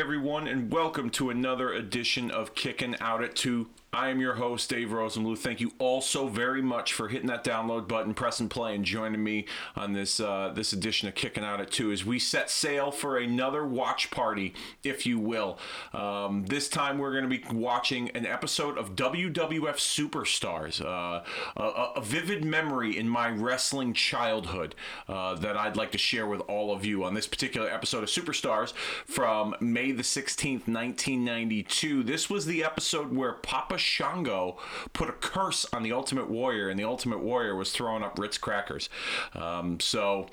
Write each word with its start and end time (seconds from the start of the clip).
everyone, 0.00 0.48
and 0.48 0.72
welcome 0.72 1.10
to 1.10 1.28
another 1.28 1.74
edition 1.74 2.30
of 2.30 2.54
Kicking 2.54 2.96
Out 3.02 3.22
at 3.22 3.36
2 3.36 3.68
I 3.92 4.10
am 4.10 4.20
your 4.20 4.34
host, 4.34 4.70
Dave 4.70 4.90
Rosenbluth. 4.90 5.38
Thank 5.38 5.60
you 5.60 5.72
all 5.80 6.00
so 6.00 6.28
very 6.28 6.62
much 6.62 6.92
for 6.92 7.08
hitting 7.08 7.26
that 7.26 7.42
download 7.42 7.88
button, 7.88 8.14
pressing 8.14 8.48
play, 8.48 8.76
and 8.76 8.84
joining 8.84 9.24
me 9.24 9.46
on 9.74 9.94
this 9.94 10.20
uh, 10.20 10.52
this 10.54 10.72
edition 10.72 11.08
of 11.08 11.16
Kicking 11.16 11.42
Out 11.42 11.60
at 11.60 11.72
Two 11.72 11.90
as 11.90 12.04
we 12.04 12.20
set 12.20 12.50
sail 12.50 12.92
for 12.92 13.18
another 13.18 13.66
watch 13.66 14.12
party, 14.12 14.54
if 14.84 15.06
you 15.06 15.18
will. 15.18 15.58
Um, 15.92 16.44
this 16.44 16.68
time 16.68 16.98
we're 16.98 17.10
going 17.10 17.28
to 17.28 17.36
be 17.36 17.42
watching 17.52 18.10
an 18.10 18.26
episode 18.26 18.78
of 18.78 18.94
WWF 18.94 19.74
Superstars, 19.74 20.80
uh, 20.80 21.24
a, 21.56 21.62
a, 21.96 22.00
vivid 22.00 22.44
memory 22.44 22.96
in 22.96 23.08
my 23.08 23.28
wrestling 23.30 23.92
childhood 23.92 24.76
uh, 25.08 25.34
that 25.34 25.56
I'd 25.56 25.76
like 25.76 25.90
to 25.92 25.98
share 25.98 26.28
with 26.28 26.42
all 26.42 26.72
of 26.72 26.84
you 26.84 27.02
on 27.02 27.14
this 27.14 27.26
particular 27.26 27.68
episode 27.68 28.04
of 28.04 28.08
Superstars 28.08 28.72
from 29.04 29.56
May 29.60 29.90
the 29.90 30.04
16th, 30.04 30.68
1992. 30.68 32.04
This 32.04 32.30
was 32.30 32.46
the 32.46 32.62
episode 32.62 33.14
where 33.16 33.32
Papa 33.32 33.78
Shango 33.80 34.58
put 34.92 35.08
a 35.08 35.12
curse 35.12 35.66
on 35.72 35.82
the 35.82 35.92
Ultimate 35.92 36.30
Warrior, 36.30 36.68
and 36.68 36.78
the 36.78 36.84
Ultimate 36.84 37.20
Warrior 37.20 37.54
was 37.56 37.72
throwing 37.72 38.02
up 38.02 38.18
Ritz 38.18 38.38
crackers. 38.38 38.88
Um, 39.34 39.80
so 39.80 40.26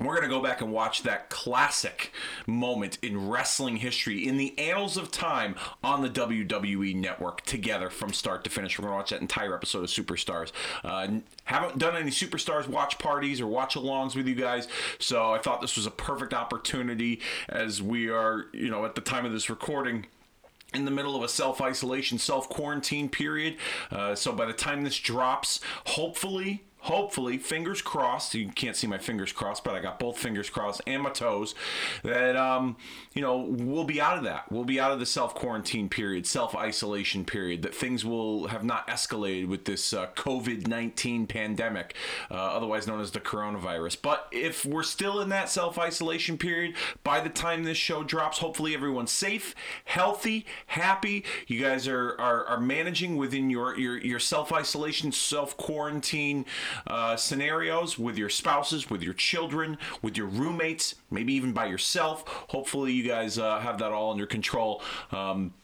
we're 0.00 0.14
going 0.14 0.28
to 0.28 0.34
go 0.34 0.40
back 0.40 0.60
and 0.60 0.70
watch 0.70 1.02
that 1.02 1.28
classic 1.28 2.12
moment 2.46 2.98
in 3.02 3.28
wrestling 3.28 3.76
history, 3.76 4.26
in 4.26 4.36
the 4.36 4.56
annals 4.56 4.96
of 4.96 5.10
time, 5.10 5.56
on 5.82 6.02
the 6.02 6.08
WWE 6.08 6.94
network 6.94 7.44
together 7.44 7.90
from 7.90 8.12
start 8.12 8.44
to 8.44 8.50
finish. 8.50 8.78
We're 8.78 8.84
going 8.84 8.92
to 8.92 8.96
watch 8.98 9.10
that 9.10 9.20
entire 9.20 9.54
episode 9.54 9.82
of 9.82 9.90
Superstars. 9.90 10.52
Uh, 10.84 11.08
haven't 11.44 11.78
done 11.78 11.96
any 11.96 12.10
Superstars 12.10 12.68
watch 12.68 12.98
parties 12.98 13.40
or 13.40 13.48
watch 13.48 13.74
alongs 13.74 14.14
with 14.14 14.28
you 14.28 14.36
guys, 14.36 14.68
so 15.00 15.32
I 15.32 15.38
thought 15.38 15.60
this 15.60 15.76
was 15.76 15.86
a 15.86 15.90
perfect 15.90 16.32
opportunity 16.32 17.20
as 17.48 17.82
we 17.82 18.08
are, 18.08 18.46
you 18.52 18.70
know, 18.70 18.84
at 18.84 18.94
the 18.94 19.00
time 19.00 19.26
of 19.26 19.32
this 19.32 19.50
recording 19.50 20.06
in 20.74 20.84
the 20.84 20.90
middle 20.90 21.16
of 21.16 21.22
a 21.22 21.28
self 21.28 21.60
isolation, 21.60 22.18
self 22.18 22.48
quarantine 22.48 23.08
period. 23.08 23.56
Uh, 23.90 24.14
so 24.14 24.32
by 24.32 24.44
the 24.44 24.52
time 24.52 24.84
this 24.84 24.98
drops, 24.98 25.60
hopefully 25.86 26.64
hopefully, 26.88 27.36
fingers 27.36 27.82
crossed. 27.82 28.34
You 28.34 28.48
can't 28.48 28.74
see 28.74 28.86
my 28.86 28.96
fingers 28.96 29.30
crossed, 29.30 29.62
but 29.62 29.74
I 29.74 29.80
got 29.80 29.98
both 29.98 30.18
fingers 30.18 30.48
crossed 30.48 30.80
and 30.86 31.02
my 31.02 31.10
toes. 31.10 31.54
That 32.02 32.34
um, 32.34 32.76
you 33.12 33.20
know, 33.20 33.36
we'll 33.38 33.84
be 33.84 34.00
out 34.00 34.16
of 34.16 34.24
that. 34.24 34.50
We'll 34.50 34.64
be 34.64 34.80
out 34.80 34.90
of 34.90 34.98
the 34.98 35.06
self 35.06 35.34
quarantine 35.34 35.90
period, 35.90 36.26
self 36.26 36.56
isolation 36.56 37.26
period. 37.26 37.62
That 37.62 37.74
things 37.74 38.04
will 38.04 38.48
have 38.48 38.64
not 38.64 38.88
escalated 38.88 39.48
with 39.48 39.66
this 39.66 39.92
uh, 39.92 40.06
COVID 40.16 40.66
nineteen 40.66 41.26
pandemic, 41.26 41.94
uh, 42.30 42.34
otherwise 42.34 42.86
known 42.86 43.00
as 43.00 43.10
the 43.10 43.20
coronavirus. 43.20 43.98
But 44.00 44.26
if 44.32 44.64
we're 44.64 44.82
still 44.82 45.20
in 45.20 45.28
that 45.28 45.50
self 45.50 45.78
isolation 45.78 46.38
period, 46.38 46.74
by 47.04 47.20
the 47.20 47.28
time 47.28 47.64
this 47.64 47.76
show 47.76 48.02
drops, 48.02 48.38
hopefully 48.38 48.74
everyone's 48.74 49.12
safe, 49.12 49.54
healthy, 49.84 50.46
happy. 50.68 51.24
You 51.46 51.60
guys 51.60 51.86
are 51.86 52.16
are, 52.18 52.46
are 52.46 52.60
managing 52.60 53.16
within 53.18 53.50
your 53.50 53.78
your 53.78 53.98
your 53.98 54.20
self 54.20 54.52
isolation, 54.52 55.12
self 55.12 55.54
quarantine 55.58 56.46
uh, 56.86 57.16
scenarios 57.16 57.98
with 57.98 58.16
your 58.16 58.28
spouses, 58.28 58.90
with 58.90 59.02
your 59.02 59.14
children, 59.14 59.78
with 60.02 60.16
your 60.16 60.26
roommates, 60.26 60.94
maybe 61.10 61.32
even 61.34 61.52
by 61.52 61.66
yourself. 61.66 62.24
Hopefully, 62.48 62.92
you 62.92 63.06
guys 63.06 63.38
uh, 63.38 63.58
have 63.60 63.78
that 63.78 63.92
all 63.92 64.12
under 64.12 64.26
control. 64.26 64.82
Um, 65.12 65.54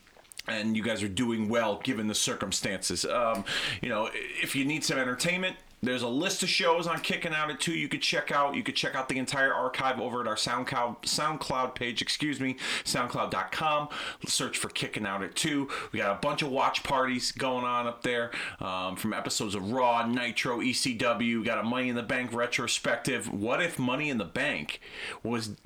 and 0.47 0.77
you 0.77 0.83
guys 0.83 1.03
are 1.03 1.09
doing 1.09 1.49
well 1.49 1.81
given 1.83 2.07
the 2.07 2.15
circumstances. 2.15 3.05
Um, 3.07 3.45
you 3.81 3.89
know, 3.89 4.11
if 4.13 4.55
you 4.55 4.65
need 4.65 4.85
some 4.85 4.99
entertainment, 4.99 5.57
there's 5.87 6.03
a 6.03 6.09
list 6.09 6.43
of 6.43 6.49
shows 6.49 6.87
on 6.87 7.01
Kicking 7.01 7.33
Out 7.33 7.51
at 7.51 7.61
2 7.61 7.73
you 7.73 7.89
could 7.89 8.03
check 8.03 8.31
out. 8.31 8.55
You 8.55 8.63
could 8.63 8.77
check 8.77 8.95
out 8.95 9.09
the 9.09 9.19
entire 9.19 9.53
archive 9.53 10.01
over 10.01 10.21
at 10.21 10.27
our 10.27 10.37
SoundCloud 10.37 11.03
SoundCloud 11.03 11.75
page, 11.75 12.03
excuse 12.03 12.41
me, 12.41 12.57
soundcloud.com. 12.85 13.89
Search 14.27 14.59
for 14.59 14.69
Kicking 14.69 15.07
Out 15.07 15.23
at 15.23 15.35
2. 15.35 15.69
We 15.93 15.99
got 15.99 16.17
a 16.17 16.21
bunch 16.21 16.43
of 16.43 16.51
watch 16.51 16.83
parties 16.83 17.33
going 17.33 17.65
on 17.65 17.87
up 17.87 18.03
there 18.03 18.31
um, 18.61 18.97
from 18.97 19.13
episodes 19.13 19.55
of 19.55 19.71
Raw, 19.71 20.07
Nitro, 20.07 20.59
ECW. 20.59 21.39
We 21.39 21.45
got 21.45 21.59
a 21.59 21.63
Money 21.63 21.89
in 21.89 21.97
the 21.97 22.03
Bank 22.03 22.33
retrospective. 22.33 23.33
What 23.33 23.63
if 23.63 23.79
Money 23.79 24.11
in 24.11 24.19
the 24.19 24.25
Bank 24.25 24.81
was 25.23 25.57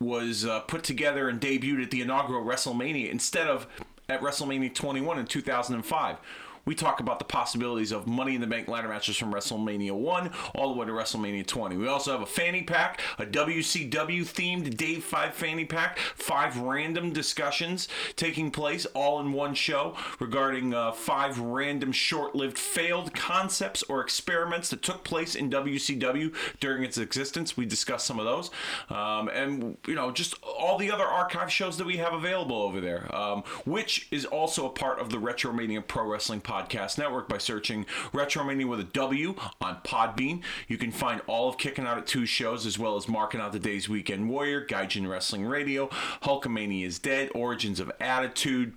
was 0.00 0.44
uh, 0.44 0.60
put 0.60 0.82
together 0.82 1.28
and 1.28 1.40
debuted 1.40 1.84
at 1.84 1.90
the 1.90 2.02
inaugural 2.02 2.44
WrestleMania 2.44 3.10
instead 3.10 3.46
of 3.46 3.66
at 4.08 4.20
WrestleMania 4.20 4.74
21 4.74 5.18
in 5.18 5.26
2005? 5.26 6.16
We 6.64 6.74
talk 6.74 7.00
about 7.00 7.18
the 7.18 7.24
possibilities 7.24 7.92
of 7.92 8.06
Money 8.06 8.34
in 8.34 8.40
the 8.40 8.46
Bank 8.46 8.68
ladder 8.68 8.88
matches 8.88 9.16
from 9.16 9.32
WrestleMania 9.32 9.92
1 9.92 10.30
all 10.54 10.72
the 10.72 10.78
way 10.78 10.86
to 10.86 10.92
WrestleMania 10.92 11.46
20. 11.46 11.76
We 11.76 11.88
also 11.88 12.12
have 12.12 12.22
a 12.22 12.26
fanny 12.26 12.62
pack, 12.62 13.00
a 13.18 13.26
WCW 13.26 14.22
themed 14.22 14.76
Dave 14.76 15.04
5 15.04 15.34
fanny 15.34 15.64
pack, 15.64 15.98
five 15.98 16.56
random 16.58 17.12
discussions 17.12 17.88
taking 18.16 18.50
place 18.50 18.86
all 18.94 19.20
in 19.20 19.32
one 19.32 19.54
show 19.54 19.96
regarding 20.18 20.72
uh, 20.72 20.92
five 20.92 21.38
random 21.38 21.92
short 21.92 22.34
lived 22.34 22.58
failed 22.58 23.14
concepts 23.14 23.82
or 23.84 24.00
experiments 24.00 24.70
that 24.70 24.82
took 24.82 25.04
place 25.04 25.34
in 25.34 25.50
WCW 25.50 26.34
during 26.60 26.82
its 26.82 26.98
existence. 26.98 27.56
We 27.56 27.66
discuss 27.66 28.04
some 28.04 28.18
of 28.18 28.24
those. 28.24 28.50
Um, 28.88 29.28
and, 29.28 29.76
you 29.86 29.94
know, 29.94 30.10
just 30.10 30.34
all 30.42 30.78
the 30.78 30.90
other 30.90 31.04
archive 31.04 31.52
shows 31.52 31.76
that 31.78 31.86
we 31.86 31.98
have 31.98 32.12
available 32.12 32.62
over 32.62 32.80
there, 32.80 33.14
um, 33.14 33.42
which 33.66 34.08
is 34.10 34.24
also 34.24 34.66
a 34.66 34.70
part 34.70 34.98
of 34.98 35.10
the 35.10 35.18
Retromania 35.18 35.86
Pro 35.86 36.06
Wrestling 36.06 36.40
Podcast 36.40 36.53
Podcast 36.54 36.98
Network 36.98 37.28
by 37.28 37.38
searching 37.38 37.84
Retromania 38.12 38.68
with 38.68 38.78
a 38.78 38.84
W 38.84 39.34
on 39.60 39.78
Podbean. 39.84 40.40
You 40.68 40.78
can 40.78 40.92
find 40.92 41.20
all 41.26 41.48
of 41.48 41.58
Kicking 41.58 41.84
Out 41.84 41.98
at 41.98 42.06
Two 42.06 42.26
shows 42.26 42.64
as 42.64 42.78
well 42.78 42.96
as 42.96 43.08
Marking 43.08 43.40
Out 43.40 43.52
the 43.52 43.58
Day's 43.58 43.88
Weekend 43.88 44.30
Warrior, 44.30 44.64
Gaijin 44.64 45.08
Wrestling 45.08 45.46
Radio, 45.46 45.88
Hulkamania 46.22 46.86
is 46.86 47.00
Dead, 47.00 47.28
Origins 47.34 47.80
of 47.80 47.90
Attitude, 47.98 48.74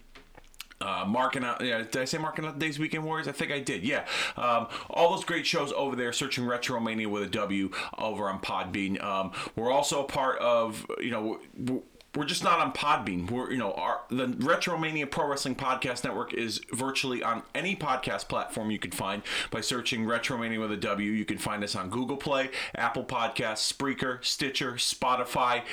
uh, 0.82 1.06
marking 1.08 1.44
out, 1.44 1.64
yeah, 1.64 1.78
did 1.80 1.96
I 1.98 2.06
say 2.06 2.18
marking 2.18 2.46
out 2.46 2.60
the 2.60 2.66
days 2.66 2.80
weekend 2.80 3.04
warriors? 3.04 3.28
I 3.28 3.32
think 3.32 3.52
I 3.52 3.60
did. 3.60 3.84
Yeah, 3.84 4.06
um, 4.38 4.68
all 4.90 5.16
those 5.16 5.26
great 5.26 5.46
shows 5.46 5.72
over 5.74 5.96
there. 5.96 6.12
Searching 6.14 6.46
Retromania 6.46 7.08
with 7.08 7.24
a 7.24 7.28
W 7.28 7.70
over 7.98 8.28
on 8.28 8.40
Podbean. 8.40 9.04
Um, 9.04 9.32
we're 9.56 9.72
also 9.72 10.04
a 10.04 10.08
part 10.08 10.40
of, 10.40 10.86
you 11.00 11.12
know, 11.12 11.82
we're 12.16 12.26
just 12.26 12.44
not 12.44 12.60
on 12.60 12.72
Podbean. 12.74 13.30
We're 13.30 13.52
you 13.52 13.58
know 13.58 13.74
our 13.74 14.02
the 14.10 14.28
Retromania 14.28 15.10
Pro 15.10 15.28
Wrestling 15.28 15.56
Podcast 15.56 16.04
Network 16.04 16.34
is 16.34 16.62
virtually 16.74 17.22
on 17.24 17.44
any 17.54 17.76
podcast 17.76 18.28
platform 18.28 18.72
you 18.72 18.80
can 18.80 18.92
find 18.92 19.22
by 19.52 19.62
searching 19.62 20.06
Retromania 20.06 20.60
with 20.60 20.72
a 20.72 20.78
W. 20.78 21.12
You 21.12 21.26
can 21.26 21.38
find 21.38 21.64
us 21.64 21.76
on 21.76 21.90
Google 21.90 22.18
Play, 22.18 22.50
Apple 22.76 23.04
Podcasts, 23.04 23.72
Spreaker, 23.72 24.24
Stitcher, 24.24 24.74
Spotify, 24.74 25.64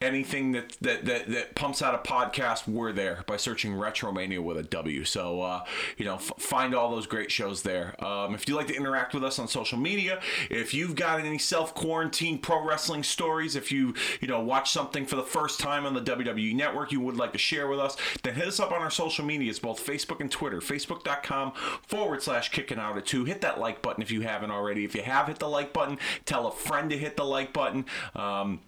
anything 0.00 0.52
that 0.52 0.76
that 0.80 1.04
that, 1.04 1.28
that 1.28 1.54
pumps 1.54 1.82
out 1.82 1.94
a 1.94 1.98
podcast. 1.98 2.68
We're 2.68 2.92
there 2.92 3.24
by 3.26 3.36
searching 3.36 3.72
Retromania 3.72 4.42
with 4.42 4.56
a 4.56 4.62
W. 4.62 5.04
So 5.04 5.42
uh, 5.42 5.64
you 5.96 6.04
know 6.04 6.14
f- 6.16 6.32
find 6.38 6.74
all 6.74 6.90
those 6.90 7.06
great 7.06 7.30
shows 7.30 7.62
there. 7.62 8.02
Um, 8.04 8.34
if 8.34 8.48
you'd 8.48 8.56
like 8.56 8.68
to 8.68 8.76
interact 8.76 9.14
with 9.14 9.24
us 9.24 9.38
on 9.38 9.48
social 9.48 9.78
media, 9.78 10.20
if 10.50 10.72
you've 10.72 10.94
got 10.94 11.20
any 11.20 11.38
self 11.38 11.74
quarantine 11.74 12.38
pro 12.38 12.64
wrestling 12.64 13.02
stories, 13.02 13.56
if 13.56 13.72
you 13.72 13.94
you 14.20 14.28
know 14.28 14.40
watch 14.40 14.70
something 14.70 15.06
for 15.06 15.16
the 15.16 15.22
first 15.22 15.60
time 15.60 15.86
on 15.86 15.94
the 15.94 16.00
WWE 16.00 16.54
Network 16.54 16.92
you 16.92 17.00
would 17.00 17.16
like 17.16 17.32
to 17.32 17.38
share 17.38 17.68
with 17.68 17.80
us, 17.80 17.96
then 18.22 18.34
hit 18.34 18.48
us 18.48 18.60
up 18.60 18.72
on 18.72 18.82
our 18.82 18.90
social 18.90 19.24
medias, 19.24 19.58
both 19.58 19.84
Facebook 19.84 20.20
and 20.20 20.30
Twitter. 20.30 20.60
Facebook.com 20.60 21.52
forward 21.86 22.22
slash 22.22 22.50
kicking 22.50 22.78
out 22.78 22.96
at 22.96 23.06
two. 23.06 23.24
Hit 23.24 23.40
that 23.40 23.58
like 23.58 23.82
button 23.82 24.02
if 24.02 24.10
you 24.10 24.22
haven't 24.22 24.50
already. 24.50 24.84
If 24.84 24.94
you 24.94 25.02
have 25.02 25.26
hit 25.26 25.38
the 25.38 25.48
like 25.48 25.72
button, 25.72 25.98
tell 26.24 26.46
a 26.46 26.52
friend 26.52 26.90
to 26.90 26.98
hit 26.98 27.16
the 27.16 27.24
like 27.24 27.52
button. 27.52 27.84
Um, 28.14 28.60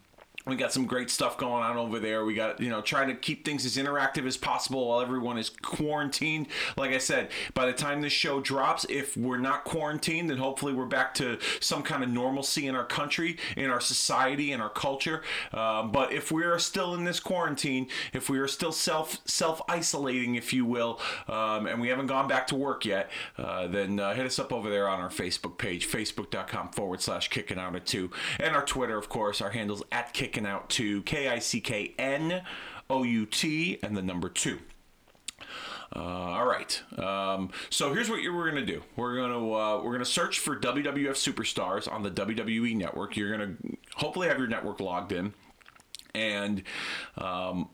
we 0.47 0.57
got 0.57 0.73
some 0.73 0.87
great 0.87 1.11
stuff 1.11 1.37
going 1.37 1.63
on 1.63 1.77
over 1.77 1.99
there. 1.99 2.25
We 2.25 2.35
got, 2.35 2.61
you 2.61 2.71
know, 2.71 2.81
trying 2.81 3.09
to 3.09 3.15
keep 3.15 3.45
things 3.45 3.67
as 3.67 3.77
interactive 3.77 4.27
as 4.27 4.39
possible 4.39 4.89
while 4.89 5.03
everyone 5.03 5.37
is 5.37 5.51
quarantined. 5.51 6.47
Like 6.79 6.93
I 6.93 6.99
said, 6.99 7.29
by 7.53 7.67
the 7.67 7.75
time 7.75 8.01
this 8.01 8.13
show 8.13 8.41
drops, 8.41 8.87
if 8.89 9.19
we're 9.19 9.37
not 9.37 9.65
quarantined, 9.65 10.31
then 10.31 10.39
hopefully 10.39 10.73
we're 10.73 10.87
back 10.87 11.13
to 11.15 11.39
some 11.61 11.83
kind 11.83 12.03
of 12.03 12.09
normalcy 12.09 12.67
in 12.67 12.75
our 12.75 12.87
country, 12.87 13.37
in 13.55 13.69
our 13.71 13.81
society, 13.81 14.51
in 14.51 14.63
our 14.63 14.71
culture. 14.71 15.23
Um, 15.53 15.93
but 15.93 16.11
if 16.11 16.33
we 16.33 16.45
are 16.45 16.59
still 16.59 16.95
in 16.95 17.05
this 17.05 17.21
quarantine, 17.21 17.89
if 18.15 18.31
we 18.31 18.39
are 18.39 18.49
still 18.49 18.73
self 18.73 19.19
self 19.27 19.61
isolating, 19.69 20.37
if 20.37 20.55
you 20.55 20.65
will, 20.65 21.01
um, 21.29 21.67
and 21.67 21.83
we 21.83 21.89
haven't 21.89 22.07
gone 22.07 22.29
back 22.29 22.47
to 22.47 22.57
work 22.57 22.87
yet, 22.87 23.11
uh, 23.37 23.67
then 23.67 24.01
uh, 24.01 24.15
hit 24.15 24.25
us 24.25 24.39
up 24.39 24.55
over 24.55 24.71
there 24.71 24.89
on 24.89 25.01
our 25.01 25.11
Facebook 25.11 25.59
page, 25.59 25.87
facebook.com 25.87 26.71
forward 26.71 27.03
slash 27.03 27.29
kicking 27.29 27.59
out 27.59 27.77
at 27.77 27.85
two, 27.85 28.11
and 28.39 28.57
our 28.57 28.65
Twitter, 28.65 28.97
of 28.97 29.11
course. 29.11 29.43
Our 29.43 29.51
handles 29.51 29.83
at 29.93 30.15
kicking 30.15 30.30
kicking 30.31 30.47
out 30.47 30.69
to 30.71 31.03
K 31.03 31.29
I 31.29 31.41
C 31.41 31.61
K 31.61 31.93
N 31.99 32.43
O 32.89 33.03
U 33.03 33.27
T 33.27 33.79
and 33.83 33.97
the 33.97 34.03
number 34.03 34.29
two. 34.29 34.61
Uh, 35.95 35.99
all 35.99 36.47
right. 36.47 36.81
Um, 36.97 37.51
so 37.69 37.93
here's 37.93 38.09
what 38.09 38.21
we're 38.23 38.49
gonna 38.49 38.65
do. 38.65 38.81
We're 38.95 39.17
gonna 39.17 39.53
uh, 39.53 39.83
we're 39.83 39.91
gonna 39.91 40.05
search 40.05 40.39
for 40.39 40.57
WWF 40.57 41.17
superstars 41.17 41.91
on 41.91 42.05
the 42.05 42.13
WWE 42.13 42.77
network. 42.77 43.17
You're 43.17 43.37
gonna 43.37 43.57
hopefully 43.97 44.29
have 44.29 44.39
your 44.39 44.47
network 44.47 44.79
logged 44.79 45.11
in, 45.11 45.35
and 46.15 46.63
um, 47.19 47.71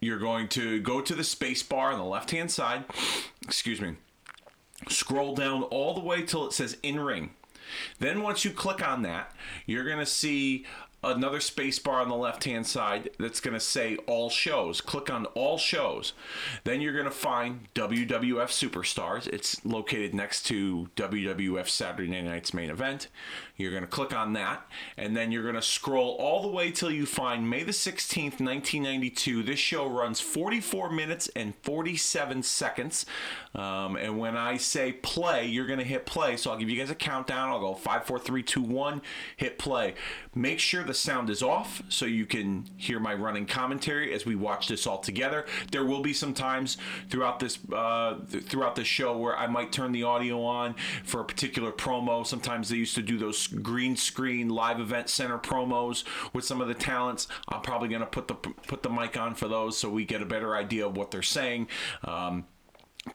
you're 0.00 0.20
going 0.20 0.46
to 0.50 0.78
go 0.80 1.00
to 1.00 1.16
the 1.16 1.24
space 1.24 1.64
bar 1.64 1.90
on 1.90 1.98
the 1.98 2.04
left 2.04 2.30
hand 2.30 2.52
side. 2.52 2.84
Excuse 3.42 3.80
me. 3.80 3.96
Scroll 4.88 5.34
down 5.34 5.64
all 5.64 5.94
the 5.94 6.00
way 6.00 6.22
till 6.22 6.46
it 6.46 6.52
says 6.52 6.76
in 6.84 7.00
ring. 7.00 7.30
Then 7.98 8.22
once 8.22 8.44
you 8.44 8.50
click 8.50 8.86
on 8.86 9.02
that, 9.02 9.32
you're 9.66 9.84
going 9.84 9.98
to 9.98 10.06
see 10.06 10.66
another 11.02 11.40
space 11.40 11.78
bar 11.78 12.00
on 12.00 12.08
the 12.08 12.16
left 12.16 12.44
hand 12.44 12.66
side 12.66 13.10
that's 13.18 13.40
going 13.40 13.54
to 13.54 13.60
say 13.60 13.96
all 14.06 14.30
shows. 14.30 14.80
Click 14.80 15.10
on 15.10 15.26
all 15.26 15.58
shows. 15.58 16.12
Then 16.64 16.80
you're 16.80 16.92
going 16.92 17.04
to 17.04 17.10
find 17.10 17.68
WWF 17.74 18.48
Superstars. 18.48 19.26
It's 19.28 19.64
located 19.64 20.14
next 20.14 20.44
to 20.46 20.88
WWF 20.96 21.68
Saturday 21.68 22.22
Night's 22.22 22.54
main 22.54 22.70
event. 22.70 23.08
You're 23.56 23.70
going 23.70 23.84
to 23.84 23.88
click 23.88 24.14
on 24.14 24.34
that, 24.34 24.66
and 24.98 25.16
then 25.16 25.32
you're 25.32 25.42
going 25.42 25.54
to 25.54 25.62
scroll 25.62 26.14
all 26.16 26.42
the 26.42 26.48
way 26.48 26.70
till 26.70 26.90
you 26.90 27.06
find 27.06 27.48
May 27.48 27.62
the 27.62 27.72
16th, 27.72 28.38
1992. 28.38 29.42
This 29.42 29.58
show 29.58 29.86
runs 29.86 30.20
44 30.20 30.90
minutes 30.90 31.30
and 31.34 31.54
47 31.62 32.42
seconds. 32.42 33.06
Um, 33.54 33.96
and 33.96 34.18
when 34.18 34.36
I 34.36 34.58
say 34.58 34.92
play, 34.92 35.46
you're 35.46 35.66
going 35.66 35.78
to 35.78 35.84
hit 35.86 36.04
play. 36.04 36.36
So 36.36 36.50
I'll 36.50 36.58
give 36.58 36.68
you 36.68 36.78
guys 36.78 36.90
a 36.90 36.94
countdown. 36.94 37.48
I'll 37.48 37.60
go 37.60 37.74
five, 37.74 38.04
four, 38.04 38.18
three, 38.18 38.42
two, 38.42 38.60
one. 38.60 39.00
Hit 39.38 39.58
play. 39.58 39.94
Make 40.34 40.58
sure 40.58 40.84
the 40.86 40.94
sound 40.94 41.30
is 41.30 41.42
off 41.42 41.82
so 41.88 42.06
you 42.06 42.26
can 42.26 42.66
hear 42.76 42.98
my 42.98 43.14
running 43.14 43.46
commentary 43.46 44.12
as 44.12 44.24
we 44.24 44.34
watch 44.34 44.68
this 44.68 44.86
all 44.86 44.98
together. 44.98 45.44
There 45.72 45.84
will 45.84 46.00
be 46.00 46.12
some 46.12 46.34
times 46.34 46.76
throughout 47.10 47.40
this 47.40 47.58
uh, 47.72 48.18
th- 48.30 48.44
throughout 48.44 48.76
the 48.76 48.84
show 48.84 49.16
where 49.16 49.36
I 49.36 49.46
might 49.46 49.72
turn 49.72 49.92
the 49.92 50.04
audio 50.04 50.42
on 50.42 50.74
for 51.04 51.20
a 51.20 51.24
particular 51.24 51.72
promo. 51.72 52.26
Sometimes 52.26 52.68
they 52.68 52.76
used 52.76 52.94
to 52.94 53.02
do 53.02 53.18
those 53.18 53.46
green 53.46 53.96
screen 53.96 54.48
live 54.48 54.80
event 54.80 55.08
center 55.08 55.38
promos 55.38 56.04
with 56.32 56.44
some 56.44 56.60
of 56.60 56.68
the 56.68 56.74
talents. 56.74 57.28
I'm 57.48 57.60
probably 57.60 57.88
going 57.88 58.00
to 58.00 58.06
put 58.06 58.28
the 58.28 58.34
put 58.34 58.82
the 58.82 58.90
mic 58.90 59.16
on 59.16 59.34
for 59.34 59.48
those 59.48 59.76
so 59.76 59.88
we 59.88 60.04
get 60.04 60.22
a 60.22 60.26
better 60.26 60.54
idea 60.54 60.86
of 60.86 60.96
what 60.96 61.10
they're 61.10 61.22
saying. 61.22 61.68
Um, 62.04 62.46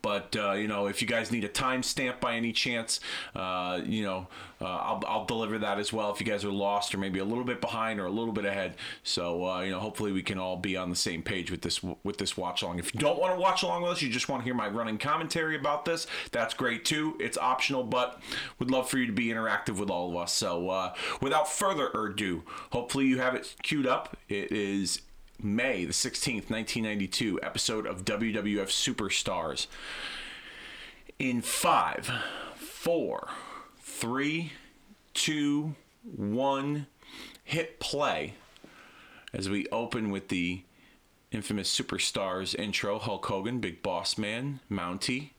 but 0.02 0.36
uh, 0.36 0.54
you 0.54 0.68
know, 0.68 0.88
if 0.88 1.02
you 1.02 1.08
guys 1.08 1.32
need 1.32 1.44
a 1.44 1.50
timestamp 1.50 2.20
by 2.20 2.36
any 2.36 2.52
chance, 2.52 3.00
uh, 3.36 3.82
you 3.86 4.04
know, 4.04 4.28
uh, 4.60 4.66
I'll, 4.66 5.04
I'll 5.08 5.26
deliver 5.26 5.58
that 5.60 5.80
as 5.80 5.92
well. 5.92 6.12
If 6.12 6.20
you 6.20 6.26
guys 6.26 6.46
are 6.46 6.52
lost 6.52 6.94
or 6.94 6.98
maybe 6.98 7.20
a 7.20 7.26
little 7.26 7.44
bit 7.44 7.62
behind 7.62 8.00
or 8.00 8.06
a 8.06 8.12
little 8.12 8.34
bit 8.34 8.46
ahead, 8.46 8.76
so 9.04 9.46
uh, 9.46 9.62
you 9.62 9.72
know, 9.72 9.80
hopefully 9.80 10.12
we 10.12 10.24
can 10.24 10.38
all 10.38 10.58
be 10.58 10.78
on 10.78 10.90
the 10.90 10.96
same 10.96 11.24
page 11.24 11.52
with 11.52 11.62
this 11.62 11.82
with 12.04 12.18
this 12.18 12.38
watch 12.38 12.62
along. 12.62 12.80
If 12.80 12.94
you 12.94 13.00
don't 13.00 13.20
want 13.20 13.34
to 13.34 13.40
watch 13.40 13.64
along 13.64 13.84
with 13.84 13.92
us, 13.94 14.02
you 14.02 14.10
just 14.10 14.30
want 14.30 14.42
to 14.42 14.46
hear 14.46 14.54
my 14.54 14.68
running 14.68 14.98
commentary 14.98 15.56
about 15.56 15.86
this, 15.86 16.08
that's 16.32 16.54
great 16.54 16.86
too. 16.86 17.16
It's 17.20 17.38
optional, 17.38 17.84
but 17.84 18.22
would 18.60 18.72
love 18.72 18.90
for 18.90 18.98
you 18.98 19.06
to 19.08 19.14
be 19.14 19.28
interactive 19.28 19.78
with 19.78 19.90
all 19.90 20.10
of 20.10 20.16
us. 20.16 20.34
So 20.34 20.70
uh, 20.70 20.94
without 21.22 21.50
further 21.50 21.90
ado, 21.90 22.44
hopefully 22.72 23.06
you 23.06 23.20
have 23.20 23.36
it 23.36 23.56
queued 23.62 23.88
up. 23.88 24.18
It 24.30 24.52
is 24.52 25.02
May 25.44 25.86
the 25.86 25.94
16th, 25.94 26.50
1992 26.50 27.40
episode 27.42 27.86
of 27.86 28.06
WWF 28.06 28.68
Superstars. 28.68 29.68
In 31.18 31.42
five, 31.42 32.12
four, 32.56 33.30
three, 33.80 34.52
two, 35.14 35.76
one, 36.04 36.88
hit 37.44 37.80
play 37.80 38.36
as 39.34 39.50
we 39.50 39.68
open 39.72 40.12
with 40.12 40.28
the 40.28 40.62
infamous 41.32 41.76
Superstars 41.76 42.58
intro 42.60 43.00
Hulk 43.00 43.26
Hogan, 43.26 43.60
Big 43.60 43.82
Boss 43.82 44.18
Man, 44.18 44.60
Mountie, 44.70 45.32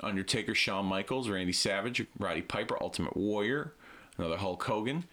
Undertaker, 0.00 0.54
Shawn 0.54 0.86
Michaels, 0.86 1.28
Randy 1.28 1.52
Savage, 1.52 2.06
Roddy 2.18 2.42
Piper, 2.42 2.76
Ultimate 2.82 3.16
Warrior, 3.16 3.72
another 4.16 4.36
Hulk 4.36 4.62
Hogan. 4.64 5.04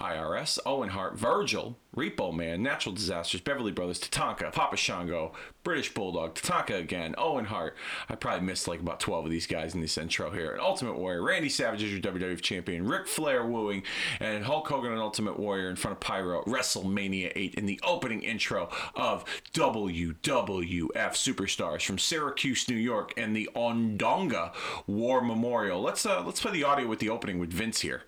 IRS, 0.00 0.58
Owen 0.66 0.90
Hart, 0.90 1.16
Virgil, 1.16 1.78
Repo 1.96 2.34
Man, 2.34 2.62
Natural 2.62 2.94
Disasters, 2.94 3.40
Beverly 3.40 3.72
Brothers, 3.72 3.98
Tatanka, 3.98 4.52
Papa 4.52 4.76
Shango, 4.76 5.32
British 5.64 5.94
Bulldog, 5.94 6.34
Tatanka 6.34 6.78
again, 6.78 7.14
Owen 7.16 7.46
Hart. 7.46 7.74
I 8.08 8.14
probably 8.14 8.46
missed 8.46 8.68
like 8.68 8.80
about 8.80 9.00
12 9.00 9.24
of 9.24 9.30
these 9.30 9.46
guys 9.46 9.74
in 9.74 9.80
this 9.80 9.96
intro 9.96 10.30
here. 10.30 10.52
And 10.52 10.60
Ultimate 10.60 10.98
Warrior, 10.98 11.22
Randy 11.22 11.48
Savage 11.48 11.82
is 11.82 11.92
your 11.92 12.00
WWF 12.00 12.42
champion, 12.42 12.86
Ric 12.86 13.08
Flair 13.08 13.46
wooing, 13.46 13.82
and 14.20 14.44
Hulk 14.44 14.68
Hogan 14.68 14.92
and 14.92 15.00
Ultimate 15.00 15.38
Warrior 15.38 15.70
in 15.70 15.76
front 15.76 15.96
of 15.96 16.00
Pyro 16.00 16.42
WrestleMania 16.44 17.32
8 17.34 17.54
in 17.54 17.64
the 17.64 17.80
opening 17.82 18.22
intro 18.22 18.68
of 18.94 19.24
WWF 19.54 20.92
Superstars 20.92 21.82
from 21.86 21.98
Syracuse, 21.98 22.68
New 22.68 22.76
York, 22.76 23.14
and 23.16 23.34
the 23.34 23.48
Onondaga 23.56 24.52
War 24.86 25.22
Memorial. 25.22 25.80
Let's 25.80 26.04
uh, 26.04 26.22
let's 26.24 26.40
play 26.40 26.52
the 26.52 26.64
audio 26.64 26.86
with 26.86 26.98
the 26.98 27.08
opening 27.08 27.38
with 27.38 27.52
Vince 27.52 27.80
here. 27.80 28.02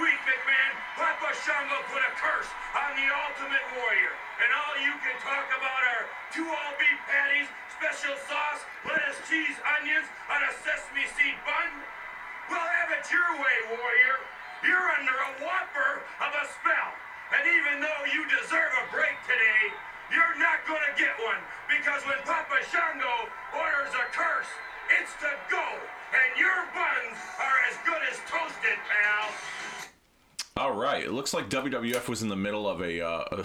Week, 0.00 0.20
McMahon, 0.24 0.72
Papa 0.96 1.36
Shango 1.44 1.84
put 1.92 2.00
a 2.00 2.12
curse 2.16 2.48
on 2.72 2.96
the 2.96 3.04
Ultimate 3.28 3.66
Warrior. 3.76 4.14
And 4.40 4.48
all 4.48 4.74
you 4.80 4.94
can 5.04 5.16
talk 5.20 5.44
about 5.52 5.82
are 5.96 6.04
two 6.32 6.48
all 6.48 6.72
beef 6.80 7.00
patties, 7.04 7.48
special 7.76 8.16
sauce, 8.24 8.64
lettuce, 8.88 9.20
cheese, 9.28 9.52
onions 9.80 10.08
on 10.32 10.40
a 10.48 10.52
sesame 10.64 11.04
seed 11.12 11.36
bun. 11.44 11.68
Well, 12.48 12.64
have 12.64 12.94
it 12.96 13.04
your 13.12 13.36
way, 13.36 13.56
Warrior. 13.76 14.16
You're 14.64 14.88
under 14.96 15.12
a 15.12 15.30
whopper 15.44 16.00
of 16.24 16.30
a 16.40 16.44
spell. 16.48 16.92
And 17.36 17.44
even 17.44 17.84
though 17.84 18.02
you 18.08 18.24
deserve 18.32 18.72
a 18.80 18.84
break 18.88 19.16
today, 19.28 19.62
you're 20.08 20.36
not 20.40 20.64
gonna 20.64 20.94
get 20.96 21.12
one. 21.20 21.40
Because 21.68 22.00
when 22.08 22.20
Papa 22.24 22.64
Shango 22.72 23.28
orders 23.52 23.92
a 23.92 24.06
curse, 24.14 24.52
it's 24.88 25.12
to 25.20 25.32
go. 25.52 25.66
And 26.14 26.38
your 26.38 26.68
buns 26.74 27.16
are 27.40 27.58
as 27.70 27.76
good 27.86 28.02
as 28.10 28.18
toasted, 28.28 28.78
pal. 28.84 29.91
All 30.54 30.74
right. 30.74 31.02
It 31.02 31.12
looks 31.12 31.32
like 31.32 31.48
WWF 31.48 32.08
was 32.08 32.20
in 32.22 32.28
the 32.28 32.36
middle 32.36 32.68
of 32.68 32.82
a, 32.82 33.00
uh, 33.00 33.44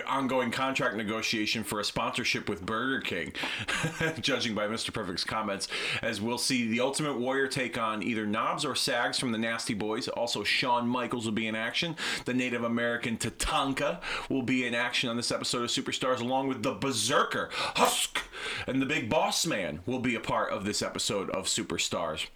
ongoing 0.08 0.50
contract 0.50 0.96
negotiation 0.96 1.62
for 1.62 1.78
a 1.78 1.84
sponsorship 1.84 2.48
with 2.48 2.66
Burger 2.66 3.00
King, 3.00 3.32
judging 4.20 4.52
by 4.52 4.66
Mr. 4.66 4.92
Perfect's 4.92 5.22
comments. 5.22 5.68
As 6.02 6.20
we'll 6.20 6.38
see 6.38 6.66
the 6.66 6.80
Ultimate 6.80 7.16
Warrior 7.16 7.46
take 7.46 7.78
on 7.78 8.02
either 8.02 8.26
Knobbs 8.26 8.64
or 8.64 8.74
Saggs 8.74 9.20
from 9.20 9.30
the 9.30 9.38
Nasty 9.38 9.72
Boys. 9.72 10.08
Also, 10.08 10.42
Shawn 10.42 10.88
Michaels 10.88 11.26
will 11.26 11.32
be 11.32 11.46
in 11.46 11.54
action. 11.54 11.94
The 12.24 12.34
Native 12.34 12.64
American 12.64 13.18
Tatanka 13.18 14.00
will 14.28 14.42
be 14.42 14.66
in 14.66 14.74
action 14.74 15.08
on 15.08 15.16
this 15.16 15.30
episode 15.30 15.62
of 15.62 15.70
Superstars, 15.70 16.20
along 16.20 16.48
with 16.48 16.64
the 16.64 16.74
Berserker 16.74 17.50
Husk 17.52 18.20
and 18.66 18.82
the 18.82 18.86
Big 18.86 19.08
Boss 19.08 19.46
Man 19.46 19.80
will 19.86 20.00
be 20.00 20.14
a 20.14 20.20
part 20.20 20.50
of 20.50 20.64
this 20.64 20.82
episode 20.82 21.30
of 21.30 21.46
Superstars. 21.46 22.26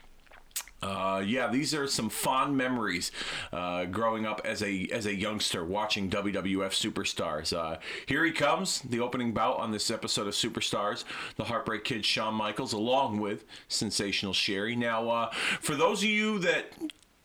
Uh, 0.82 1.22
yeah, 1.24 1.48
these 1.48 1.74
are 1.74 1.86
some 1.86 2.08
fond 2.08 2.56
memories 2.56 3.12
uh, 3.52 3.84
growing 3.84 4.24
up 4.24 4.40
as 4.44 4.62
a 4.62 4.88
as 4.92 5.06
a 5.06 5.14
youngster 5.14 5.64
watching 5.64 6.08
WWF 6.08 6.70
Superstars. 6.70 7.56
Uh, 7.56 7.78
here 8.06 8.24
he 8.24 8.32
comes, 8.32 8.80
the 8.80 9.00
opening 9.00 9.32
bout 9.32 9.58
on 9.58 9.72
this 9.72 9.90
episode 9.90 10.26
of 10.26 10.34
Superstars, 10.34 11.04
the 11.36 11.44
Heartbreak 11.44 11.84
Kid 11.84 12.04
Shawn 12.04 12.34
Michaels, 12.34 12.72
along 12.72 13.20
with 13.20 13.44
Sensational 13.68 14.32
Sherri. 14.32 14.74
Now, 14.74 15.08
uh, 15.08 15.30
for 15.60 15.74
those 15.74 16.02
of 16.02 16.08
you 16.08 16.38
that 16.40 16.72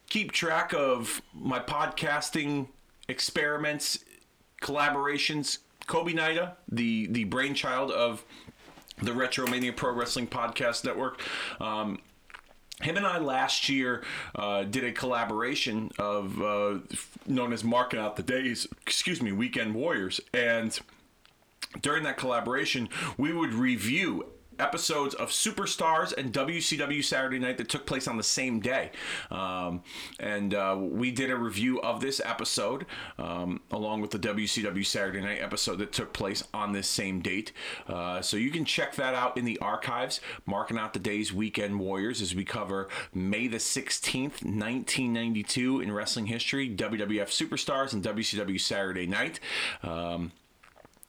keep 0.09 0.31
track 0.31 0.73
of 0.73 1.21
my 1.33 1.59
podcasting 1.59 2.67
experiments, 3.07 4.03
collaborations, 4.61 5.59
Kobe 5.87 6.13
Nida, 6.13 6.55
the 6.69 7.07
the 7.07 7.23
brainchild 7.25 7.91
of 7.91 8.25
the 9.01 9.11
Retromania 9.11 9.75
Pro 9.75 9.93
Wrestling 9.93 10.27
Podcast 10.27 10.85
Network. 10.85 11.21
Um, 11.59 11.99
him 12.81 12.97
and 12.97 13.05
I 13.05 13.19
last 13.19 13.69
year 13.69 14.03
uh, 14.35 14.63
did 14.63 14.83
a 14.83 14.91
collaboration 14.91 15.91
of 15.97 16.41
uh, 16.41 16.79
known 17.25 17.53
as 17.53 17.63
Marking 17.63 17.99
Out 17.99 18.15
the 18.15 18.23
Days, 18.23 18.67
excuse 18.81 19.21
me, 19.21 19.31
Weekend 19.31 19.73
Warriors. 19.73 20.19
And 20.33 20.77
during 21.81 22.03
that 22.03 22.17
collaboration, 22.17 22.89
we 23.17 23.33
would 23.33 23.53
review 23.53 24.27
episodes 24.59 25.13
of 25.15 25.29
Superstars 25.29 26.13
and 26.17 26.33
WCW 26.33 27.03
Saturday 27.03 27.39
Night 27.39 27.57
that 27.57 27.69
took 27.69 27.85
place 27.85 28.07
on 28.07 28.17
the 28.17 28.23
same 28.23 28.59
day. 28.59 28.91
Um, 29.31 29.83
and 30.19 30.53
uh, 30.53 30.77
we 30.79 31.11
did 31.11 31.29
a 31.29 31.35
review 31.35 31.81
of 31.81 32.01
this 32.01 32.21
episode 32.23 32.85
um, 33.17 33.61
along 33.71 34.01
with 34.01 34.11
the 34.11 34.19
WCW 34.19 34.85
Saturday 34.85 35.21
Night 35.21 35.39
episode 35.41 35.77
that 35.77 35.91
took 35.91 36.13
place 36.13 36.43
on 36.53 36.71
this 36.71 36.87
same 36.87 37.21
date. 37.21 37.51
Uh, 37.87 38.21
so 38.21 38.37
you 38.37 38.51
can 38.51 38.65
check 38.65 38.95
that 38.95 39.13
out 39.13 39.37
in 39.37 39.45
the 39.45 39.57
archives, 39.59 40.21
marking 40.45 40.77
out 40.77 40.93
the 40.93 40.99
days 40.99 41.33
Weekend 41.33 41.79
Warriors 41.79 42.21
as 42.21 42.35
we 42.35 42.43
cover 42.43 42.87
May 43.13 43.47
the 43.47 43.57
16th, 43.57 44.43
1992 44.43 45.81
in 45.81 45.91
wrestling 45.91 46.27
history, 46.27 46.69
WWF 46.69 47.27
Superstars 47.27 47.93
and 47.93 48.03
WCW 48.03 48.59
Saturday 48.59 49.07
Night. 49.07 49.39
Um, 49.83 50.31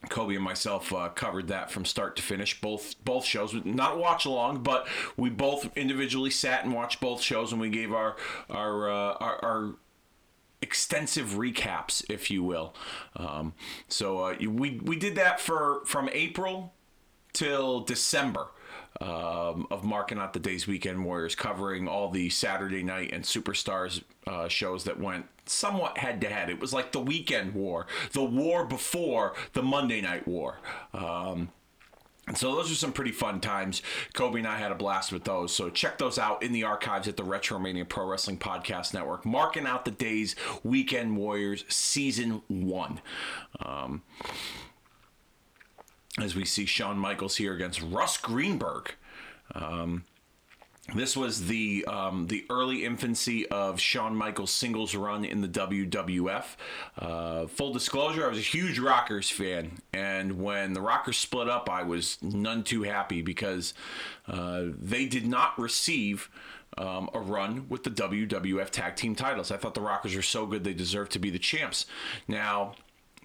Kobe 0.09 0.35
and 0.35 0.45
myself 0.45 0.93
uh, 0.93 1.09
covered 1.11 1.49
that 1.49 1.71
from 1.71 1.85
start 1.85 2.17
to 2.17 2.23
finish, 2.23 2.61
both 2.61 3.03
both 3.05 3.25
shows. 3.25 3.55
Not 3.65 3.99
watch 3.99 4.25
along, 4.25 4.63
but 4.63 4.87
we 5.17 5.31
both 5.31 5.77
individually 5.77 6.31
sat 6.31 6.65
and 6.65 6.75
watched 6.75 7.01
both 7.01 7.21
shows, 7.23 7.53
and 7.53 7.61
we 7.61 7.71
gave 7.71 7.93
our 7.93 8.17
our 8.49 8.91
uh, 8.91 9.13
our, 9.15 9.45
our 9.45 9.75
extensive 10.63 11.31
recaps, 11.35 12.05
if 12.11 12.31
you 12.31 12.43
will. 12.43 12.75
Um, 13.15 13.55
so 13.89 14.21
uh, 14.21 14.37
we 14.41 14.81
we 14.83 14.97
did 14.97 15.15
that 15.17 15.41
for 15.41 15.83
from 15.85 16.09
April 16.13 16.73
till 17.33 17.81
December. 17.81 18.49
um, 19.01 19.67
of 19.71 19.85
marking 19.85 20.19
out 20.19 20.33
the 20.33 20.39
day's 20.41 20.67
weekend 20.67 21.05
warriors, 21.05 21.35
covering 21.35 21.89
all 21.89 22.11
the 22.11 22.31
Saturday 22.31 22.83
night 22.83 23.13
and 23.13 23.25
superstars 23.25 24.03
uh, 24.27 24.49
shows 24.49 24.85
that 24.85 24.99
went 24.99 25.27
somewhat 25.49 25.99
head 25.99 26.21
to 26.21 26.29
head. 26.29 26.51
It 26.51 26.61
was 26.61 26.73
like 26.73 26.93
the 26.93 27.01
weekend 27.01 27.55
war, 27.55 27.87
the 28.13 28.25
war 28.25 28.67
before 28.67 29.35
the 29.53 29.63
Monday 29.63 30.01
night 30.01 30.27
war. 30.27 30.59
Um, 30.93 31.51
so 32.35 32.57
those 32.57 32.73
are 32.73 32.75
some 32.75 32.93
pretty 32.93 33.13
fun 33.13 33.41
times. 33.41 33.83
Kobe 34.13 34.41
and 34.41 34.49
I 34.49 34.59
had 34.59 34.73
a 34.73 34.75
blast 34.75 35.13
with 35.13 35.25
those. 35.25 35.55
So 35.55 35.71
check 35.71 35.99
those 35.99 36.19
out 36.19 36.43
in 36.43 36.53
the 36.53 36.65
archives 36.65 37.07
at 37.07 37.17
the 37.17 37.23
Retromania 37.23 37.89
Pro 37.89 38.05
Wrestling 38.05 38.39
Podcast 38.39 38.93
Network. 38.93 39.25
Marking 39.25 39.65
out 39.65 39.85
the 39.85 39.93
days, 39.93 40.35
Weekend 40.65 41.17
Warriors 41.17 41.65
Season 41.69 42.43
1. 42.49 43.01
Um, 43.65 44.03
as 46.19 46.35
we 46.35 46.45
see 46.45 46.67
Shawn 46.67 46.99
Michaels 46.99 47.37
here 47.37 47.55
against 47.55 47.81
Russ 47.81 48.17
Greenberg. 48.17 48.95
Um, 49.55 50.05
this 50.95 51.17
was 51.17 51.47
the 51.47 51.85
um, 51.87 52.29
the 52.29 52.45
early 52.49 52.85
infancy 52.85 53.47
of 53.49 53.81
Shawn 53.81 54.15
Michaels' 54.15 54.53
singles 54.53 54.95
run 54.95 55.25
in 55.25 55.41
the 55.41 55.49
WWF. 55.49 56.45
Uh, 56.99 57.47
full 57.49 57.73
disclosure, 57.73 58.25
I 58.25 58.29
was 58.29 58.39
a 58.39 58.43
huge 58.43 58.79
Rockers 58.79 59.29
fan, 59.29 59.79
and 59.93 60.41
when 60.41 60.75
the 60.75 60.81
Rockers 60.81 61.17
split 61.17 61.49
up, 61.49 61.69
I 61.69 61.83
was 61.83 62.19
none 62.23 62.63
too 62.63 62.85
happy 62.85 63.21
because 63.21 63.75
uh, 64.29 64.65
they 64.81 65.07
did 65.07 65.27
not 65.27 65.59
receive. 65.59 66.31
Um, 66.79 67.09
a 67.15 67.21
run 67.21 67.67
with 67.71 67.85
the 67.85 67.91
WWF 67.91 68.69
tag 68.69 68.97
team 68.97 69.15
titles. 69.15 69.51
I 69.51 69.57
thought 69.57 69.73
the 69.73 69.81
Rockers 69.81 70.15
were 70.15 70.21
so 70.21 70.45
good 70.45 70.63
they 70.63 70.75
deserved 70.75 71.13
to 71.13 71.19
be 71.19 71.31
the 71.31 71.39
champs. 71.39 71.87
Now, 72.29 72.75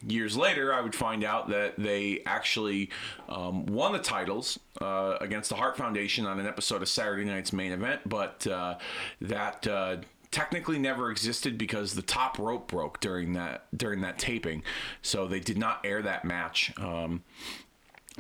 years 0.08 0.38
later, 0.38 0.74
I 0.74 0.82
would 0.82 0.96
find 0.96 1.24
out 1.24 1.50
that 1.50 1.76
they 1.78 2.22
actually 2.26 2.90
um, 3.30 3.66
won 3.66 3.94
the 3.94 4.00
titles 4.00 4.60
uh, 4.80 5.18
against 5.22 5.50
the 5.50 5.56
Hart 5.56 5.78
Foundation 5.78 6.26
on 6.26 6.40
an 6.40 6.48
episode 6.48 6.82
of 6.82 6.90
Saturday 6.90 7.26
Night's 7.26 7.54
Main 7.54 7.72
Event, 7.72 8.02
but 8.06 8.46
uh, 8.48 8.78
that. 9.22 9.68
Uh, 9.68 9.98
technically 10.32 10.80
never 10.80 11.12
existed 11.12 11.58
because 11.58 11.94
the 11.94 12.02
top 12.02 12.40
rope 12.40 12.70
broke 12.70 13.02
during 13.02 13.34
that 13.34 13.66
during 13.76 14.00
that 14.00 14.18
taping 14.18 14.64
so 15.02 15.28
they 15.28 15.42
did 15.42 15.58
not 15.58 15.82
air 15.84 16.02
that 16.02 16.24
match 16.24 16.72
um, 16.78 17.22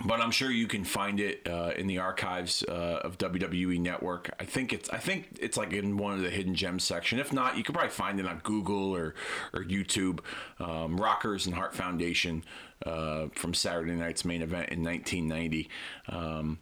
but 0.05 0.21
I'm 0.21 0.31
sure 0.31 0.49
you 0.49 0.67
can 0.67 0.83
find 0.83 1.19
it 1.19 1.45
uh, 1.47 1.73
in 1.75 1.87
the 1.87 1.99
archives 1.99 2.63
uh, 2.67 3.01
of 3.03 3.17
WWE 3.17 3.79
Network. 3.79 4.33
I 4.39 4.45
think 4.45 4.71
it's 4.71 4.89
I 4.89 4.97
think 4.97 5.37
it's 5.39 5.57
like 5.57 5.73
in 5.73 5.97
one 5.97 6.13
of 6.13 6.21
the 6.21 6.29
hidden 6.29 6.55
gems 6.55 6.83
section. 6.83 7.19
If 7.19 7.33
not, 7.33 7.57
you 7.57 7.63
could 7.63 7.75
probably 7.75 7.91
find 7.91 8.19
it 8.19 8.25
on 8.25 8.39
Google 8.43 8.95
or 8.95 9.15
or 9.53 9.63
YouTube. 9.63 10.19
Um, 10.59 10.97
Rockers 10.97 11.45
and 11.45 11.55
Hart 11.55 11.73
Foundation 11.75 12.43
uh, 12.85 13.27
from 13.33 13.53
Saturday 13.53 13.93
Night's 13.95 14.23
main 14.23 14.41
event 14.41 14.69
in 14.69 14.83
1990. 14.83 15.69
Um, 16.07 16.59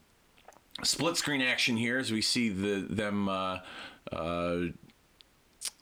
split 0.84 1.18
screen 1.18 1.42
action 1.42 1.78
here 1.78 1.98
as 2.00 2.12
we 2.12 2.22
see 2.22 2.50
the 2.50 2.86
them 2.90 3.30
uh, 3.30 3.60
uh, 4.12 4.60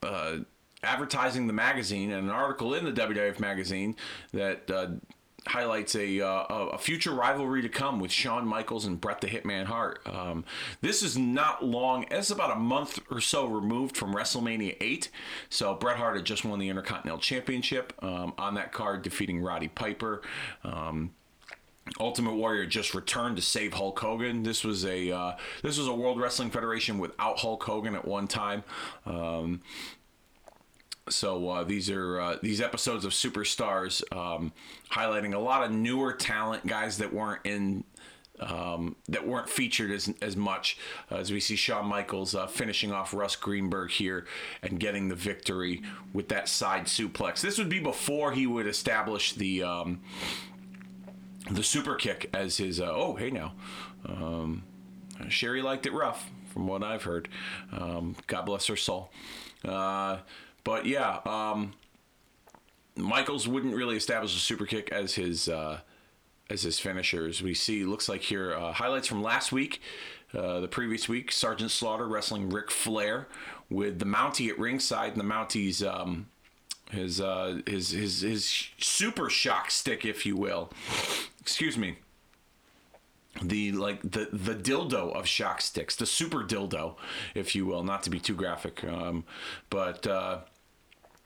uh, 0.04 0.38
advertising 0.84 1.48
the 1.48 1.54
magazine 1.54 2.12
and 2.12 2.25
an 2.25 2.34
article 2.34 2.74
in 2.74 2.84
the 2.84 2.92
WWF 2.92 3.39
magazine 3.39 3.96
that 4.34 4.70
highlights 5.48 5.96
a, 5.96 6.22
uh, 6.22 6.44
a 6.50 6.77
future 6.77 7.12
rivalry 7.12 7.62
to 7.62 7.70
come 7.70 8.00
with 8.00 8.12
Shawn 8.12 8.48
Michaels 8.48 8.86
and 8.86 9.00
Bret 9.00 9.22
the 9.22 9.27
Hitman 9.27 9.66
Hart. 9.66 10.01
Um, 10.06 10.46
this 10.82 11.04
is 11.04 11.18
not 11.18 11.63
long, 11.63 12.06
it's 12.12 12.30
about 12.30 12.56
a 12.56 12.60
month 12.60 13.00
or 13.10 13.22
so 13.22 13.46
removed 13.46 13.98
from 13.98 14.13
WrestleMania 14.13 14.77
8. 14.80 15.10
So 15.50 15.74
Bret 15.75 15.98
Hart 15.98 16.16
had 16.18 16.25
just 16.25 16.46
won 16.46 16.60
the 16.60 16.70
Intercontinental 16.70 17.20
Championship 17.20 17.94
um, 18.01 18.34
on 18.38 18.56
that 18.56 18.72
card, 18.72 19.01
defeating 19.01 19.42
Roddy 19.42 19.68
Piper. 19.68 20.22
Um, 20.63 21.12
Ultimate 22.00 22.34
Warrior 22.34 22.66
just 22.66 22.94
returned 22.94 23.38
to 23.38 23.42
save 23.42 23.74
Hulk 23.74 24.00
Hogan. 24.00 24.44
This 24.44 24.63
was 24.63 24.86
a 24.86 25.12
uh, 25.12 25.32
this 25.63 25.77
was 25.77 25.88
a 25.88 25.94
World 25.94 26.20
Wrestling 26.20 26.50
Federation 26.50 27.00
without 27.00 27.39
Hulk 27.39 27.63
Hogan 27.63 27.96
at 27.96 28.06
one 28.06 28.27
time. 28.27 28.63
Um, 29.06 29.62
so 31.10 31.50
uh, 31.50 31.64
these 31.64 31.90
are 31.90 32.20
uh, 32.20 32.38
these 32.42 32.62
episodes 32.62 33.06
of 33.06 33.12
Superstars 33.12 34.02
um, 34.16 34.52
highlighting 34.92 35.34
a 35.34 35.40
lot 35.40 35.64
of 35.64 35.72
newer 35.72 36.14
talent, 36.14 36.66
guys 36.66 36.98
that 36.98 37.14
weren't 37.14 37.42
in 37.46 37.84
um, 38.40 38.96
that 39.10 39.28
weren't 39.28 39.50
featured 39.50 39.92
as, 39.92 40.14
as 40.22 40.36
much 40.36 40.78
uh, 41.12 41.16
as 41.16 41.32
we 41.32 41.40
see 41.40 41.56
Shawn 41.56 41.88
Michaels 41.88 42.36
uh, 42.36 42.48
finishing 42.48 42.92
off 42.92 43.14
Russ 43.14 43.36
Greenberg 43.36 43.92
here 43.92 44.26
and 44.62 44.80
getting 44.80 45.08
the 45.08 45.16
victory 45.16 45.82
with 46.14 46.30
that 46.30 46.48
side 46.48 46.86
suplex. 46.86 47.42
This 47.42 47.58
would 47.58 47.70
be 47.70 47.80
before 47.80 48.32
he 48.32 48.46
would 48.46 48.68
establish 48.68 49.34
the 49.34 49.64
um, 49.64 50.02
the 51.50 51.64
super 51.64 51.96
kick 51.96 52.30
as 52.34 52.58
his. 52.58 52.80
Uh, 52.80 52.92
oh, 52.94 53.16
hey 53.16 53.32
now, 53.32 53.54
um, 54.06 54.64
Sherri 55.30 55.62
liked 55.62 55.86
it 55.86 55.94
rough, 55.94 56.30
from 56.48 56.68
what 56.68 56.84
I've 56.84 57.04
heard. 57.04 57.30
Um, 57.72 58.16
God 58.28 58.46
bless 58.46 58.68
her 58.68 58.76
soul. 58.76 59.12
Uh, 59.64 60.18
but 60.68 60.86
yeah, 60.86 61.20
um, 61.26 61.72
Michaels 62.98 63.48
wouldn't 63.48 63.74
really 63.74 63.96
establish 63.96 64.36
a 64.36 64.40
super 64.40 64.66
kick 64.66 64.92
as 64.92 65.16
his 65.16 65.48
uh, 65.48 65.80
as 66.50 66.64
his 66.64 66.78
finishers. 66.78 67.42
We 67.42 67.54
see 67.54 67.86
looks 67.86 68.10
like 68.10 68.22
here 68.22 68.54
uh, 68.54 68.74
highlights 68.74 69.08
from 69.08 69.24
last 69.24 69.54
week, 69.54 69.82
uh, 70.34 70.60
the 70.60 70.68
previous 70.68 71.08
week. 71.08 71.32
Sergeant 71.32 71.72
Slaughter 71.72 72.06
wrestling 72.06 72.50
Ric 72.50 72.70
Flair 72.70 73.30
with 73.70 74.00
the 74.00 74.06
Mountie 74.06 74.50
at 74.50 74.60
ringside, 74.60 75.14
and 75.14 75.22
the 75.22 75.24
Mountie's 75.24 75.82
um, 75.82 76.28
his 76.92 77.22
uh, 77.22 77.62
his 77.66 77.92
his 77.92 78.20
his 78.20 78.68
super 78.78 79.30
shock 79.30 79.72
stick, 79.72 80.04
if 80.04 80.26
you 80.26 80.36
will. 80.36 80.70
Excuse 81.40 81.78
me 81.78 81.96
the 83.42 83.72
like 83.72 84.02
the 84.02 84.28
the 84.34 84.56
dildo 84.56 85.14
of 85.16 85.28
shock 85.28 85.62
sticks, 85.62 85.96
the 85.96 86.06
super 86.06 86.44
dildo, 86.44 86.96
if 87.36 87.56
you 87.56 87.66
will, 87.66 87.84
not 87.84 88.04
to 88.04 88.10
be 88.10 88.20
too 88.20 88.36
graphic, 88.36 88.84
um, 88.84 89.24
but 89.70 90.06
uh, 90.08 90.40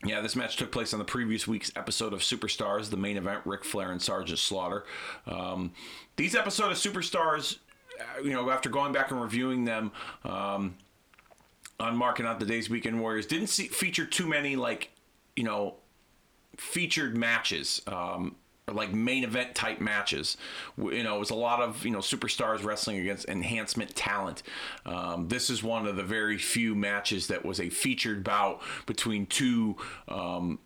yeah, 0.05 0.21
this 0.21 0.35
match 0.35 0.55
took 0.55 0.71
place 0.71 0.93
on 0.93 0.99
the 0.99 1.05
previous 1.05 1.47
week's 1.47 1.71
episode 1.75 2.13
of 2.13 2.21
Superstars, 2.21 2.89
the 2.89 2.97
main 2.97 3.17
event, 3.17 3.41
Ric 3.45 3.63
Flair 3.63 3.91
and 3.91 4.01
Sergeant 4.01 4.39
Slaughter. 4.39 4.83
Um, 5.27 5.73
these 6.15 6.35
episodes 6.35 6.85
of 6.85 6.93
Superstars, 6.93 7.57
uh, 7.99 8.21
you 8.23 8.31
know, 8.31 8.49
after 8.49 8.69
going 8.69 8.93
back 8.93 9.11
and 9.11 9.21
reviewing 9.21 9.65
them 9.65 9.91
um, 10.23 10.75
on 11.79 11.95
marking 11.95 12.25
out 12.25 12.39
the 12.39 12.45
day's 12.45 12.69
weekend 12.69 12.99
warriors, 12.99 13.27
didn't 13.27 13.47
see, 13.47 13.67
feature 13.67 14.05
too 14.05 14.25
many 14.25 14.55
like, 14.55 14.89
you 15.35 15.43
know, 15.43 15.75
featured 16.57 17.15
matches. 17.15 17.81
Um, 17.85 18.35
like 18.67 18.93
main 18.93 19.23
event 19.23 19.55
type 19.55 19.81
matches. 19.81 20.37
You 20.77 21.03
know, 21.03 21.15
it 21.15 21.19
was 21.19 21.29
a 21.29 21.35
lot 21.35 21.61
of 21.61 21.83
you 21.85 21.91
know 21.91 21.99
superstars 21.99 22.63
wrestling 22.63 22.99
against 22.99 23.27
enhancement 23.27 23.95
talent. 23.95 24.43
Um, 24.85 25.27
this 25.27 25.49
is 25.49 25.63
one 25.63 25.87
of 25.87 25.95
the 25.95 26.03
very 26.03 26.37
few 26.37 26.75
matches 26.75 27.27
that 27.27 27.45
was 27.45 27.59
a 27.59 27.69
featured 27.69 28.23
bout 28.23 28.61
between 28.85 29.25
two. 29.25 29.77
Um, 30.07 30.59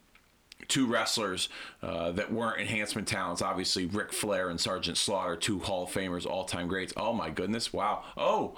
two 0.68 0.88
wrestlers 0.88 1.48
uh, 1.84 2.12
that 2.14 2.34
weren't 2.34 2.60
enhancement 2.60 3.08
talents. 3.08 3.40
Obviously, 3.40 3.86
Ric 3.86 4.12
Flair 4.12 4.50
and 4.50 4.60
Sergeant 4.60 4.98
Slaughter, 4.98 5.36
two 5.36 5.60
Hall 5.60 5.84
of 5.84 5.92
Famers, 5.92 6.26
all 6.26 6.44
time 6.46 6.68
greats. 6.68 6.94
Oh 6.98 7.14
my 7.14 7.30
goodness! 7.30 7.72
Wow. 7.72 8.04
Oh, 8.18 8.58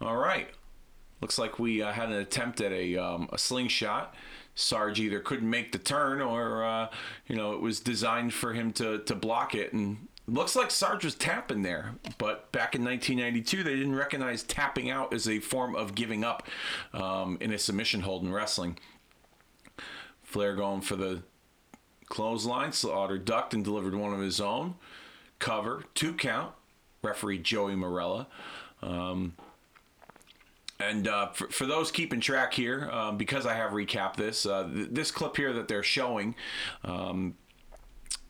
all 0.00 0.16
right. 0.16 0.48
Looks 1.20 1.38
like 1.38 1.58
we 1.58 1.82
uh, 1.82 1.92
had 1.92 2.08
an 2.08 2.16
attempt 2.16 2.60
at 2.60 2.72
a, 2.72 2.96
um, 2.96 3.28
a 3.32 3.38
slingshot. 3.38 4.14
Sarge 4.54 5.00
either 5.00 5.20
couldn't 5.20 5.48
make 5.48 5.72
the 5.72 5.78
turn 5.78 6.20
or, 6.20 6.64
uh, 6.64 6.88
you 7.26 7.36
know, 7.36 7.52
it 7.52 7.60
was 7.60 7.80
designed 7.80 8.32
for 8.32 8.52
him 8.54 8.72
to, 8.74 8.98
to 9.00 9.14
block 9.14 9.54
it. 9.54 9.72
And 9.72 10.08
looks 10.26 10.56
like 10.56 10.70
Sarge 10.70 11.04
was 11.04 11.14
tapping 11.14 11.62
there. 11.62 11.94
But 12.18 12.52
back 12.52 12.74
in 12.74 12.84
1992, 12.84 13.62
they 13.62 13.76
didn't 13.76 13.94
recognize 13.94 14.42
tapping 14.42 14.90
out 14.90 15.12
as 15.12 15.28
a 15.28 15.40
form 15.40 15.74
of 15.74 15.94
giving 15.94 16.24
up 16.24 16.46
um, 16.92 17.38
in 17.40 17.52
a 17.52 17.58
submission 17.58 18.02
hold 18.02 18.22
in 18.22 18.32
wrestling. 18.32 18.78
Flair 20.22 20.56
going 20.56 20.80
for 20.80 20.96
the 20.96 21.22
clothesline. 22.06 22.72
Slaughter 22.72 23.18
ducked 23.18 23.54
and 23.54 23.64
delivered 23.64 23.94
one 23.94 24.12
of 24.12 24.20
his 24.20 24.40
own. 24.40 24.74
Cover, 25.38 25.84
two 25.94 26.12
count. 26.12 26.52
Referee 27.02 27.38
Joey 27.38 27.74
Marella. 27.74 28.26
Um, 28.82 29.34
and 30.78 31.08
uh, 31.08 31.28
for, 31.28 31.48
for 31.48 31.66
those 31.66 31.90
keeping 31.90 32.20
track 32.20 32.52
here, 32.52 32.90
um, 32.90 33.16
because 33.16 33.46
I 33.46 33.54
have 33.54 33.72
recapped 33.72 34.16
this, 34.16 34.44
uh, 34.44 34.68
th- 34.72 34.88
this 34.90 35.10
clip 35.10 35.36
here 35.36 35.52
that 35.52 35.68
they're 35.68 35.82
showing 35.82 36.34
um, 36.84 37.34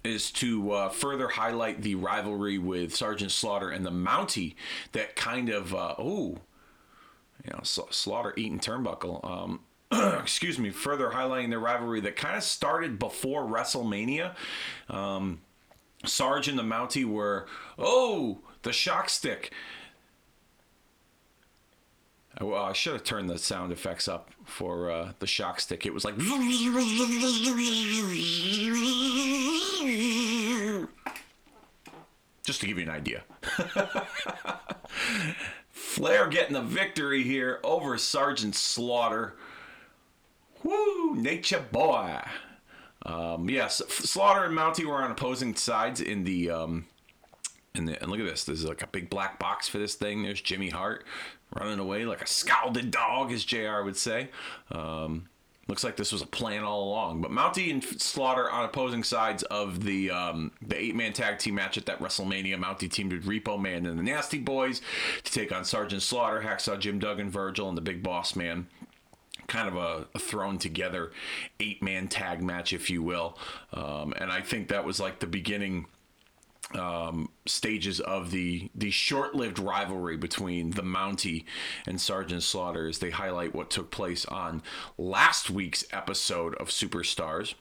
is 0.04 0.30
to 0.32 0.70
uh, 0.70 0.88
further 0.88 1.28
highlight 1.28 1.82
the 1.82 1.96
rivalry 1.96 2.58
with 2.58 2.94
Sergeant 2.94 3.32
Slaughter 3.32 3.70
and 3.70 3.84
the 3.84 3.90
Mountie 3.90 4.54
that 4.92 5.16
kind 5.16 5.48
of, 5.48 5.74
oh, 5.74 6.38
you 7.44 7.52
know, 7.52 7.60
Slaughter 7.62 8.32
eating 8.36 8.60
turnbuckle. 8.60 9.24
Um, 9.24 9.60
excuse 10.20 10.58
me, 10.58 10.70
further 10.70 11.10
highlighting 11.10 11.50
the 11.50 11.58
rivalry 11.58 12.00
that 12.00 12.16
kind 12.16 12.36
of 12.36 12.42
started 12.42 12.98
before 12.98 13.44
WrestleMania. 13.44 14.34
Um, 14.88 15.40
Sarge 16.04 16.48
and 16.48 16.58
the 16.58 16.62
Mountie 16.62 17.04
were, 17.04 17.46
oh, 17.78 18.40
the 18.62 18.72
shock 18.72 19.08
stick. 19.08 19.52
Well, 22.40 22.62
I 22.62 22.74
should 22.74 22.92
have 22.92 23.04
turned 23.04 23.30
the 23.30 23.38
sound 23.38 23.72
effects 23.72 24.08
up 24.08 24.30
for 24.44 24.90
uh, 24.90 25.12
the 25.20 25.26
shock 25.26 25.58
stick. 25.58 25.86
It 25.86 25.94
was 25.94 26.04
like. 26.04 26.18
Just 32.44 32.60
to 32.60 32.66
give 32.66 32.76
you 32.76 32.84
an 32.84 32.90
idea. 32.90 33.24
Flair 35.70 36.28
getting 36.28 36.52
the 36.52 36.62
victory 36.62 37.22
here 37.22 37.58
over 37.64 37.96
Sergeant 37.96 38.54
Slaughter. 38.54 39.36
Woo, 40.62 41.16
nature 41.16 41.64
boy. 41.72 42.20
Um, 43.06 43.48
yes, 43.48 43.80
Slaughter 43.88 44.44
and 44.44 44.54
Mountie 44.54 44.84
were 44.84 45.02
on 45.02 45.10
opposing 45.10 45.54
sides 45.56 46.02
in 46.02 46.24
the. 46.24 46.50
Um, 46.50 46.86
in 47.76 47.86
the, 47.86 48.00
and 48.00 48.10
look 48.10 48.20
at 48.20 48.26
this. 48.26 48.44
There's 48.44 48.64
like 48.64 48.82
a 48.82 48.86
big 48.86 49.10
black 49.10 49.38
box 49.38 49.68
for 49.68 49.78
this 49.78 49.94
thing. 49.94 50.22
There's 50.22 50.40
Jimmy 50.40 50.70
Hart 50.70 51.04
running 51.54 51.78
away 51.78 52.04
like 52.04 52.22
a 52.22 52.26
scalded 52.26 52.90
dog, 52.90 53.32
as 53.32 53.44
JR 53.44 53.82
would 53.82 53.96
say. 53.96 54.30
Um, 54.70 55.28
looks 55.68 55.82
like 55.82 55.96
this 55.96 56.12
was 56.12 56.22
a 56.22 56.26
plan 56.26 56.62
all 56.62 56.84
along. 56.84 57.20
But 57.20 57.30
Mountie 57.30 57.70
and 57.70 57.82
Slaughter 57.82 58.50
on 58.50 58.64
opposing 58.64 59.02
sides 59.02 59.42
of 59.44 59.84
the 59.84 60.10
um, 60.10 60.52
the 60.62 60.80
eight 60.80 60.96
man 60.96 61.12
tag 61.12 61.38
team 61.38 61.54
match 61.54 61.76
at 61.76 61.86
that 61.86 62.00
WrestleMania. 62.00 62.56
Mountie 62.56 62.90
teamed 62.90 63.12
with 63.12 63.26
Repo 63.26 63.60
Man 63.60 63.86
and 63.86 63.98
the 63.98 64.02
Nasty 64.02 64.38
Boys 64.38 64.80
to 65.24 65.32
take 65.32 65.52
on 65.52 65.64
Sergeant 65.64 66.02
Slaughter, 66.02 66.42
Hacksaw 66.42 66.78
Jim 66.78 66.98
Duggan, 66.98 67.30
Virgil, 67.30 67.68
and 67.68 67.76
the 67.76 67.82
Big 67.82 68.02
Boss 68.02 68.36
Man 68.36 68.66
kind 69.46 69.68
of 69.68 69.76
a, 69.76 70.08
a, 70.12 70.18
thrown 70.18 70.58
together 70.58 71.12
eight 71.60 71.80
man 71.80 72.08
tag 72.08 72.42
match, 72.42 72.72
if 72.72 72.90
you 72.90 73.00
will. 73.00 73.38
Um, 73.72 74.12
and 74.16 74.32
I 74.32 74.40
think 74.40 74.66
that 74.68 74.84
was 74.84 74.98
like 74.98 75.20
the 75.20 75.26
beginning 75.28 75.86
um, 76.74 77.30
stages 77.46 78.00
of 78.00 78.30
the 78.30 78.70
the 78.74 78.90
short 78.90 79.34
lived 79.34 79.58
rivalry 79.58 80.16
between 80.16 80.70
the 80.72 80.82
Mountie 80.82 81.44
and 81.86 82.00
Sergeant 82.00 82.42
Slaughter 82.42 82.88
as 82.88 82.98
they 82.98 83.10
highlight 83.10 83.54
what 83.54 83.70
took 83.70 83.90
place 83.90 84.24
on 84.26 84.62
last 84.98 85.48
week's 85.48 85.84
episode 85.92 86.54
of 86.56 86.68
Superstars 86.68 87.54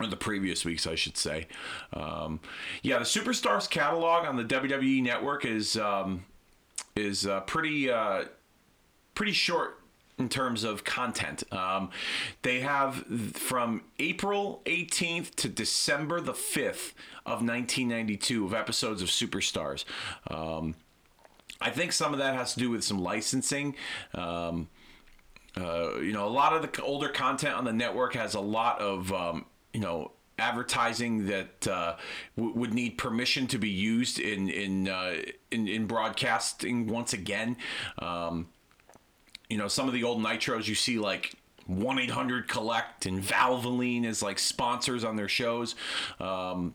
or 0.00 0.06
the 0.06 0.16
previous 0.16 0.64
weeks, 0.64 0.86
I 0.86 0.96
should 0.96 1.16
say. 1.16 1.46
Um, 1.92 2.40
yeah, 2.82 2.98
the 2.98 3.04
Superstars 3.04 3.70
catalog 3.70 4.26
on 4.26 4.36
the 4.36 4.44
WWE 4.44 5.02
Network 5.02 5.44
is 5.44 5.76
um, 5.76 6.24
is 6.96 7.26
uh, 7.26 7.40
pretty 7.42 7.90
uh, 7.90 8.24
pretty 9.14 9.32
short 9.32 9.80
in 10.18 10.28
terms 10.28 10.64
of 10.64 10.84
content. 10.84 11.42
Um, 11.52 11.90
they 12.42 12.60
have 12.60 13.04
from 13.34 13.82
April 13.98 14.62
18th 14.66 15.34
to 15.36 15.48
December 15.48 16.20
the 16.20 16.32
5th 16.32 16.92
of 17.26 17.42
1992 17.42 18.44
of 18.44 18.54
episodes 18.54 19.02
of 19.02 19.08
Superstars. 19.08 19.84
Um, 20.30 20.76
I 21.60 21.70
think 21.70 21.92
some 21.92 22.12
of 22.12 22.18
that 22.18 22.34
has 22.34 22.54
to 22.54 22.60
do 22.60 22.70
with 22.70 22.84
some 22.84 22.98
licensing. 22.98 23.74
Um, 24.14 24.68
uh, 25.56 25.98
you 25.98 26.12
know, 26.12 26.26
a 26.26 26.30
lot 26.30 26.52
of 26.52 26.62
the 26.62 26.82
older 26.82 27.08
content 27.08 27.54
on 27.54 27.64
the 27.64 27.72
network 27.72 28.14
has 28.14 28.34
a 28.34 28.40
lot 28.40 28.80
of, 28.80 29.12
um, 29.12 29.46
you 29.72 29.80
know, 29.80 30.12
advertising 30.38 31.26
that 31.26 31.68
uh, 31.68 31.96
w- 32.36 32.54
would 32.56 32.74
need 32.74 32.98
permission 32.98 33.46
to 33.46 33.58
be 33.58 33.70
used 33.70 34.18
in 34.18 34.48
in 34.48 34.88
uh, 34.88 35.14
in, 35.50 35.68
in, 35.68 35.86
broadcasting 35.86 36.88
once 36.88 37.12
again. 37.12 37.56
Um, 38.00 38.48
you 39.48 39.56
know, 39.56 39.68
some 39.68 39.88
of 39.88 39.94
the 39.94 40.04
old 40.04 40.22
nitros 40.22 40.66
you 40.66 40.74
see 40.74 40.98
like 40.98 41.34
1 41.66 41.98
800 41.98 42.48
Collect 42.48 43.06
and 43.06 43.22
Valvoline 43.22 44.04
as 44.04 44.22
like 44.22 44.38
sponsors 44.38 45.04
on 45.04 45.16
their 45.16 45.28
shows. 45.28 45.74
Um, 46.20 46.74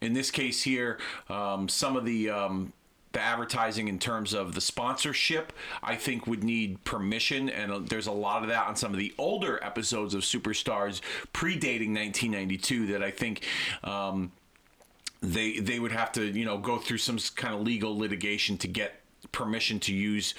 in 0.00 0.12
this 0.12 0.30
case 0.30 0.62
here, 0.62 0.98
um, 1.28 1.68
some 1.68 1.96
of 1.96 2.04
the 2.04 2.30
um, 2.30 2.72
the 3.12 3.20
advertising 3.20 3.88
in 3.88 3.98
terms 3.98 4.34
of 4.34 4.54
the 4.54 4.60
sponsorship, 4.60 5.52
I 5.82 5.94
think 5.94 6.26
would 6.26 6.42
need 6.42 6.82
permission, 6.84 7.48
and 7.48 7.88
there's 7.88 8.08
a 8.08 8.12
lot 8.12 8.42
of 8.42 8.48
that 8.48 8.66
on 8.66 8.76
some 8.76 8.92
of 8.92 8.98
the 8.98 9.14
older 9.16 9.62
episodes 9.62 10.14
of 10.14 10.22
Superstars 10.22 11.00
predating 11.32 11.94
1992 11.94 12.88
that 12.88 13.02
I 13.02 13.10
think. 13.10 13.46
Um, 13.82 14.32
they 15.22 15.58
they 15.58 15.78
would 15.78 15.92
have 15.92 16.12
to 16.12 16.26
you 16.26 16.44
know 16.44 16.58
go 16.58 16.76
through 16.76 16.98
some 16.98 17.18
kind 17.34 17.54
of 17.54 17.62
legal 17.62 17.96
litigation 17.96 18.58
to 18.58 18.68
get 18.68 19.00
permission 19.32 19.80
to 19.80 19.94
use 19.94 20.34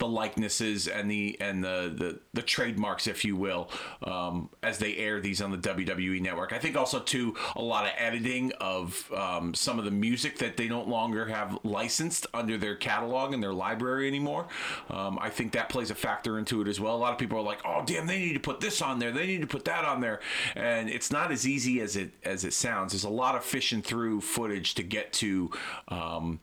the 0.00 0.08
likenesses 0.08 0.88
and 0.88 1.08
the 1.08 1.36
and 1.40 1.62
the 1.62 1.94
the, 1.96 2.20
the 2.34 2.42
trademarks, 2.42 3.06
if 3.06 3.24
you 3.24 3.36
will, 3.36 3.70
um, 4.02 4.50
as 4.62 4.78
they 4.78 4.96
air 4.96 5.20
these 5.20 5.40
on 5.40 5.52
the 5.52 5.58
WWE 5.58 6.20
network. 6.20 6.52
I 6.52 6.58
think 6.58 6.76
also 6.76 6.98
too 6.98 7.36
a 7.54 7.62
lot 7.62 7.84
of 7.84 7.92
editing 7.96 8.50
of 8.60 9.10
um, 9.16 9.54
some 9.54 9.78
of 9.78 9.84
the 9.84 9.90
music 9.90 10.38
that 10.38 10.56
they 10.56 10.66
don't 10.66 10.88
longer 10.88 11.26
have 11.26 11.58
licensed 11.62 12.26
under 12.34 12.58
their 12.58 12.74
catalog 12.74 13.32
and 13.32 13.42
their 13.42 13.52
library 13.52 14.08
anymore. 14.08 14.48
Um, 14.88 15.18
I 15.20 15.30
think 15.30 15.52
that 15.52 15.68
plays 15.68 15.90
a 15.90 15.94
factor 15.94 16.38
into 16.38 16.62
it 16.62 16.66
as 16.66 16.80
well. 16.80 16.96
A 16.96 16.98
lot 16.98 17.12
of 17.12 17.18
people 17.18 17.38
are 17.38 17.42
like, 17.42 17.60
"Oh, 17.64 17.82
damn, 17.84 18.06
they 18.06 18.18
need 18.18 18.34
to 18.34 18.40
put 18.40 18.60
this 18.60 18.82
on 18.82 18.98
there. 18.98 19.12
They 19.12 19.26
need 19.26 19.42
to 19.42 19.46
put 19.46 19.66
that 19.66 19.84
on 19.84 20.00
there," 20.00 20.20
and 20.56 20.88
it's 20.88 21.12
not 21.12 21.30
as 21.30 21.46
easy 21.46 21.80
as 21.80 21.94
it 21.94 22.12
as 22.24 22.44
it 22.44 22.54
sounds. 22.54 22.92
There's 22.92 23.04
a 23.04 23.10
lot 23.10 23.36
of 23.36 23.44
fishing 23.44 23.82
through 23.82 24.22
footage 24.22 24.74
to 24.74 24.82
get 24.82 25.12
to 25.14 25.50
um, 25.88 26.40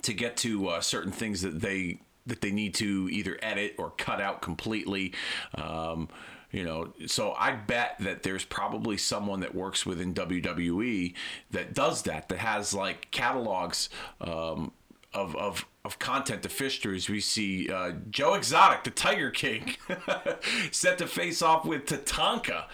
to 0.00 0.14
get 0.14 0.38
to 0.38 0.68
uh, 0.68 0.80
certain 0.80 1.12
things 1.12 1.42
that 1.42 1.60
they 1.60 2.00
that 2.26 2.40
they 2.40 2.50
need 2.50 2.74
to 2.74 3.08
either 3.10 3.38
edit 3.42 3.74
or 3.78 3.90
cut 3.90 4.20
out 4.20 4.42
completely. 4.42 5.12
Um, 5.54 6.08
you 6.50 6.64
know, 6.64 6.92
so 7.06 7.32
I 7.32 7.52
bet 7.52 7.96
that 8.00 8.22
there's 8.22 8.44
probably 8.44 8.98
someone 8.98 9.40
that 9.40 9.54
works 9.54 9.86
within 9.86 10.12
WWE 10.12 11.14
that 11.50 11.72
does 11.72 12.02
that, 12.02 12.28
that 12.28 12.38
has 12.38 12.74
like 12.74 13.10
catalogs 13.10 13.88
um, 14.20 14.72
of, 15.14 15.34
of 15.36 15.66
of 15.84 15.98
content 15.98 16.42
to 16.44 16.48
fish 16.48 16.80
through. 16.80 16.94
As 16.94 17.08
we 17.08 17.20
see 17.20 17.68
uh, 17.68 17.92
Joe 18.10 18.34
Exotic, 18.34 18.84
the 18.84 18.90
Tiger 18.90 19.30
King, 19.30 19.74
set 20.70 20.98
to 20.98 21.06
face 21.06 21.42
off 21.42 21.64
with 21.64 21.86
Tatanka. 21.86 22.64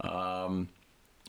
Um, 0.00 0.68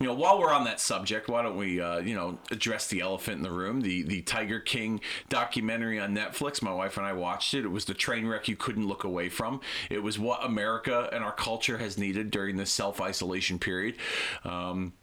you 0.00 0.06
know, 0.06 0.14
while 0.14 0.38
we're 0.38 0.52
on 0.52 0.64
that 0.64 0.80
subject, 0.80 1.28
why 1.28 1.42
don't 1.42 1.58
we, 1.58 1.78
uh, 1.78 1.98
you 1.98 2.14
know, 2.14 2.38
address 2.50 2.86
the 2.86 3.02
elephant 3.02 3.36
in 3.36 3.42
the 3.42 3.50
room? 3.52 3.82
The 3.82 4.02
the 4.02 4.22
Tiger 4.22 4.58
King 4.58 5.00
documentary 5.28 6.00
on 6.00 6.16
Netflix. 6.16 6.62
My 6.62 6.72
wife 6.72 6.96
and 6.96 7.06
I 7.06 7.12
watched 7.12 7.52
it. 7.52 7.66
It 7.66 7.68
was 7.68 7.84
the 7.84 7.92
train 7.92 8.26
wreck 8.26 8.48
you 8.48 8.56
couldn't 8.56 8.88
look 8.88 9.04
away 9.04 9.28
from. 9.28 9.60
It 9.90 10.02
was 10.02 10.18
what 10.18 10.42
America 10.42 11.10
and 11.12 11.22
our 11.22 11.32
culture 11.32 11.76
has 11.76 11.98
needed 11.98 12.30
during 12.30 12.56
this 12.56 12.72
self 12.72 12.98
isolation 12.98 13.58
period. 13.58 13.96
Um, 14.42 14.94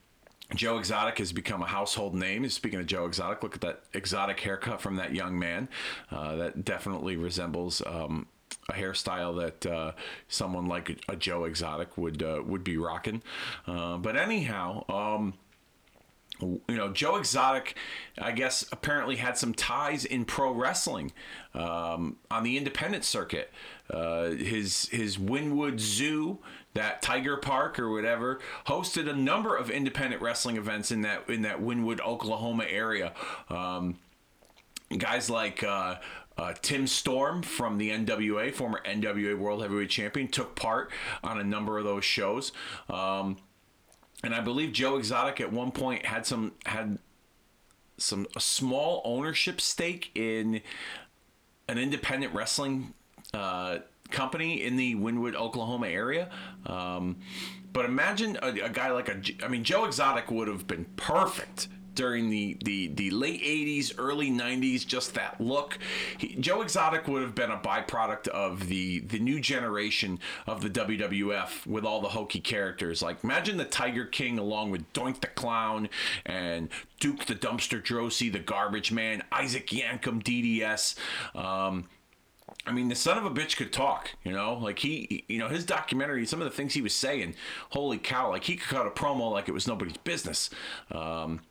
Joe 0.56 0.80
Exotic 0.80 1.20
has 1.20 1.32
become 1.32 1.62
a 1.62 1.68
household 1.68 2.16
name. 2.16 2.48
Speaking 2.50 2.80
of 2.80 2.88
Joe 2.88 3.06
Exotic, 3.06 3.44
look 3.44 3.54
at 3.56 3.62
that 3.62 3.84
exotic 3.94 4.40
haircut 4.40 4.82
from 4.82 4.96
that 4.96 5.14
young 5.14 5.38
man. 5.38 5.68
Uh, 6.10 6.38
that 6.38 6.66
definitely 6.66 7.18
resembles 7.18 7.84
um, 7.86 8.28
a 8.70 8.74
hairstyle 8.74 9.40
that 9.40 9.66
uh, 9.66 9.92
someone 10.28 10.66
like 10.66 11.00
a, 11.08 11.16
Joe 11.16 11.46
Exotic 11.46 11.98
would 11.98 12.22
uh, 12.22 12.42
would 12.46 12.64
be 12.64 12.78
rocking. 12.78 13.24
Uh, 13.66 13.98
but 13.98 14.18
anyhow, 14.18 14.84
um, 14.90 15.34
you 16.42 16.62
know, 16.68 16.92
Joe 16.92 17.16
Exotic, 17.16 17.76
I 18.18 18.32
guess, 18.32 18.66
apparently 18.72 19.16
had 19.16 19.38
some 19.38 19.54
ties 19.54 20.06
in 20.06 20.26
pro 20.26 20.52
wrestling 20.52 21.12
um, 21.54 22.18
on 22.30 22.44
the 22.44 22.58
independent 22.58 23.06
circuit. 23.06 23.52
Uh, 23.90 24.32
his 24.32 24.90
his 24.90 25.18
Wynnewood 25.18 25.80
Zoo, 25.80 26.40
that 26.74 27.02
Tiger 27.02 27.38
Park 27.38 27.80
or 27.80 27.90
whatever, 27.90 28.40
hosted 28.68 29.10
a 29.10 29.16
number 29.16 29.56
of 29.56 29.70
independent 29.70 30.22
wrestling 30.22 30.58
events 30.58 30.92
in 30.92 31.02
that 31.02 31.30
in 31.30 31.42
that 31.44 31.62
Wynnewood, 31.62 32.02
Oklahoma 32.02 32.66
area. 32.70 33.14
Um, 33.50 33.98
guys 34.96 35.30
like 35.30 35.64
uh, 35.64 35.96
uh, 36.38 36.54
Tim 36.62 36.88
Storm 36.88 37.41
from 37.41 37.78
the 37.78 37.89
NWA, 37.89 38.54
former 38.54 38.82
NWA 38.86 39.38
World 39.38 39.62
Heavyweight 39.62 39.89
Champion, 39.89 40.28
took 40.28 40.56
part 40.56 40.91
on 41.23 41.39
a 41.39 41.43
number 41.43 41.78
of 41.78 41.84
those 41.84 42.06
shows. 42.06 42.52
Um, 42.89 43.38
and 44.23 44.34
I 44.34 44.41
believe 44.41 44.71
Joe 44.71 44.97
Exotic 44.97 45.41
at 45.41 45.52
one 45.52 45.71
point 45.71 46.06
had 46.06 46.26
some 46.26 46.54
had 46.65 47.00
some 47.97 48.28
a 48.36 48.39
small 48.39 49.02
ownership 49.06 49.60
stake 49.60 50.12
in 50.15 50.62
an 51.67 51.78
independent 51.78 52.34
wrestling 52.34 52.93
uh, 53.34 53.80
company 54.10 54.63
in 54.63 54.76
the 54.78 54.95
Wynnewood, 54.95 55.36
Oklahoma 55.36 55.88
area. 55.88 56.30
Um, 56.65 57.17
but 57.73 57.86
imagine 57.86 58.38
a, 58.41 58.47
a, 58.47 58.69
guy 58.69 58.91
like 58.91 59.10
a, 59.10 59.21
I 59.43 59.47
mean, 59.50 59.63
Joe 59.63 59.86
Exotic 59.86 60.32
would 60.32 60.47
have 60.47 60.65
been 60.65 60.86
perfect 60.95 61.67
during 61.98 62.30
the, 62.30 62.56
the, 62.64 62.88
the 62.90 63.10
late 63.10 63.42
80s, 63.42 63.92
early 63.98 64.30
90s, 64.30 64.86
just 64.86 65.16
that 65.16 65.42
look. 65.42 65.80
He, 66.20 66.36
Joe 66.36 66.62
Exotic 66.62 67.08
would 67.08 67.24
have 67.24 67.34
been 67.34 67.50
a 67.50 67.58
byproduct 67.58 68.28
of 68.28 68.68
the, 68.68 69.00
the 69.00 69.18
new 69.18 69.42
generation 69.42 70.20
of 70.46 70.62
the 70.62 70.70
WWF 70.70 71.66
with 71.66 71.84
all 71.84 72.00
the 72.00 72.10
hokey 72.10 72.40
characters. 72.40 73.02
Like, 73.02 73.24
imagine 73.24 73.58
the 73.58 73.66
Tiger 73.66 74.06
King 74.06 74.38
along 74.38 74.70
with 74.70 74.94
Doink 74.94 75.22
the 75.22 75.28
Clown 75.28 75.90
and 76.24 76.70
Duke 77.00 77.26
the 77.26 77.36
Dumpster 77.36 77.82
Droese, 77.84 78.32
the 78.32 78.40
Garbage 78.40 78.92
Man, 78.92 79.24
Isaac 79.32 79.68
Yankem 79.68 80.22
DDS. 80.22 80.96
Um, 81.36 81.90
I 82.68 82.72
mean, 82.72 82.90
the 82.90 82.96
son 82.96 83.18
of 83.18 83.26
a 83.26 83.32
bitch 83.32 83.58
could 83.58 83.74
talk, 83.74 84.12
you 84.24 84.32
know, 84.32 84.54
like 84.54 84.80
he, 84.80 85.26
you 85.28 85.40
know, 85.40 85.48
his 85.48 85.66
documentary, 85.66 86.28
some 86.28 86.42
of 86.42 86.46
the 86.46 86.56
things 86.56 86.76
he 86.76 86.82
was 86.82 86.94
saying, 86.94 87.34
holy 87.72 87.98
cow, 87.98 88.30
like 88.30 88.44
he 88.44 88.56
could 88.56 88.70
cut 88.70 88.86
a 88.86 88.92
promo 88.92 89.32
like 89.32 89.50
it 89.50 89.54
was 89.54 89.68
nobody's 89.68 89.98
business. 89.98 90.52
Um, 90.92 91.42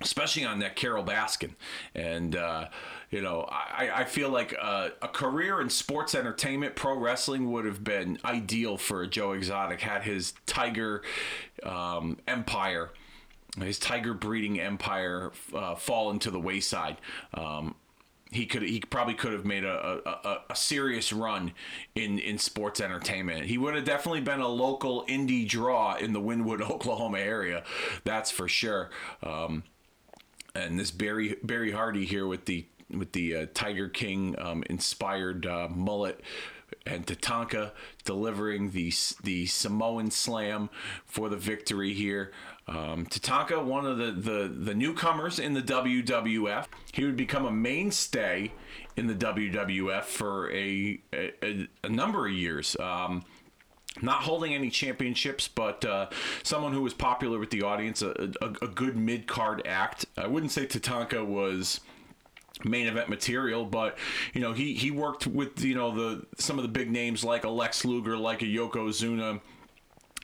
especially 0.00 0.44
on 0.44 0.58
that 0.58 0.76
Carole 0.76 1.04
Baskin. 1.04 1.54
And, 1.94 2.34
uh, 2.34 2.66
you 3.10 3.22
know, 3.22 3.46
I, 3.48 3.90
I 3.94 4.04
feel 4.04 4.28
like 4.28 4.52
a, 4.52 4.92
a, 5.00 5.08
career 5.08 5.60
in 5.60 5.70
sports 5.70 6.14
entertainment, 6.14 6.74
pro 6.74 6.98
wrestling 6.98 7.52
would 7.52 7.64
have 7.64 7.84
been 7.84 8.18
ideal 8.24 8.76
for 8.76 9.06
Joe 9.06 9.32
Exotic 9.32 9.80
had 9.80 10.02
his 10.02 10.34
Tiger 10.46 11.02
um, 11.62 12.18
empire, 12.26 12.90
his 13.58 13.78
Tiger 13.78 14.14
breeding 14.14 14.58
empire 14.58 15.30
uh, 15.54 15.76
fall 15.76 16.10
into 16.10 16.30
the 16.30 16.40
wayside. 16.40 16.96
Um, 17.32 17.76
he 18.32 18.46
could 18.46 18.62
he 18.62 18.80
probably 18.80 19.14
could 19.14 19.32
have 19.32 19.44
made 19.44 19.64
a, 19.64 20.00
a, 20.04 20.42
a, 20.50 20.56
serious 20.56 21.12
run 21.12 21.52
in 21.94 22.18
in 22.18 22.36
sports 22.36 22.80
entertainment. 22.80 23.46
He 23.46 23.58
would 23.58 23.76
have 23.76 23.84
definitely 23.84 24.22
been 24.22 24.40
a 24.40 24.48
local 24.48 25.04
indie 25.06 25.48
draw 25.48 25.94
in 25.94 26.12
the 26.12 26.20
Wynnewood, 26.20 26.60
Oklahoma 26.70 27.18
area. 27.18 27.62
That's 28.02 28.32
for 28.32 28.48
sure. 28.48 28.90
Um, 29.22 29.62
and 30.54 30.78
this 30.78 30.90
Barry 30.90 31.36
Barry 31.42 31.72
Hardy 31.72 32.04
here 32.04 32.26
with 32.26 32.44
the 32.46 32.66
with 32.90 33.12
the 33.12 33.36
uh, 33.36 33.46
Tiger 33.54 33.88
King 33.88 34.36
um, 34.38 34.62
inspired 34.68 35.46
uh, 35.46 35.68
mullet 35.70 36.20
and 36.86 37.06
Tatanka 37.06 37.72
delivering 38.04 38.70
the 38.70 38.92
the 39.22 39.46
Samoan 39.46 40.10
slam 40.10 40.70
for 41.06 41.28
the 41.28 41.36
victory 41.36 41.92
here. 41.92 42.32
Um, 42.66 43.06
Tatanka, 43.06 43.62
one 43.62 43.86
of 43.86 43.98
the, 43.98 44.12
the 44.12 44.48
the 44.48 44.74
newcomers 44.74 45.38
in 45.38 45.54
the 45.54 45.62
WWF, 45.62 46.66
he 46.92 47.04
would 47.04 47.16
become 47.16 47.44
a 47.44 47.52
mainstay 47.52 48.52
in 48.96 49.06
the 49.06 49.14
WWF 49.14 50.04
for 50.04 50.50
a 50.52 51.00
a, 51.12 51.68
a 51.82 51.88
number 51.88 52.26
of 52.26 52.32
years. 52.32 52.76
Um, 52.78 53.24
not 54.02 54.22
holding 54.22 54.54
any 54.54 54.70
championships, 54.70 55.48
but 55.48 55.84
uh, 55.84 56.08
someone 56.42 56.72
who 56.72 56.82
was 56.82 56.94
popular 56.94 57.38
with 57.38 57.50
the 57.50 57.62
audience, 57.62 58.02
a, 58.02 58.32
a, 58.42 58.46
a 58.62 58.68
good 58.68 58.96
mid 58.96 59.26
card 59.26 59.62
act. 59.66 60.06
I 60.16 60.26
wouldn't 60.26 60.52
say 60.52 60.66
Tatanka 60.66 61.24
was 61.24 61.80
main 62.64 62.86
event 62.86 63.08
material 63.08 63.64
but 63.64 63.98
you 64.32 64.40
know 64.40 64.52
he 64.52 64.74
he 64.74 64.88
worked 64.90 65.26
with 65.26 65.62
you 65.64 65.74
know 65.74 65.90
the 65.90 66.24
some 66.38 66.56
of 66.56 66.62
the 66.62 66.68
big 66.68 66.88
names 66.88 67.24
like 67.24 67.44
a 67.44 67.48
Lex 67.48 67.84
Luger 67.84 68.16
like 68.16 68.42
a 68.42 68.46
Yokozuna 68.46 69.40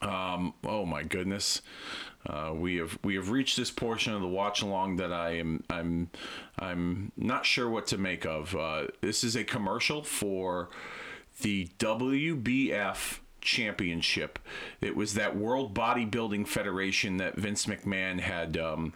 um 0.00 0.54
oh 0.64 0.86
my 0.86 1.02
goodness 1.02 1.60
uh, 2.26 2.52
we 2.54 2.76
have 2.76 2.98
we 3.02 3.14
have 3.14 3.30
reached 3.30 3.56
this 3.56 3.70
portion 3.70 4.12
of 4.12 4.20
the 4.20 4.28
watch 4.28 4.62
along 4.62 4.96
that 4.96 5.12
I 5.12 5.38
am 5.38 5.64
I'm 5.70 6.10
I'm 6.58 7.12
not 7.16 7.46
sure 7.46 7.68
what 7.68 7.86
to 7.88 7.98
make 7.98 8.26
of. 8.26 8.54
Uh, 8.54 8.88
this 9.00 9.24
is 9.24 9.36
a 9.36 9.44
commercial 9.44 10.02
for 10.02 10.68
the 11.40 11.68
WBF 11.78 13.20
championship. 13.40 14.38
It 14.80 14.96
was 14.96 15.14
that 15.14 15.36
World 15.36 15.74
Bodybuilding 15.74 16.46
Federation 16.46 17.16
that 17.18 17.36
Vince 17.36 17.66
McMahon 17.66 18.20
had 18.20 18.56
um, 18.56 18.92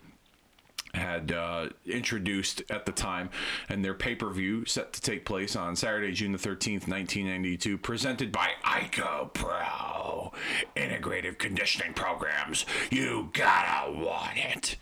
had 0.94 1.32
uh, 1.32 1.68
introduced 1.86 2.62
at 2.70 2.86
the 2.86 2.92
time, 2.92 3.30
and 3.68 3.84
their 3.84 3.94
pay 3.94 4.14
per 4.14 4.30
view 4.30 4.64
set 4.64 4.92
to 4.92 5.00
take 5.00 5.24
place 5.24 5.56
on 5.56 5.76
Saturday, 5.76 6.12
June 6.12 6.32
the 6.32 6.38
13th, 6.38 6.88
1992, 6.88 7.78
presented 7.78 8.32
by 8.32 8.50
Ico 8.64 9.32
Pro 9.32 10.32
Integrative 10.76 11.38
Conditioning 11.38 11.94
Programs. 11.94 12.64
You 12.90 13.30
gotta 13.32 13.92
want 13.92 14.36
it. 14.36 14.76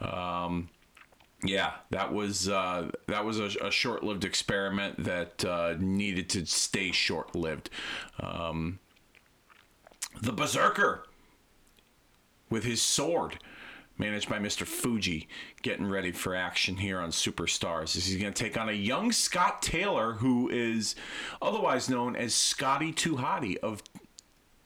Um, 0.00 0.68
yeah, 1.42 1.72
that 1.90 2.12
was 2.12 2.48
uh, 2.48 2.90
that 3.06 3.24
was 3.24 3.38
a, 3.38 3.50
a, 3.66 3.70
short-lived 3.70 4.24
experiment 4.24 5.02
that 5.04 5.44
uh, 5.44 5.74
needed 5.78 6.30
to 6.30 6.46
stay 6.46 6.90
short-lived. 6.90 7.70
Um, 8.20 8.78
the 10.20 10.32
Berserker 10.32 11.04
with 12.50 12.64
his 12.64 12.80
sword 12.80 13.38
managed 13.96 14.28
by 14.28 14.38
Mr. 14.38 14.66
Fuji, 14.66 15.28
getting 15.62 15.86
ready 15.86 16.10
for 16.10 16.34
action 16.34 16.76
here 16.76 16.98
on 16.98 17.10
Superstars. 17.10 17.94
He's 17.94 18.16
going 18.20 18.32
to 18.32 18.42
take 18.42 18.58
on 18.58 18.68
a 18.68 18.72
young 18.72 19.12
Scott 19.12 19.62
Taylor, 19.62 20.14
who 20.14 20.48
is 20.48 20.96
otherwise 21.40 21.88
known 21.88 22.16
as 22.16 22.34
Scotty 22.34 22.92
Too 22.92 23.16
Hottie 23.16 23.56
of 23.58 23.82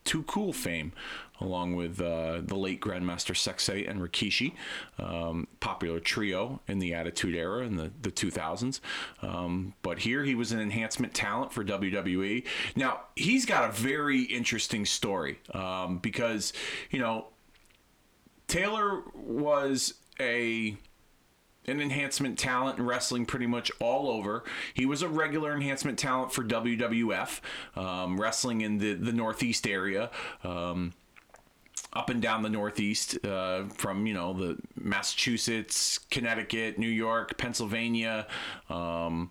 Too 0.09 0.23
Cool 0.23 0.55
fame, 0.55 0.93
along 1.39 1.77
with 1.77 2.01
uh, 2.01 2.41
the 2.43 2.57
late 2.57 2.81
Grandmaster 2.81 3.35
Sexay 3.35 3.87
and 3.87 4.01
Rikishi, 4.01 4.55
um, 4.99 5.49
popular 5.61 6.01
trio 6.01 6.63
in 6.67 6.79
the 6.79 6.95
Attitude 6.95 7.35
Era 7.35 7.67
in 7.67 7.77
the, 7.77 7.93
the 8.01 8.11
2000s. 8.11 8.81
Um, 9.21 9.75
but 9.83 9.99
here 9.99 10.25
he 10.25 10.35
was 10.35 10.51
an 10.51 10.61
enhancement 10.61 11.13
talent 11.13 11.53
for 11.53 11.63
WWE. 11.63 12.47
Now, 12.75 13.03
he's 13.17 13.45
got 13.45 13.69
a 13.69 13.73
very 13.73 14.23
interesting 14.23 14.87
story 14.87 15.41
um, 15.53 15.99
because, 15.99 16.55
you 16.91 17.01
know, 17.01 17.27
Taylor 18.47 19.03
was 19.15 19.93
a 20.19 20.79
an 21.69 21.81
enhancement 21.81 22.39
talent 22.39 22.79
in 22.79 22.87
wrestling 22.87 23.27
pretty 23.27 23.47
much 23.47 23.71
all 23.81 24.09
over. 24.09 24.45
He 24.75 24.87
was 24.87 25.03
a 25.03 25.09
regular 25.09 25.53
enhancement 25.53 25.99
talent 25.99 26.33
for 26.33 26.45
WWF, 26.45 27.41
um, 27.77 28.21
wrestling 28.21 28.61
in 28.61 28.79
the, 28.79 28.95
the 28.95 29.13
Northeast 29.13 29.67
area. 29.67 30.11
Um, 30.43 30.95
up 31.93 32.11
and 32.11 32.21
down 32.21 32.43
the 32.43 32.51
Northeast, 32.51 33.25
uh, 33.25 33.65
from 33.69 34.07
you 34.07 34.15
know 34.15 34.33
the 34.33 34.59
Massachusetts, 34.77 35.99
Connecticut, 36.11 36.79
New 36.79 36.89
York, 36.89 37.39
Pennsylvania, 37.39 38.27
um, 38.69 39.31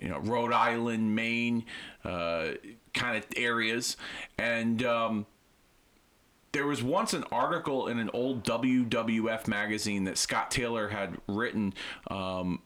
you 0.00 0.08
know 0.08 0.18
Rhode 0.18 0.52
Island, 0.52 1.14
Maine, 1.14 1.64
uh, 2.04 2.50
kind 2.92 3.16
of 3.16 3.24
areas, 3.36 3.96
and 4.38 4.82
um, 4.84 5.26
there 6.52 6.66
was 6.66 6.82
once 6.82 7.14
an 7.14 7.24
article 7.32 7.88
in 7.88 7.98
an 7.98 8.10
old 8.12 8.44
WWF 8.44 9.48
magazine 9.48 10.04
that 10.04 10.18
Scott 10.18 10.50
Taylor 10.50 10.88
had 10.88 11.16
written. 11.26 11.74
Um, 12.08 12.60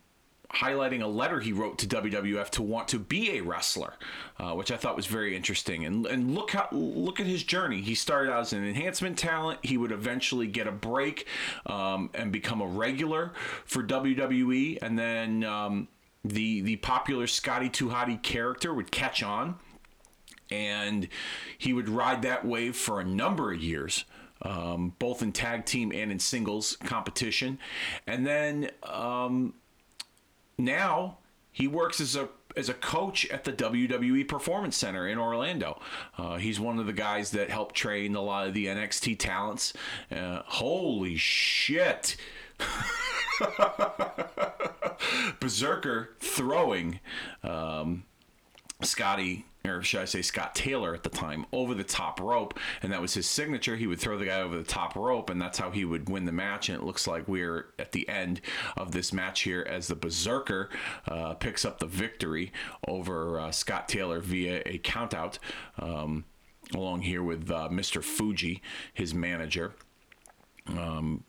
highlighting 0.51 1.03
a 1.03 1.07
letter 1.07 1.41
he 1.41 1.53
wrote 1.53 1.77
to 1.79 1.87
WWF 1.87 2.51
to 2.51 2.63
want 2.63 2.89
to 2.89 2.99
be 2.99 3.37
a 3.37 3.43
wrestler, 3.43 3.95
uh, 4.39 4.53
which 4.53 4.71
I 4.71 4.77
thought 4.77 4.97
was 4.97 5.07
very 5.07 5.37
interesting. 5.37 5.85
And 5.85 6.07
and 6.07 6.35
look 6.35 6.53
how 6.53 6.69
look 6.73 7.21
at 7.21 7.27
his 7.27 7.43
journey. 7.43 7.81
He 7.81 7.95
started 7.95 8.33
out 8.33 8.43
as 8.43 8.53
an 8.53 8.65
enhancement 8.65 9.19
talent. 9.19 9.61
He 9.63 9.77
would 9.77 9.93
eventually 9.93 10.47
get 10.47 10.67
a 10.67 10.73
break 10.73 11.27
um, 11.67 12.11
and 12.15 12.33
become 12.33 12.61
a 12.61 12.67
regular 12.67 13.33
for 13.65 13.83
WWE, 13.83 14.79
and 14.83 14.99
then 14.99 15.45
um, 15.45 15.89
the 16.25 16.61
the 16.61 16.77
popular 16.77 17.27
Scotty 17.27 17.69
Too 17.69 17.93
character 18.23 18.73
would 18.73 18.91
catch 18.91 19.23
on 19.23 19.59
and 20.51 21.09
he 21.59 21.73
would 21.73 21.89
ride 21.89 22.23
that 22.23 22.45
wave 22.45 22.77
for 22.77 23.01
a 23.01 23.05
number 23.05 23.53
of 23.53 23.61
years. 23.61 24.05
Um, 24.43 24.93
both 24.99 25.23
in 25.23 25.33
tag 25.33 25.65
team 25.65 25.91
and 25.95 26.13
in 26.13 26.19
singles 26.19 26.77
competition, 26.85 27.59
and 28.07 28.27
then 28.27 28.71
um, 28.83 29.55
now 30.59 31.17
he 31.51 31.67
works 31.67 32.03
as 32.03 32.17
a 32.17 32.29
as 32.57 32.69
a 32.69 32.75
coach 32.75 33.27
at 33.27 33.45
the 33.45 33.53
WWE 33.53 34.27
Performance 34.27 34.77
Center 34.77 35.07
in 35.07 35.19
Orlando. 35.19 35.81
Uh, 36.17 36.37
he's 36.37 36.59
one 36.59 36.79
of 36.79 36.87
the 36.87 36.93
guys 36.93 37.31
that 37.33 37.51
helped 37.51 37.75
train 37.75 38.15
a 38.15 38.21
lot 38.21 38.47
of 38.47 38.55
the 38.55 38.67
NXT 38.67 39.19
talents. 39.19 39.73
Uh, 40.11 40.43
holy 40.47 41.17
shit! 41.17 42.17
Berserker 45.41 46.17
throwing 46.21 47.01
um, 47.43 48.05
Scotty 48.83 49.47
or 49.67 49.83
should 49.83 50.01
I 50.01 50.05
say 50.05 50.23
Scott 50.23 50.55
Taylor 50.55 50.95
at 50.95 51.03
the 51.03 51.11
time, 51.11 51.47
over 51.53 51.75
the 51.75 51.85
top 51.85 52.21
rope, 52.21 52.59
and 52.83 52.93
that 52.93 53.01
was 53.01 53.15
his 53.15 53.29
signature. 53.29 53.77
He 53.77 53.87
would 53.87 53.99
throw 53.99 54.17
the 54.17 54.27
guy 54.27 54.41
over 54.41 54.57
the 54.57 54.65
top 54.65 54.97
rope, 54.97 55.31
and 55.31 55.41
that's 55.41 55.59
how 55.59 55.71
he 55.71 55.85
would 55.85 56.09
win 56.09 56.25
the 56.25 56.33
match. 56.33 56.69
And 56.69 56.79
it 56.79 56.85
looks 56.85 57.07
like 57.07 57.27
we're 57.29 57.67
at 57.79 57.93
the 57.93 58.09
end 58.09 58.41
of 58.77 58.93
this 58.93 59.13
match 59.13 59.43
here 59.43 59.67
as 59.69 59.89
the 59.89 59.95
Berserker 59.95 60.71
uh, 61.09 61.35
picks 61.35 61.65
up 61.65 61.79
the 61.79 61.87
victory 61.87 62.53
over 62.87 63.41
uh, 63.41 63.51
Scott 63.51 63.89
Taylor 63.89 64.21
via 64.21 64.63
a 64.67 64.79
countout. 64.79 65.39
Um, 65.79 66.25
along 66.75 67.03
here 67.03 67.23
with 67.23 67.51
uh, 67.51 67.69
Mr. 67.71 68.03
Fuji, 68.03 68.61
his 68.93 69.15
manager. 69.15 69.75
Um, 70.67 71.23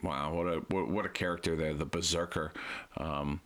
wow, 0.00 0.32
what 0.32 0.46
a 0.46 0.56
what, 0.68 1.04
a 1.04 1.08
character 1.08 1.56
there, 1.56 1.74
the 1.74 1.84
Berserker. 1.84 2.52
Um, 2.96 3.40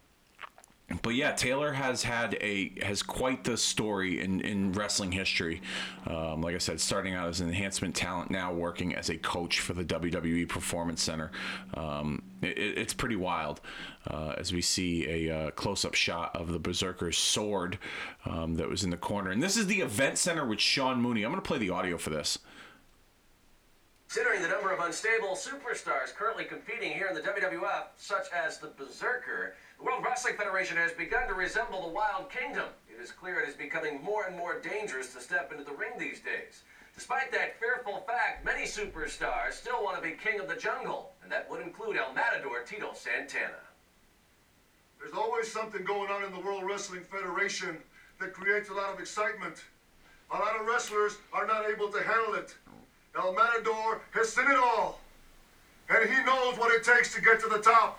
but 1.01 1.15
yeah, 1.15 1.33
Taylor 1.33 1.73
has 1.73 2.03
had 2.03 2.35
a 2.41 2.73
has 2.83 3.03
quite 3.03 3.45
the 3.45 3.57
story 3.57 4.21
in 4.21 4.41
in 4.41 4.73
wrestling 4.73 5.13
history. 5.13 5.63
Um, 6.07 6.43
like 6.43 6.55
I 6.55 6.59
said, 6.59 6.81
starting 6.81 7.15
out 7.15 7.29
as 7.29 7.41
an 7.41 7.49
enhancement 7.49 7.95
talent, 7.95 8.31
now 8.31 8.53
working 8.53 8.95
as 8.95 9.09
a 9.09 9.17
coach 9.17 9.61
for 9.61 9.73
the 9.73 9.85
WWE 9.85 10.49
Performance 10.49 11.03
Center. 11.03 11.31
Um, 11.75 12.23
it, 12.43 12.59
it's 12.59 12.93
pretty 12.93 13.17
wild 13.17 13.61
uh, 14.09 14.35
as 14.37 14.53
we 14.53 14.61
see 14.61 15.29
a 15.29 15.37
uh, 15.37 15.51
close 15.53 15.85
up 15.85 15.95
shot 15.95 16.35
of 16.37 16.53
the 16.53 16.59
Berserker's 16.59 17.17
sword 17.17 17.79
um, 18.27 18.55
that 18.57 18.69
was 18.69 18.85
in 18.85 18.91
the 18.91 18.97
corner. 18.97 19.31
And 19.31 19.43
this 19.43 19.57
is 19.57 19.67
the 19.67 19.81
event 19.81 20.19
center 20.19 20.45
with 20.45 20.61
Sean 20.61 21.01
Mooney. 21.01 21.25
I'm 21.25 21.31
going 21.31 21.43
to 21.43 21.47
play 21.47 21.59
the 21.59 21.71
audio 21.71 21.97
for 21.97 22.11
this. 22.11 22.39
Considering 24.09 24.43
the 24.43 24.49
number 24.49 24.71
of 24.71 24.81
unstable 24.81 25.35
superstars 25.35 26.15
currently 26.15 26.45
competing 26.45 26.93
here 26.93 27.07
in 27.07 27.15
the 27.15 27.23
WWF, 27.23 27.85
such 27.97 28.27
as 28.31 28.59
the 28.59 28.67
Berserker, 28.77 29.55
the 29.83 29.91
World 29.91 30.05
Wrestling 30.05 30.37
Federation 30.37 30.77
has 30.77 30.93
begun 30.93 31.27
to 31.27 31.35
resemble 31.35 31.83
the 31.83 31.89
Wild 31.89 32.31
Kingdom. 32.31 32.67
It 32.89 33.03
is 33.03 33.11
clear 33.11 33.41
it 33.41 33.49
is 33.49 33.57
becoming 33.57 34.01
more 34.01 34.27
and 34.27 34.37
more 34.37 34.61
dangerous 34.61 35.13
to 35.15 35.21
step 35.21 35.51
into 35.51 35.65
the 35.65 35.73
ring 35.73 35.91
these 35.99 36.21
days. 36.21 36.63
Despite 36.95 37.33
that 37.33 37.59
fearful 37.59 38.05
fact, 38.07 38.45
many 38.45 38.63
superstars 38.63 39.55
still 39.55 39.83
want 39.83 39.97
to 39.97 40.03
be 40.03 40.15
king 40.15 40.39
of 40.39 40.47
the 40.47 40.55
jungle, 40.55 41.15
and 41.23 41.33
that 41.33 41.51
would 41.51 41.63
include 41.63 41.97
El 41.97 42.13
Matador 42.15 42.63
Tito 42.63 42.93
Santana. 42.95 43.59
There's 45.01 45.15
always 45.15 45.51
something 45.51 45.83
going 45.83 46.13
on 46.13 46.23
in 46.23 46.33
the 46.33 46.39
World 46.39 46.63
Wrestling 46.65 47.03
Federation 47.03 47.79
that 48.21 48.33
creates 48.33 48.69
a 48.69 48.75
lot 48.75 48.95
of 48.95 49.01
excitement. 49.01 49.65
A 50.31 50.39
lot 50.39 50.61
of 50.61 50.67
wrestlers 50.67 51.17
are 51.33 51.47
not 51.47 51.69
able 51.69 51.89
to 51.89 51.99
handle 51.99 52.35
it. 52.35 52.55
El 53.19 53.33
Matador 53.33 54.03
has 54.13 54.33
seen 54.33 54.49
it 54.49 54.57
all. 54.57 55.01
And 55.91 56.09
he 56.09 56.23
knows 56.23 56.57
what 56.57 56.73
it 56.73 56.85
takes 56.85 57.13
to 57.15 57.21
get 57.21 57.41
to 57.41 57.49
the 57.49 57.59
top. 57.59 57.99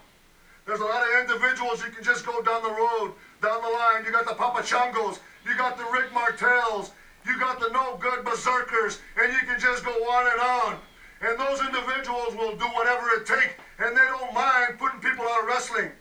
There's 0.65 0.79
a 0.79 0.85
lot 0.85 1.03
of 1.03 1.29
individuals 1.29 1.83
you 1.83 1.91
can 1.91 2.03
just 2.03 2.25
go 2.25 2.41
down 2.41 2.63
the 2.63 2.71
road, 2.71 3.13
down 3.41 3.61
the 3.61 3.67
line. 3.67 4.05
You 4.05 4.11
got 4.11 4.25
the 4.25 4.33
Papa 4.33 4.61
Shangos, 4.61 5.19
you 5.45 5.57
got 5.57 5.77
the 5.77 5.85
Rick 5.91 6.13
Martels, 6.13 6.91
you 7.25 7.37
got 7.37 7.59
the 7.59 7.69
no 7.69 7.97
good 7.97 8.23
berserkers, 8.23 8.99
and 9.17 9.31
you 9.33 9.39
can 9.39 9.59
just 9.59 9.83
go 9.83 9.91
on 9.91 10.31
and 10.31 10.39
on. 10.39 10.77
And 11.21 11.39
those 11.39 11.59
individuals 11.59 12.35
will 12.35 12.55
do 12.55 12.65
whatever 12.75 13.09
it 13.11 13.25
takes, 13.25 13.53
and 13.79 13.95
they 13.95 14.01
don't 14.01 14.33
mind 14.33 14.79
putting 14.79 14.99
people 14.99 15.25
out 15.27 15.41
of 15.41 15.47
wrestling. 15.47 15.91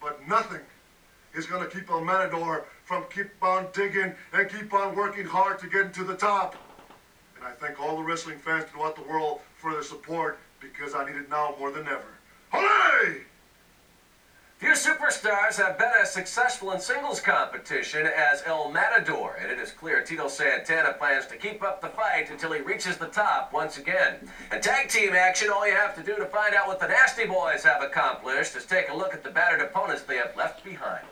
But 0.00 0.26
nothing 0.28 0.60
is 1.34 1.46
going 1.46 1.68
to 1.68 1.74
keep 1.74 1.90
El 1.90 2.02
Matador 2.02 2.66
from 2.84 3.04
keep 3.12 3.30
on 3.42 3.66
digging 3.72 4.14
and 4.32 4.48
keep 4.48 4.72
on 4.72 4.94
working 4.94 5.26
hard 5.26 5.58
to 5.58 5.66
get 5.66 5.86
into 5.86 6.04
the 6.04 6.14
top. 6.14 6.54
And 7.36 7.44
I 7.44 7.50
thank 7.50 7.80
all 7.80 7.96
the 7.96 8.02
wrestling 8.02 8.38
fans 8.38 8.64
throughout 8.70 8.94
the 8.94 9.02
world 9.02 9.40
for 9.56 9.72
their 9.72 9.82
support 9.82 10.38
because 10.60 10.94
I 10.94 11.04
need 11.04 11.16
it 11.16 11.28
now 11.28 11.54
more 11.58 11.72
than 11.72 11.86
ever. 11.88 12.14
Hooray! 12.52 13.22
Few 14.58 14.70
superstars 14.70 15.56
have 15.56 15.76
been 15.76 15.92
as 16.00 16.10
successful 16.10 16.72
in 16.72 16.80
singles 16.80 17.20
competition 17.20 18.06
as 18.06 18.42
El 18.46 18.70
Matador, 18.70 19.36
and 19.38 19.52
it 19.52 19.58
is 19.58 19.70
clear 19.70 20.00
Tito 20.00 20.28
Santana 20.28 20.94
plans 20.94 21.26
to 21.26 21.36
keep 21.36 21.62
up 21.62 21.82
the 21.82 21.90
fight 21.90 22.30
until 22.30 22.52
he 22.52 22.62
reaches 22.62 22.96
the 22.96 23.08
top 23.08 23.52
once 23.52 23.76
again. 23.76 24.14
In 24.50 24.62
tag 24.62 24.88
team 24.88 25.12
action, 25.12 25.50
all 25.50 25.68
you 25.68 25.74
have 25.74 25.94
to 25.96 26.02
do 26.02 26.16
to 26.16 26.24
find 26.24 26.54
out 26.54 26.68
what 26.68 26.80
the 26.80 26.88
Nasty 26.88 27.26
Boys 27.26 27.64
have 27.64 27.82
accomplished 27.82 28.56
is 28.56 28.64
take 28.64 28.88
a 28.88 28.96
look 28.96 29.12
at 29.12 29.22
the 29.22 29.28
battered 29.28 29.60
opponents 29.60 30.04
they 30.04 30.16
have 30.16 30.34
left 30.38 30.64
behind. 30.64 31.04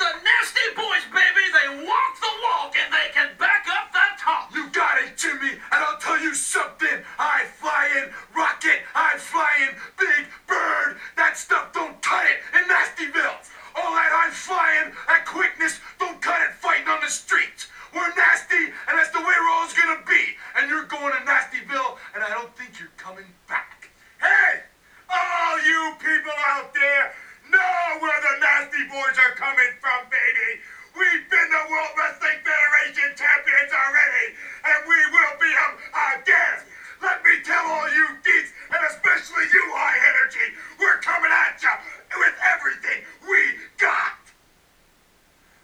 The 0.00 0.16
Nasty 0.24 0.66
Boys, 0.80 1.04
baby, 1.12 1.44
they 1.52 1.84
walk 1.84 2.12
the 2.24 2.32
walk 2.40 2.72
and 2.72 2.88
they 2.88 3.12
can 3.12 3.36
back 3.36 3.68
up 3.68 3.92
the 3.92 4.00
talk. 4.16 4.48
You 4.48 4.72
got 4.72 4.96
it, 5.04 5.12
Jimmy, 5.12 5.52
and 5.52 5.78
I'll 5.84 6.00
tell 6.00 6.18
you 6.18 6.32
something. 6.32 7.04
I 7.18 7.44
flying 7.60 8.08
rocket, 8.34 8.80
I'm 8.94 9.18
flying 9.20 9.76
big 10.00 10.24
bird. 10.48 10.96
That 11.20 11.36
stuff 11.36 11.74
don't 11.76 12.00
cut 12.00 12.24
it 12.24 12.40
in 12.56 12.64
Nastyville. 12.64 13.44
All 13.76 13.92
that 13.92 14.24
I'm 14.24 14.32
flying 14.32 14.96
at 15.12 15.26
quickness 15.26 15.84
don't 15.98 16.16
cut 16.22 16.40
it 16.48 16.56
fighting 16.56 16.88
on 16.88 17.04
the 17.04 17.12
streets. 17.12 17.68
We're 17.92 18.08
nasty, 18.16 18.72
and 18.88 18.96
that's 18.96 19.12
the 19.12 19.20
way 19.20 19.36
we're 19.36 19.52
always 19.52 19.76
gonna 19.76 20.00
be. 20.08 20.32
And 20.56 20.70
you're 20.70 20.88
going 20.88 21.12
to 21.12 21.20
Nastyville, 21.28 22.00
and 22.16 22.24
I 22.24 22.30
don't 22.30 22.56
think 22.56 22.80
you're 22.80 22.96
coming 22.96 23.28
back. 23.52 23.90
Hey, 24.16 24.64
all 25.12 25.60
you 25.60 25.92
people 26.00 26.32
out 26.56 26.72
there 26.72 27.12
know 27.50 27.98
where 27.98 28.20
the 28.22 28.34
Nasty 28.38 28.84
Boys 28.86 29.16
are 29.18 29.34
coming 29.34 29.74
from, 29.82 30.06
baby. 30.06 30.62
We've 30.94 31.26
been 31.30 31.48
the 31.50 31.64
World 31.70 31.92
Wrestling 31.98 32.38
Federation 32.42 33.14
champions 33.18 33.70
already, 33.74 34.26
and 34.66 34.78
we 34.86 34.98
will 35.10 35.34
be 35.38 35.50
them 35.50 35.74
again. 36.18 36.58
Let 37.02 37.22
me 37.24 37.42
tell 37.42 37.64
all 37.66 37.90
you 37.90 38.06
geeks, 38.22 38.50
and 38.70 38.80
especially 38.90 39.46
you, 39.50 39.64
High 39.74 39.98
Energy, 40.14 40.46
we're 40.78 40.98
coming 41.02 41.30
at 41.30 41.58
you 41.62 41.74
with 42.18 42.36
everything 42.42 43.02
we 43.26 43.40
got. 43.78 44.18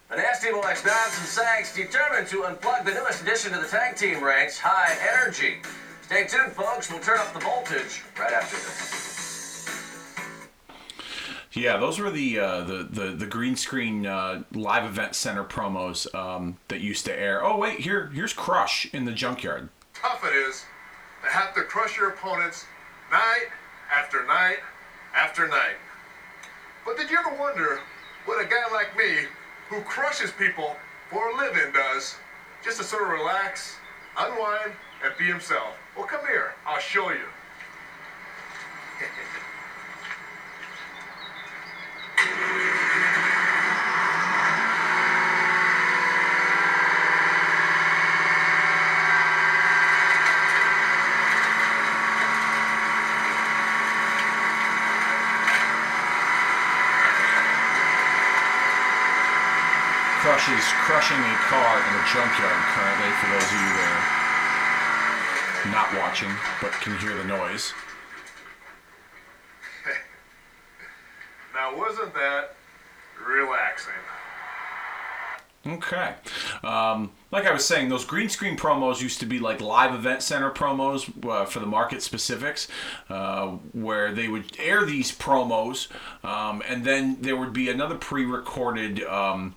The 0.09 0.15
Nasty 0.17 0.51
Boys, 0.51 0.83
Knobbs 0.83 1.19
and 1.19 1.27
Saggs, 1.27 1.75
determined 1.75 2.27
to 2.29 2.47
unplug 2.47 2.85
the 2.85 2.95
newest 2.95 3.21
addition 3.21 3.51
to 3.51 3.59
the 3.59 3.67
tag 3.67 3.95
team 3.95 4.23
ranks, 4.23 4.57
High 4.57 4.95
Energy. 5.13 5.59
Stay 6.03 6.25
tuned, 6.25 6.53
folks. 6.53 6.89
We'll 6.89 7.01
turn 7.01 7.19
up 7.19 7.33
the 7.33 7.39
voltage 7.39 8.01
right 8.17 8.31
after 8.31 8.55
this. 8.55 9.16
Yeah, 11.57 11.77
those 11.77 11.97
were 11.99 12.11
the 12.11 12.39
uh, 12.39 12.61
the, 12.61 12.87
the 12.89 13.07
the 13.11 13.25
green 13.25 13.55
screen 13.55 14.05
uh, 14.05 14.43
live 14.53 14.85
event 14.85 15.15
center 15.15 15.43
promos 15.43 16.13
um, 16.13 16.57
that 16.67 16.81
used 16.81 17.05
to 17.05 17.19
air. 17.19 17.43
Oh 17.43 17.57
wait, 17.57 17.79
here 17.79 18.11
here's 18.13 18.33
Crush 18.33 18.87
in 18.93 19.05
the 19.05 19.11
junkyard. 19.11 19.69
tough 19.93 20.23
it 20.23 20.35
is 20.35 20.65
to 21.23 21.29
have 21.29 21.55
to 21.55 21.63
crush 21.63 21.97
your 21.97 22.09
opponents 22.09 22.65
night 23.11 23.47
after 23.91 24.25
night 24.27 24.57
after 25.15 25.47
night. 25.47 25.77
But 26.85 26.97
did 26.97 27.09
you 27.09 27.17
ever 27.17 27.35
wonder 27.35 27.79
what 28.25 28.43
a 28.43 28.47
guy 28.47 28.71
like 28.71 28.95
me, 28.95 29.27
who 29.69 29.81
crushes 29.81 30.31
people 30.31 30.75
for 31.09 31.29
a 31.29 31.37
living, 31.37 31.73
does? 31.73 32.15
Just 32.63 32.77
to 32.77 32.83
sort 32.83 33.03
of 33.03 33.09
relax, 33.09 33.77
unwind, 34.17 34.73
and 35.03 35.13
be 35.17 35.25
himself. 35.25 35.77
Well, 35.95 36.05
come 36.05 36.25
here. 36.27 36.53
I'll 36.65 36.79
show 36.79 37.09
you. 37.09 37.25
Is 60.47 60.63
crushing 60.87 61.17
a 61.17 61.35
car 61.49 61.77
in 61.77 61.93
a 61.93 62.03
junkyard 62.07 62.63
currently. 62.71 63.11
For 63.19 63.27
those 63.27 63.43
of 63.43 63.51
you 63.51 63.73
that 63.75 63.91
are 65.65 65.71
not 65.71 65.93
watching 65.99 66.31
but 66.61 66.71
can 66.71 66.97
hear 66.99 67.15
the 67.17 67.25
noise. 67.25 67.73
Now, 71.53 71.77
wasn't 71.77 72.13
that 72.13 72.55
relaxing? 73.27 73.93
Okay. 75.65 76.13
Um, 76.63 77.11
like 77.31 77.45
I 77.45 77.51
was 77.51 77.65
saying, 77.65 77.89
those 77.89 78.05
green 78.05 78.29
screen 78.29 78.55
promos 78.55 79.01
used 79.01 79.19
to 79.19 79.25
be 79.25 79.39
like 79.39 79.59
live 79.59 79.93
event 79.93 80.21
center 80.21 80.49
promos 80.49 81.11
uh, 81.29 81.45
for 81.45 81.59
the 81.59 81.65
market 81.65 82.01
specifics, 82.01 82.69
uh, 83.09 83.47
where 83.73 84.13
they 84.13 84.29
would 84.29 84.55
air 84.59 84.85
these 84.85 85.11
promos, 85.11 85.89
um, 86.23 86.63
and 86.69 86.85
then 86.85 87.17
there 87.19 87.35
would 87.35 87.51
be 87.51 87.69
another 87.69 87.95
pre 87.95 88.23
recorded. 88.23 89.03
Um, 89.03 89.55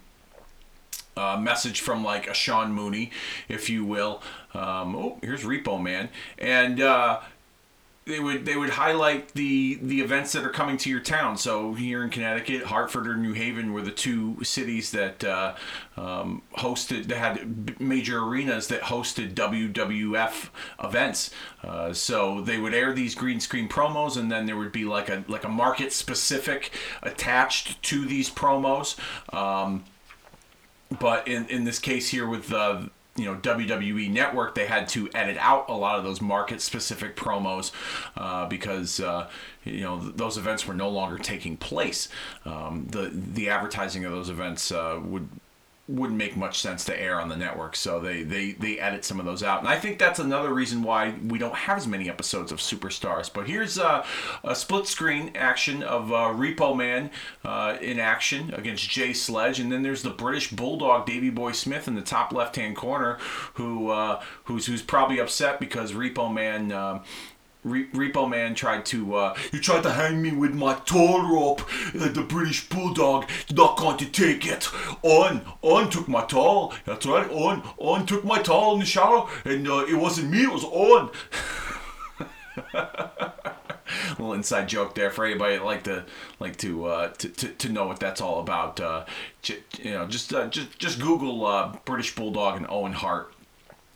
uh, 1.21 1.37
message 1.39 1.81
from 1.81 2.03
like 2.03 2.27
a 2.27 2.35
Sean 2.35 2.73
Mooney, 2.73 3.11
if 3.49 3.69
you 3.69 3.85
will. 3.85 4.23
Um, 4.55 4.97
oh, 4.97 5.19
here's 5.23 5.45
Repo 5.45 5.81
Man, 5.81 6.09
and 6.39 6.81
uh, 6.81 7.21
they 8.07 8.19
would 8.19 8.45
they 8.45 8.57
would 8.57 8.71
highlight 8.71 9.35
the 9.35 9.79
the 9.83 10.01
events 10.01 10.33
that 10.33 10.45
are 10.45 10.51
coming 10.51 10.77
to 10.79 10.91
your 10.91 11.01
town. 11.01 11.37
So 11.37 11.75
here 11.75 12.03
in 12.03 12.11
Connecticut, 12.11 12.65
Hartford 12.65 13.07
or 13.07 13.17
New 13.17 13.33
Haven 13.33 13.73
were 13.73 13.83
the 13.83 13.91
two 13.91 14.43
cities 14.43 14.91
that 14.91 15.23
uh, 15.23 15.55
um, 15.97 16.43
hosted 16.59 17.07
that 17.07 17.19
had 17.19 17.81
major 17.81 18.21
arenas 18.21 18.69
that 18.69 18.83
hosted 18.83 19.35
WWF 19.35 20.49
events. 20.83 21.31
Uh, 21.63 21.93
so 21.93 22.41
they 22.41 22.59
would 22.59 22.75
air 22.75 22.93
these 22.93 23.15
green 23.15 23.41
screen 23.41 23.69
promos, 23.69 24.17
and 24.17 24.31
then 24.31 24.47
there 24.47 24.57
would 24.57 24.73
be 24.73 24.85
like 24.85 25.09
a 25.09 25.25
like 25.29 25.45
a 25.45 25.49
market 25.49 25.93
specific 25.93 26.71
attached 27.03 27.83
to 27.83 28.05
these 28.07 28.31
promos. 28.31 28.99
Um, 29.35 29.85
but 30.99 31.29
in, 31.29 31.47
in 31.49 31.65
this 31.65 31.79
case 31.79 32.09
here 32.09 32.27
with 32.27 32.53
uh, 32.53 32.83
you 33.17 33.25
know 33.25 33.37
WWE 33.37 34.11
Network, 34.11 34.55
they 34.55 34.67
had 34.67 34.89
to 34.89 35.09
edit 35.15 35.37
out 35.39 35.69
a 35.69 35.75
lot 35.75 35.99
of 35.99 36.05
those 36.05 36.21
market 36.21 36.61
specific 36.61 37.17
promos 37.17 37.73
uh, 38.17 38.47
because 38.47 39.01
uh, 39.01 39.29
you 39.65 39.83
know 39.83 40.01
th- 40.01 40.15
those 40.17 40.37
events 40.37 40.67
were 40.67 40.75
no 40.75 40.89
longer 40.89 41.19
taking 41.19 41.57
place. 41.57 42.09
Um, 42.45 42.87
the 42.91 43.11
the 43.13 43.51
advertising 43.51 44.05
of 44.05 44.13
those 44.13 44.31
events 44.31 44.73
uh, 44.73 45.01
would 45.03 45.29
wouldn't 45.91 46.19
make 46.19 46.37
much 46.37 46.61
sense 46.61 46.85
to 46.85 47.01
air 47.01 47.21
on 47.21 47.29
the 47.29 47.37
network, 47.37 47.75
so 47.75 47.99
they, 48.01 48.23
they 48.23 48.53
they 48.53 48.79
edit 48.79 49.05
some 49.05 49.19
of 49.19 49.27
those 49.27 49.43
out, 49.43 49.61
and 49.61 49.69
I 49.69 49.77
think 49.77 49.99
that's 49.99 50.19
another 50.19 50.53
reason 50.55 50.83
why 50.83 51.15
we 51.27 51.39
don't 51.39 51.55
have 51.55 51.79
as 51.79 51.87
many 51.87 52.09
episodes 52.09 52.53
of 52.53 52.59
Superstars. 52.59 53.33
But 53.33 53.49
here's 53.49 53.79
uh, 53.79 54.07
a 54.45 54.55
split 54.55 54.87
screen 54.87 55.33
action 55.35 55.83
of 55.83 56.13
uh, 56.13 56.29
Repo 56.29 56.77
Man 56.77 57.11
uh, 57.45 57.77
in 57.81 57.99
action 57.99 58.55
against 58.55 58.89
Jay 58.89 59.13
Sledge, 59.13 59.59
and 59.59 59.71
then 59.71 59.83
there's 59.83 60.03
the 60.03 60.11
British 60.11 60.51
Bulldog 60.51 61.07
Davy 61.07 61.31
Boy 61.31 61.53
Smith 61.53 61.89
in 61.89 61.95
the 61.95 62.03
top 62.03 62.33
left 62.33 62.57
hand 62.57 62.77
corner, 62.77 63.19
who 63.55 63.91
uh, 63.91 64.23
who's 64.45 64.67
who's 64.67 64.83
probably 64.83 65.19
upset 65.19 65.59
because 65.61 65.93
Repo 65.93 66.33
Man. 66.33 67.03
Re- 67.63 67.89
Repo 67.89 68.29
Man 68.29 68.55
tried 68.55 68.87
to, 68.87 69.15
uh, 69.17 69.37
you 69.53 69.61
tried 69.61 69.83
to 69.83 69.93
hang 69.93 70.23
me 70.23 70.33
with 70.33 70.55
my 70.55 70.75
tall 70.87 71.23
rope. 71.23 71.63
Uh, 71.95 72.09
the 72.09 72.23
British 72.23 72.69
Bulldog 72.69 73.29
not 73.53 73.77
going 73.77 73.99
to 73.99 74.07
take 74.07 74.47
it. 74.47 74.69
On, 75.03 75.43
on 75.63 75.91
took 75.91 76.09
my 76.09 76.25
towel. 76.25 76.73
That's 76.85 77.07
right, 77.07 77.31
on, 77.31 77.63
on 77.79 78.07
took 78.07 78.25
my 78.25 78.41
towel 78.41 78.75
in 78.75 78.81
the 78.81 78.87
shower, 78.87 79.29
and 79.45 79.69
uh, 79.69 79.85
it 79.87 79.95
wasn't 79.95 80.31
me, 80.31 80.45
it 80.45 80.53
was 80.53 80.65
on. 80.65 81.11
little 84.19 84.35
inside 84.35 84.69
joke 84.69 84.95
there 84.95 85.11
for 85.11 85.25
anybody 85.25 85.57
that 85.57 85.65
like 85.65 85.83
to 85.85 86.05
like 86.39 86.57
to 86.59 86.87
uh, 86.87 87.09
to, 87.09 87.29
to, 87.29 87.49
to 87.49 87.69
know 87.69 87.87
what 87.87 88.01
that's 88.01 88.21
all 88.21 88.41
about. 88.41 88.81
Uh, 88.81 89.05
you 89.79 89.91
know, 89.91 90.07
just 90.07 90.33
uh, 90.33 90.47
just 90.49 90.79
just 90.79 91.01
Google 91.01 91.47
uh, 91.47 91.77
British 91.85 92.15
Bulldog 92.15 92.57
and 92.57 92.67
Owen 92.69 92.93
Hart 92.93 93.33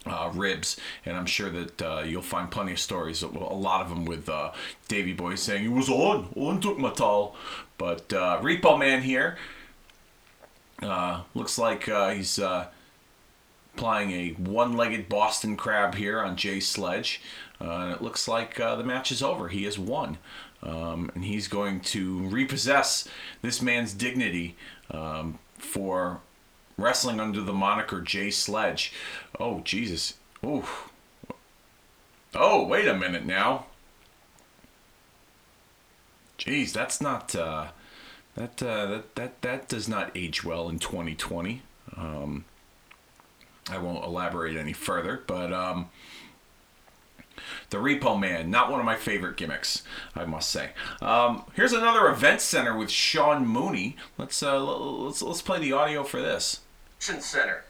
uh, 0.07 0.31
ribs, 0.35 0.77
and 1.05 1.17
I'm 1.17 1.27
sure 1.27 1.51
that 1.51 1.83
uh, 1.83 2.03
you'll 2.05 2.23
find 2.23 2.51
plenty 2.51 2.73
of 2.73 2.79
stories. 2.79 3.23
A 3.23 3.29
lot 3.29 3.83
of 3.83 3.89
them 3.89 4.05
with 4.05 4.29
uh, 4.29 4.53
Davy 4.89 5.13
Boy 5.13 5.35
saying 5.37 5.65
it 5.65 5.73
was 5.73 5.89
on, 5.89 6.29
on 6.37 6.61
took 6.61 6.79
my 6.79 6.91
towel. 6.91 7.37
But 7.79 8.13
uh, 8.13 8.41
Repo 8.43 8.79
Man 8.79 9.03
here 9.03 9.37
uh, 10.83 11.23
looks 11.35 11.59
like 11.59 11.89
uh, 11.89 12.11
he's 12.11 12.39
uh, 12.39 12.67
applying 13.75 14.11
a 14.13 14.31
one-legged 14.33 15.09
Boston 15.09 15.57
Crab 15.57 15.95
here 15.95 16.21
on 16.21 16.37
Jay 16.37 16.61
Sledge, 16.61 17.21
uh, 17.61 17.65
and 17.65 17.93
it 17.93 18.03
looks 18.03 18.29
like 18.29 18.61
uh, 18.61 18.77
the 18.77 18.85
match 18.85 19.11
is 19.11 19.23
over. 19.23 19.49
He 19.49 19.65
has 19.65 19.79
won. 19.79 20.19
um, 20.65 21.11
and 21.15 21.25
he's 21.25 21.47
going 21.49 21.81
to 21.81 22.27
repossess 22.29 23.07
this 23.43 23.61
man's 23.61 23.93
dignity 23.93 24.57
um, 24.91 25.39
for 25.59 26.21
wrestling 26.77 27.21
under 27.21 27.41
the 27.41 27.53
moniker 27.53 28.01
Jay 28.01 28.31
Sledge. 28.31 28.93
Oh 29.39 29.61
Jesus! 29.61 30.15
Oh, 30.43 30.89
oh, 32.35 32.67
wait 32.67 32.89
a 32.89 32.95
minute 32.95 33.25
now. 33.25 33.67
Jeez, 36.39 36.73
that's 36.73 37.01
not 37.01 37.35
uh, 37.35 37.69
that, 38.35 38.63
uh, 38.63 38.87
that 38.87 39.15
that 39.15 39.43
that 39.43 39.69
does 39.69 39.89
not 39.89 40.11
age 40.15 40.45
well 40.45 40.69
in 40.69 40.79
2020. 40.79 41.63
Um, 41.97 42.45
I 43.71 43.79
won't 43.79 44.05
elaborate 44.05 44.57
any 44.57 44.73
further, 44.73 45.23
but 45.27 45.53
um, 45.53 45.89
the 47.71 47.79
Repo 47.79 48.19
Man, 48.19 48.51
not 48.51 48.71
one 48.71 48.81
of 48.81 48.87
my 48.87 48.97
favorite 48.97 49.37
gimmicks, 49.37 49.83
I 50.15 50.25
must 50.25 50.51
say. 50.51 50.71
Um, 51.01 51.45
here's 51.55 51.73
another 51.73 52.09
event 52.09 52.41
center 52.41 52.77
with 52.77 52.91
Sean 52.91 53.47
Mooney. 53.47 53.97
Let's 54.19 54.43
uh, 54.43 54.63
let's 54.63 55.23
let's 55.23 55.43
play 55.43 55.61
the 55.61 55.73
audio 55.73 56.05
for 56.05 56.21
this. 56.21 56.61
Center. 57.05 57.65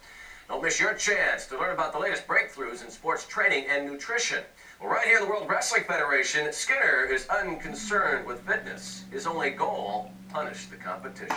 Don't 0.47 0.63
miss 0.63 0.79
your 0.79 0.95
chance 0.95 1.47
to 1.47 1.59
learn 1.59 1.73
about 1.73 1.93
the 1.93 1.99
latest 1.99 2.25
breakthroughs 2.29 2.85
in 2.85 2.91
sports 2.91 3.27
training 3.27 3.65
and 3.69 3.85
nutrition. 3.85 4.45
Well, 4.81 4.91
right 4.91 5.05
here 5.05 5.19
in 5.19 5.25
the 5.25 5.29
World 5.29 5.51
Wrestling 5.51 5.83
Federation, 5.89 6.53
Skinner 6.53 7.05
is 7.11 7.27
unconcerned 7.27 8.27
with 8.27 8.47
fitness. 8.47 9.03
His 9.11 9.27
only 9.27 9.51
goal, 9.51 10.13
punish 10.29 10.67
the 10.67 10.77
competition. 10.77 11.35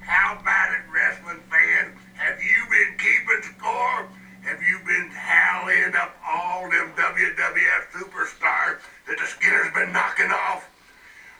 How 0.00 0.38
about 0.40 0.72
it, 0.72 0.80
wrestling 0.90 1.42
fan? 1.50 1.92
Have 2.14 2.38
you 2.40 2.64
been 2.70 2.96
keeping 2.96 3.54
score? 3.58 4.08
Have 4.40 4.62
you 4.62 4.78
been 4.86 5.10
tallying 5.12 5.94
up 5.94 6.16
all 6.26 6.70
them 6.70 6.90
WWF 6.96 7.92
superstars 7.92 8.78
that 9.06 9.18
the 9.18 9.26
Skinner's 9.26 9.74
been 9.74 9.92
knocking 9.92 10.30
off? 10.30 10.70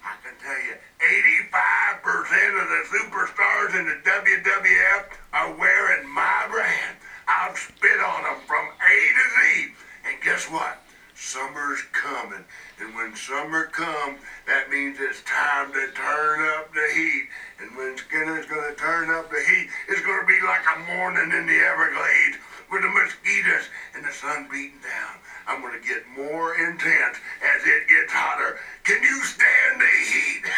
I 0.04 0.12
can 0.22 0.34
tell 0.44 0.62
you, 0.66 0.76
85% 0.98 2.62
of 2.62 2.68
the 2.68 2.82
superstars 2.90 3.78
in 3.78 3.86
the 3.86 3.98
WWF 4.02 5.04
are 5.32 5.54
wearing 5.56 6.08
my 6.08 6.46
brand. 6.50 6.96
I've 7.28 7.56
spit 7.56 8.00
on 8.00 8.24
them 8.24 8.40
from 8.46 8.66
A 8.66 8.94
to 9.14 9.24
Z. 9.36 9.72
And 10.08 10.22
guess 10.24 10.50
what? 10.50 10.82
Summer's 11.14 11.82
coming. 11.92 12.44
And 12.80 12.94
when 12.96 13.14
summer 13.14 13.66
comes, 13.66 14.18
that 14.46 14.70
means 14.70 14.98
it's 15.00 15.22
time 15.22 15.72
to 15.72 15.86
turn 15.94 16.40
up 16.58 16.72
the 16.74 16.88
heat. 16.94 17.28
And 17.60 17.76
when 17.76 17.96
Skinner's 17.96 18.46
gonna 18.46 18.74
turn 18.74 19.10
up 19.10 19.30
the 19.30 19.42
heat, 19.42 19.68
it's 19.88 20.00
gonna 20.00 20.26
be 20.26 20.40
like 20.46 20.62
a 20.66 20.78
morning 20.94 21.30
in 21.30 21.46
the 21.46 21.58
Everglades 21.58 22.38
with 22.70 22.82
the 22.82 22.88
mosquitoes 22.88 23.68
and 23.94 24.04
the 24.04 24.12
sun 24.12 24.48
beating 24.50 24.80
down. 24.82 25.14
I'm 25.48 25.62
gonna 25.62 25.80
get 25.80 26.06
more 26.14 26.54
intense 26.54 27.16
as 27.42 27.62
it 27.64 27.88
gets 27.88 28.12
hotter. 28.12 28.58
Can 28.84 29.02
you 29.02 29.22
stand 29.22 29.80
the 29.80 29.86
heat? 29.86 30.44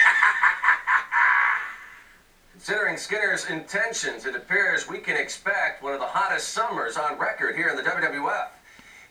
Considering 2.52 2.96
Skinner's 2.96 3.48
intentions, 3.48 4.26
it 4.26 4.34
appears 4.34 4.88
we 4.88 4.98
can 4.98 5.16
expect 5.16 5.82
one 5.82 5.94
of 5.94 6.00
the 6.00 6.06
hottest 6.06 6.48
summers 6.48 6.96
on 6.96 7.18
record 7.18 7.54
here 7.54 7.68
in 7.68 7.76
the 7.76 7.82
WWF. 7.82 8.48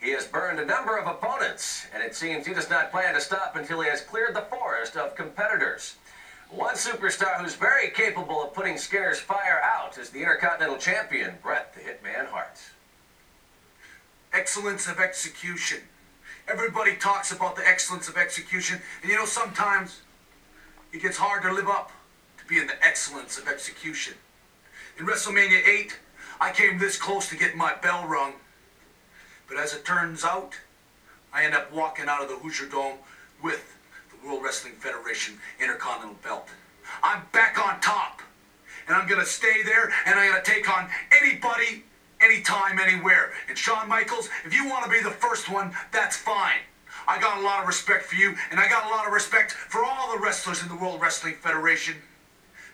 He 0.02 0.12
has 0.12 0.28
burned 0.28 0.60
a 0.60 0.66
number 0.66 0.98
of 0.98 1.08
opponents, 1.08 1.86
and 1.94 2.04
it 2.04 2.14
seems 2.14 2.46
he 2.46 2.54
does 2.54 2.70
not 2.70 2.92
plan 2.92 3.14
to 3.14 3.22
stop 3.22 3.56
until 3.56 3.82
he 3.82 3.90
has 3.90 4.02
cleared 4.02 4.36
the 4.36 4.42
forest 4.42 4.98
of 4.98 5.16
competitors. 5.16 5.96
One 6.50 6.76
superstar 6.76 7.42
who's 7.42 7.56
very 7.56 7.90
capable 7.90 8.44
of 8.44 8.54
putting 8.54 8.78
Skinner's 8.78 9.20
fire 9.20 9.62
out 9.64 9.98
is 9.98 10.10
the 10.10 10.20
Intercontinental 10.20 10.78
Champion, 10.78 11.36
Bret 11.42 11.74
the 11.74 11.80
Hitman 11.80 12.28
Hart. 12.28 12.60
Excellence 14.34 14.88
of 14.88 15.00
execution. 15.00 15.80
Everybody 16.48 16.96
talks 16.96 17.32
about 17.32 17.56
the 17.56 17.68
excellence 17.68 18.08
of 18.08 18.18
execution, 18.18 18.82
and 19.02 19.12
you 19.12 19.18
know, 19.18 19.26
sometimes 19.26 20.02
it 20.92 21.02
gets 21.02 21.18
hard 21.18 21.44
to 21.44 21.54
live 21.54 21.68
up 21.68 21.92
to 22.38 22.46
being 22.46 22.68
the 22.68 22.86
excellence 22.86 23.38
of 23.38 23.48
execution. 23.48 24.14
In 24.98 25.06
WrestleMania 25.06 25.68
8, 25.68 26.00
I 26.42 26.52
came 26.52 26.78
this 26.78 26.98
close 26.98 27.30
to 27.30 27.38
getting 27.38 27.58
my 27.58 27.74
bell 27.76 28.08
rung. 28.08 28.34
But 29.48 29.58
as 29.58 29.74
it 29.74 29.86
turns 29.86 30.24
out, 30.24 30.54
I 31.34 31.44
end 31.44 31.54
up 31.54 31.72
walking 31.72 32.06
out 32.08 32.22
of 32.22 32.30
the 32.30 32.36
Hoosier 32.36 32.68
Dome 32.68 32.98
with 33.44 33.78
the 34.10 34.28
World 34.28 34.44
Wrestling 34.44 34.74
Federation 34.74 35.36
Intercontinental 35.60 36.18
Belt. 36.24 36.48
I'm 37.04 37.24
back 37.32 37.60
on 37.60 37.80
top. 37.82 38.22
And 38.88 38.98
I'm 38.98 39.08
going 39.08 39.20
to 39.20 39.26
stay 39.26 39.62
there, 39.64 39.92
and 40.06 40.20
I'm 40.20 40.32
going 40.32 40.44
to 40.44 40.52
take 40.52 40.68
on 40.70 40.90
anybody, 41.22 41.84
anytime, 42.22 42.80
anywhere. 42.80 43.32
And 43.48 43.58
Shawn 43.58 43.88
Michaels, 43.88 44.30
if 44.46 44.54
you 44.54 44.68
want 44.68 44.86
to 44.86 44.92
be 44.92 45.02
the 45.02 45.10
first 45.10 45.50
one, 45.50 45.74
that's 45.92 46.18
fine. 46.18 46.60
I 47.08 47.20
got 47.20 47.40
a 47.40 47.42
lot 47.42 47.62
of 47.62 47.68
respect 47.68 48.06
for 48.06 48.16
you, 48.16 48.36
and 48.52 48.60
I 48.60 48.70
got 48.70 48.86
a 48.86 48.90
lot 48.90 49.08
of 49.08 49.14
respect 49.14 49.52
for 49.52 49.84
all 49.84 50.12
the 50.16 50.22
wrestlers 50.22 50.62
in 50.62 50.70
the 50.70 50.76
World 50.76 51.02
Wrestling 51.02 51.36
Federation. 51.36 51.96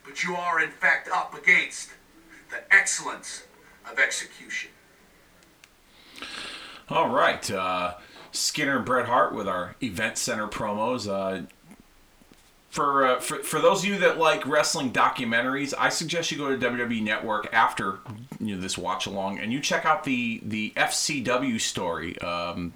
But 0.04 0.24
you 0.24 0.36
are, 0.36 0.62
in 0.62 0.72
fact, 0.72 1.10
up 1.12 1.34
against 1.34 1.92
the 2.50 2.58
excellence 2.74 3.44
of 3.90 3.98
execution. 3.98 4.72
All 6.90 7.10
right, 7.10 7.50
uh, 7.50 7.96
Skinner 8.32 8.78
and 8.78 8.86
Bret 8.86 9.08
Hart 9.08 9.34
with 9.34 9.48
our 9.48 9.76
event 9.82 10.18
center 10.18 10.48
promos. 10.48 11.08
Uh, 11.10 11.46
for, 12.76 13.06
uh, 13.06 13.20
for 13.22 13.38
for 13.38 13.62
those 13.62 13.84
of 13.84 13.90
you 13.90 13.98
that 14.00 14.18
like 14.18 14.46
wrestling 14.46 14.92
documentaries, 14.92 15.74
I 15.78 15.88
suggest 15.88 16.30
you 16.30 16.38
go 16.38 16.50
to 16.54 16.58
WWE 16.58 17.02
Network 17.02 17.48
after 17.54 18.00
you 18.42 18.56
know, 18.56 18.62
this 18.62 18.78
watch 18.78 19.06
along 19.06 19.40
and 19.40 19.54
you 19.54 19.62
check 19.62 19.86
out 19.86 20.04
the 20.04 20.42
the 20.44 20.74
FCW 20.76 21.62
story 21.62 22.20
um, 22.20 22.74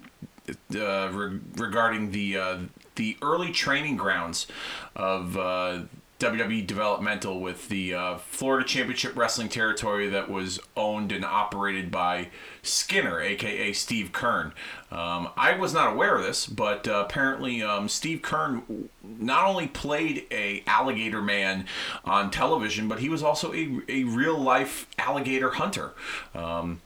uh, 0.74 1.10
re- 1.12 1.40
regarding 1.58 2.12
the 2.12 2.38
uh, 2.38 2.58
the 2.96 3.18
early 3.22 3.52
training 3.52 3.98
grounds 3.98 4.48
of 4.96 5.36
uh, 5.36 5.82
WWE 6.20 6.68
developmental 6.68 7.40
with 7.40 7.70
the 7.70 7.94
uh, 7.94 8.18
Florida 8.18 8.68
Championship 8.68 9.16
Wrestling 9.16 9.48
territory 9.48 10.10
that 10.10 10.30
was 10.30 10.60
owned 10.76 11.14
and 11.14 11.24
operated 11.24 11.90
by 11.90 12.30
Skinner, 12.62 13.22
aka 13.22 13.72
Steve 13.72 14.12
Keirn. 14.12 14.52
Um, 14.92 15.30
I 15.38 15.56
was 15.58 15.74
not 15.74 15.94
aware 15.94 16.18
of 16.18 16.24
this, 16.24 16.46
but 16.46 16.88
uh, 16.88 17.06
apparently 17.08 17.64
um, 17.64 17.88
Steve 17.88 18.22
Keirn 18.22 18.90
not 19.02 19.46
only 19.46 19.68
played 19.68 20.26
a 20.30 20.62
alligator 20.68 21.22
man 21.22 21.66
on 22.04 22.32
television, 22.32 22.90
but 22.90 23.00
he 23.00 23.08
was 23.08 23.24
also 23.24 23.54
a, 23.54 23.80
a 23.88 24.04
real 24.04 24.38
life 24.38 24.88
alligator 24.98 25.52
hunter. 25.52 25.94
Um, 26.36 26.82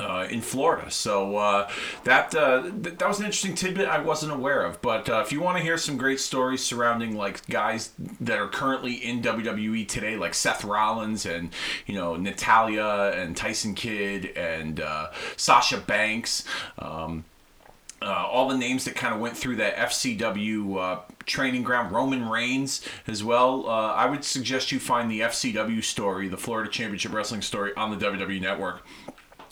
uh, 0.00 0.26
in 0.30 0.40
Florida. 0.40 0.90
So 0.90 1.36
uh, 1.36 1.68
that 2.04 2.34
uh, 2.34 2.62
th- 2.62 2.98
that 2.98 3.08
was 3.08 3.18
an 3.18 3.26
interesting 3.26 3.54
tidbit 3.54 3.88
I 3.88 3.98
wasn't 3.98 4.32
aware 4.32 4.64
of. 4.64 4.80
But 4.80 5.08
uh, 5.08 5.22
if 5.24 5.32
you 5.32 5.40
want 5.40 5.56
to 5.58 5.62
hear 5.62 5.76
some 5.76 5.96
great 5.96 6.20
stories 6.20 6.62
surrounding 6.62 7.16
like 7.16 7.44
guys 7.48 7.90
that 8.20 8.38
are 8.38 8.48
currently 8.48 8.94
in 8.94 9.22
WWE 9.22 9.86
today, 9.88 10.16
like 10.16 10.34
Seth 10.34 10.64
Rollins 10.64 11.26
and 11.26 11.50
you 11.86 11.94
know 11.94 12.16
Natalya 12.16 13.12
and 13.16 13.36
Tyson 13.36 13.74
Kidd 13.74 14.26
and 14.36 14.80
uh, 14.80 15.10
Sasha 15.36 15.78
Banks. 15.78 16.44
Um, 16.78 17.24
uh, 18.00 18.26
all 18.30 18.48
the 18.48 18.56
names 18.56 18.84
that 18.84 18.94
kind 18.94 19.12
of 19.12 19.20
went 19.20 19.36
through 19.36 19.56
that 19.56 19.74
FCW 19.74 20.78
uh, 20.80 21.00
training 21.26 21.64
ground, 21.64 21.90
Roman 21.90 22.28
Reigns 22.28 22.80
as 23.08 23.24
well. 23.24 23.68
Uh, 23.68 23.92
I 23.92 24.06
would 24.06 24.22
suggest 24.22 24.70
you 24.70 24.78
find 24.78 25.10
the 25.10 25.20
FCW 25.20 25.82
story, 25.82 26.28
the 26.28 26.36
Florida 26.36 26.70
Championship 26.70 27.12
Wrestling 27.12 27.42
story, 27.42 27.74
on 27.76 27.90
the 27.90 27.96
WWE 27.96 28.40
Network. 28.40 28.86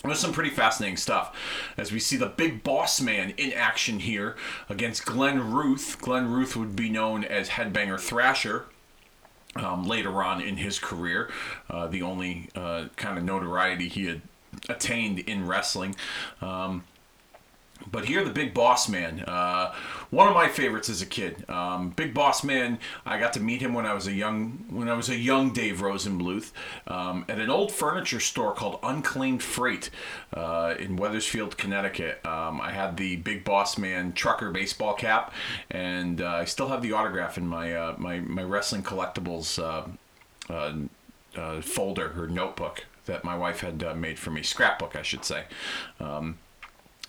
There's 0.08 0.20
some 0.20 0.32
pretty 0.32 0.50
fascinating 0.50 0.96
stuff 0.96 1.36
as 1.76 1.92
we 1.92 1.98
see 1.98 2.16
the 2.16 2.26
big 2.26 2.62
boss 2.62 3.00
man 3.00 3.30
in 3.36 3.52
action 3.52 4.00
here 4.00 4.36
against 4.68 5.04
Glenn 5.04 5.52
Ruth. 5.52 5.98
Glenn 6.00 6.30
Ruth 6.30 6.56
would 6.56 6.76
be 6.76 6.88
known 6.88 7.24
as 7.24 7.50
Headbanger 7.50 8.00
Thrasher. 8.00 8.66
Um, 9.54 9.86
later 9.86 10.22
on 10.22 10.42
in 10.42 10.58
his 10.58 10.78
career, 10.78 11.30
uh, 11.70 11.86
the 11.86 12.02
only 12.02 12.50
uh, 12.54 12.88
kind 12.96 13.16
of 13.16 13.24
notoriety 13.24 13.88
he 13.88 14.04
had 14.04 14.20
attained 14.68 15.18
in 15.20 15.46
wrestling. 15.46 15.96
Um, 16.42 16.84
but 17.90 18.06
here, 18.06 18.24
the 18.24 18.30
Big 18.30 18.54
Boss 18.54 18.88
Man, 18.88 19.20
uh, 19.20 19.72
one 20.10 20.28
of 20.28 20.34
my 20.34 20.48
favorites 20.48 20.88
as 20.88 21.02
a 21.02 21.06
kid. 21.06 21.48
Um, 21.48 21.90
Big 21.90 22.14
Boss 22.14 22.42
Man, 22.42 22.78
I 23.04 23.18
got 23.18 23.32
to 23.34 23.40
meet 23.40 23.60
him 23.60 23.74
when 23.74 23.86
I 23.86 23.92
was 23.92 24.06
a 24.06 24.12
young 24.12 24.64
when 24.70 24.88
I 24.88 24.94
was 24.94 25.08
a 25.08 25.16
young 25.16 25.52
Dave 25.52 25.80
Rosenbluth 25.80 26.52
um, 26.86 27.24
at 27.28 27.38
an 27.38 27.50
old 27.50 27.72
furniture 27.72 28.20
store 28.20 28.54
called 28.54 28.78
Unclaimed 28.82 29.42
Freight 29.42 29.90
uh, 30.32 30.74
in 30.78 30.96
Wethersfield, 30.96 31.56
Connecticut. 31.58 32.24
Um, 32.24 32.60
I 32.60 32.72
had 32.72 32.96
the 32.96 33.16
Big 33.16 33.44
Boss 33.44 33.76
Man 33.76 34.12
trucker 34.12 34.50
baseball 34.50 34.94
cap, 34.94 35.32
and 35.70 36.20
uh, 36.20 36.26
I 36.26 36.44
still 36.44 36.68
have 36.68 36.82
the 36.82 36.92
autograph 36.92 37.36
in 37.36 37.46
my 37.46 37.74
uh, 37.74 37.94
my 37.98 38.20
my 38.20 38.42
wrestling 38.42 38.82
collectibles 38.82 39.62
uh, 39.62 39.86
uh, 41.38 41.60
folder 41.60 42.12
or 42.16 42.26
notebook 42.26 42.84
that 43.04 43.22
my 43.22 43.36
wife 43.36 43.60
had 43.60 43.96
made 43.96 44.18
for 44.18 44.30
me, 44.30 44.42
scrapbook, 44.42 44.96
I 44.96 45.02
should 45.02 45.24
say. 45.24 45.44
Um, 46.00 46.38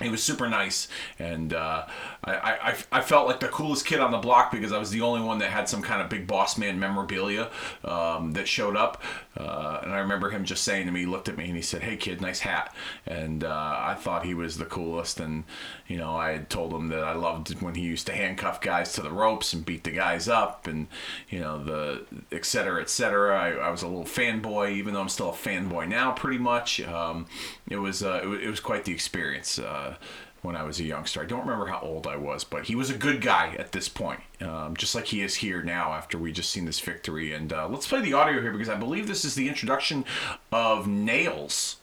he 0.02 0.10
was 0.10 0.22
super 0.22 0.48
nice, 0.48 0.88
and 1.18 1.54
uh, 1.54 1.86
I, 2.24 2.34
I, 2.34 2.78
I 2.92 3.02
felt 3.02 3.28
like 3.28 3.40
the 3.40 3.48
coolest 3.48 3.86
kid 3.86 4.00
on 4.00 4.12
the 4.12 4.18
block 4.18 4.52
because 4.52 4.72
I 4.72 4.78
was 4.78 4.92
the 4.92 5.02
only 5.02 5.22
one 5.22 5.40
that 5.40 5.50
had 5.50 5.68
some 5.68 5.82
kind 5.82 6.02
of 6.02 6.10
big 6.10 6.28
boss 6.28 6.58
man 6.58 6.80
memorabilia 6.80 7.50
um, 7.84 8.34
that 8.34 8.48
showed 8.48 8.76
up. 8.76 9.02
Uh, 9.36 9.80
and 9.84 9.92
I 9.92 10.00
remember 10.00 10.30
him 10.30 10.46
just 10.46 10.64
saying 10.64 10.86
to 10.86 10.92
me, 10.92 11.02
he 11.02 11.06
looked 11.06 11.30
at 11.30 11.38
me 11.38 11.46
and 11.46 11.56
he 11.56 11.62
said, 11.62 11.82
"Hey 11.82 11.98
kid, 11.98 12.22
nice 12.22 12.40
hat." 12.40 12.76
And 13.06 13.44
uh, 13.44 13.78
I 13.80 13.96
thought 13.96 14.26
he 14.26 14.34
was 14.34 14.58
the 14.58 14.66
coolest. 14.66 15.20
And 15.20 15.44
you 15.88 15.98
know, 15.98 16.16
I 16.16 16.32
had 16.32 16.50
told 16.50 16.74
him 16.74 16.90
that 16.90 17.04
I 17.04 17.14
loved 17.14 17.62
when 17.62 17.76
he 17.76 17.82
used 17.82 18.08
to 18.08 18.14
handcuff 18.14 18.60
guys 18.60 18.94
to 18.94 19.02
the 19.02 19.12
ropes 19.12 19.54
and 19.54 19.66
beat 19.66 19.84
the 19.84 19.92
guys 19.92 20.28
up, 20.28 20.68
and 20.68 20.88
you 21.30 21.40
know 21.40 21.64
the 21.64 22.06
et 22.32 22.46
cetera, 22.46 22.82
et 22.82 22.90
cetera. 22.90 23.38
I, 23.38 23.52
I 23.52 23.70
was 23.70 23.84
a 23.84 23.88
little 23.88 24.04
fanboy, 24.04 24.72
even 24.74 24.94
though 24.94 25.02
I'm 25.02 25.10
still 25.10 25.30
a 25.30 25.34
fanboy 25.34 25.88
now, 25.88 26.12
pretty 26.12 26.40
much. 26.40 26.82
Um, 26.82 27.26
it 27.70 27.78
was 27.78 28.04
uh, 28.04 28.22
it, 28.24 28.44
it 28.44 28.50
was 28.50 28.60
quite 28.60 28.86
the 28.86 28.94
experience. 28.94 29.60
Uh, 29.60 29.96
when 30.44 30.56
I 30.56 30.64
was 30.64 30.80
a 30.80 30.84
youngster. 30.84 31.20
I 31.22 31.26
don't 31.26 31.42
remember 31.42 31.66
how 31.66 31.80
old 31.82 32.06
I 32.06 32.16
was, 32.16 32.44
but 32.44 32.66
he 32.66 32.76
was 32.76 32.90
a 32.92 32.98
good 32.98 33.22
guy 33.22 33.56
at 33.58 33.72
this 33.72 33.90
point, 33.90 34.22
um, 34.40 34.78
just 34.78 34.94
like 34.94 35.08
he 35.08 35.22
is 35.22 35.36
here 35.36 35.64
now 35.64 35.94
after 35.94 36.18
we 36.18 36.32
just 36.32 36.52
seen 36.52 36.64
this 36.66 36.80
victory. 36.80 37.34
And 37.34 37.52
uh, 37.52 37.68
let's 37.68 37.88
play 37.88 38.02
the 38.02 38.14
audio 38.14 38.40
here 38.40 38.52
because 38.52 38.70
I 38.70 38.76
believe 38.76 39.08
this 39.08 39.26
is 39.26 39.34
the 39.34 39.50
introduction 39.50 40.06
of 40.52 40.88
Nails. 40.88 41.78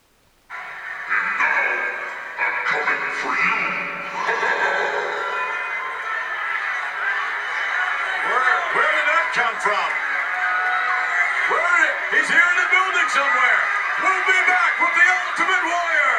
coming 2.66 3.10
for 3.20 3.34
you. 3.34 3.93
Where, 4.24 4.32
where 8.72 8.92
did 8.96 9.04
that 9.04 9.28
come 9.36 9.52
from? 9.60 9.88
Where 11.52 11.60
did 11.60 11.84
it? 11.84 11.96
He's 12.16 12.28
here 12.32 12.40
in 12.40 12.56
the 12.56 12.68
building 12.72 13.08
somewhere. 13.12 13.60
We'll 14.00 14.24
be 14.24 14.40
back 14.48 14.80
with 14.80 14.94
the 14.96 15.04
Ultimate 15.12 15.64
Warrior. 15.68 16.16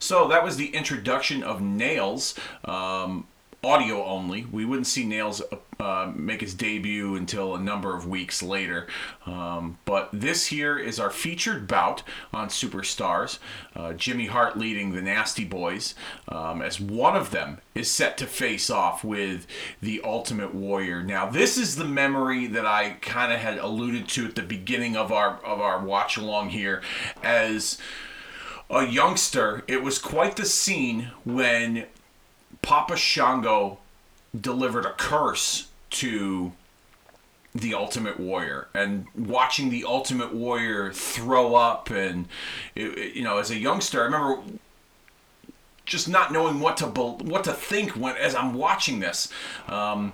So 0.00 0.26
that 0.26 0.42
was 0.42 0.56
the 0.56 0.74
introduction 0.74 1.44
of 1.44 1.60
Nails, 1.60 2.34
um, 2.64 3.28
audio 3.62 4.04
only. 4.04 4.46
We 4.50 4.64
wouldn't 4.64 4.88
see 4.88 5.06
Nails 5.06 5.40
uh, 5.82 6.12
make 6.14 6.40
his 6.40 6.54
debut 6.54 7.16
until 7.16 7.56
a 7.56 7.60
number 7.60 7.96
of 7.96 8.06
weeks 8.06 8.40
later. 8.40 8.86
Um, 9.26 9.78
but 9.84 10.10
this 10.12 10.46
here 10.46 10.78
is 10.78 11.00
our 11.00 11.10
featured 11.10 11.66
bout 11.66 12.04
on 12.32 12.48
Superstars. 12.48 13.40
Uh, 13.74 13.92
Jimmy 13.92 14.26
Hart 14.26 14.56
leading 14.56 14.92
the 14.92 15.02
Nasty 15.02 15.44
Boys, 15.44 15.96
um, 16.28 16.62
as 16.62 16.78
one 16.78 17.16
of 17.16 17.32
them 17.32 17.60
is 17.74 17.90
set 17.90 18.16
to 18.18 18.26
face 18.26 18.70
off 18.70 19.02
with 19.02 19.46
the 19.80 20.00
Ultimate 20.04 20.54
Warrior. 20.54 21.02
Now, 21.02 21.28
this 21.28 21.58
is 21.58 21.74
the 21.74 21.84
memory 21.84 22.46
that 22.46 22.64
I 22.64 22.90
kind 23.00 23.32
of 23.32 23.40
had 23.40 23.58
alluded 23.58 24.06
to 24.10 24.26
at 24.26 24.36
the 24.36 24.42
beginning 24.42 24.96
of 24.96 25.10
our 25.10 25.40
of 25.44 25.60
our 25.60 25.84
watch 25.84 26.16
along 26.16 26.50
here, 26.50 26.80
as 27.24 27.78
a 28.70 28.86
youngster, 28.86 29.64
it 29.66 29.82
was 29.82 29.98
quite 29.98 30.36
the 30.36 30.46
scene 30.46 31.10
when 31.24 31.86
Papa 32.62 32.96
Shango 32.96 33.78
delivered 34.38 34.86
a 34.86 34.92
curse 34.92 35.68
to 35.92 36.52
the 37.54 37.74
Ultimate 37.74 38.18
Warrior. 38.18 38.68
And 38.74 39.06
watching 39.16 39.70
the 39.70 39.84
Ultimate 39.84 40.32
Warrior 40.34 40.92
throw 40.92 41.54
up 41.54 41.90
and 41.90 42.26
it, 42.74 42.96
it- 42.98 43.14
you 43.14 43.22
know 43.22 43.38
as 43.38 43.50
a 43.50 43.56
youngster 43.58 44.00
I 44.00 44.04
remember 44.04 44.42
just 45.84 46.08
not 46.08 46.32
knowing 46.32 46.60
what 46.60 46.76
to 46.78 46.86
what 46.86 47.44
to 47.44 47.52
think 47.52 47.90
when 47.90 48.16
as 48.16 48.34
I'm 48.34 48.54
watching 48.54 49.00
this. 49.00 49.28
Um, 49.68 50.12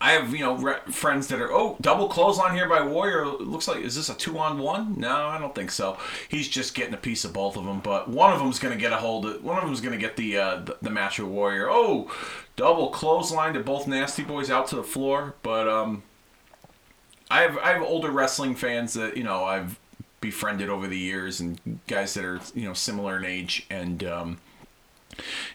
I 0.00 0.12
have 0.12 0.32
you 0.32 0.40
know 0.40 0.56
re- 0.56 0.80
friends 0.90 1.28
that 1.28 1.40
are 1.40 1.52
oh 1.52 1.76
double 1.80 2.08
clothesline 2.08 2.54
here 2.54 2.68
by 2.68 2.82
Warrior. 2.82 3.26
Looks 3.26 3.68
like 3.68 3.84
is 3.84 3.94
this 3.96 4.08
a 4.08 4.14
two 4.14 4.38
on 4.38 4.58
one? 4.58 4.98
No, 4.98 5.26
I 5.26 5.38
don't 5.38 5.54
think 5.54 5.70
so. 5.70 5.98
He's 6.28 6.48
just 6.48 6.74
getting 6.74 6.94
a 6.94 6.98
piece 6.98 7.24
of 7.24 7.34
both 7.34 7.56
of 7.56 7.64
them, 7.64 7.80
but 7.80 8.08
one 8.08 8.32
of 8.32 8.38
them's 8.38 8.58
going 8.58 8.74
to 8.74 8.80
get 8.80 8.92
a 8.92 8.96
hold 8.96 9.26
of 9.26 9.44
one 9.44 9.58
of 9.58 9.64
them's 9.64 9.82
going 9.82 9.92
to 9.92 9.98
get 9.98 10.16
the, 10.16 10.38
uh, 10.38 10.56
the 10.60 10.78
the 10.80 10.90
match 10.90 11.18
with 11.18 11.28
Warrior. 11.28 11.68
Oh, 11.70 12.10
double 12.56 12.88
clothesline 12.88 13.52
to 13.54 13.60
both 13.60 13.86
Nasty 13.86 14.22
Boys 14.22 14.50
out 14.50 14.66
to 14.68 14.76
the 14.76 14.82
floor. 14.82 15.34
But 15.42 15.68
um, 15.68 16.02
I 17.30 17.42
have 17.42 17.58
I 17.58 17.72
have 17.74 17.82
older 17.82 18.10
wrestling 18.10 18.54
fans 18.54 18.94
that 18.94 19.18
you 19.18 19.24
know 19.24 19.44
I've 19.44 19.78
befriended 20.22 20.70
over 20.70 20.86
the 20.86 20.98
years 20.98 21.40
and 21.40 21.80
guys 21.86 22.14
that 22.14 22.24
are 22.24 22.40
you 22.54 22.64
know 22.64 22.74
similar 22.74 23.18
in 23.18 23.24
age 23.26 23.66
and. 23.68 24.02
Um, 24.04 24.38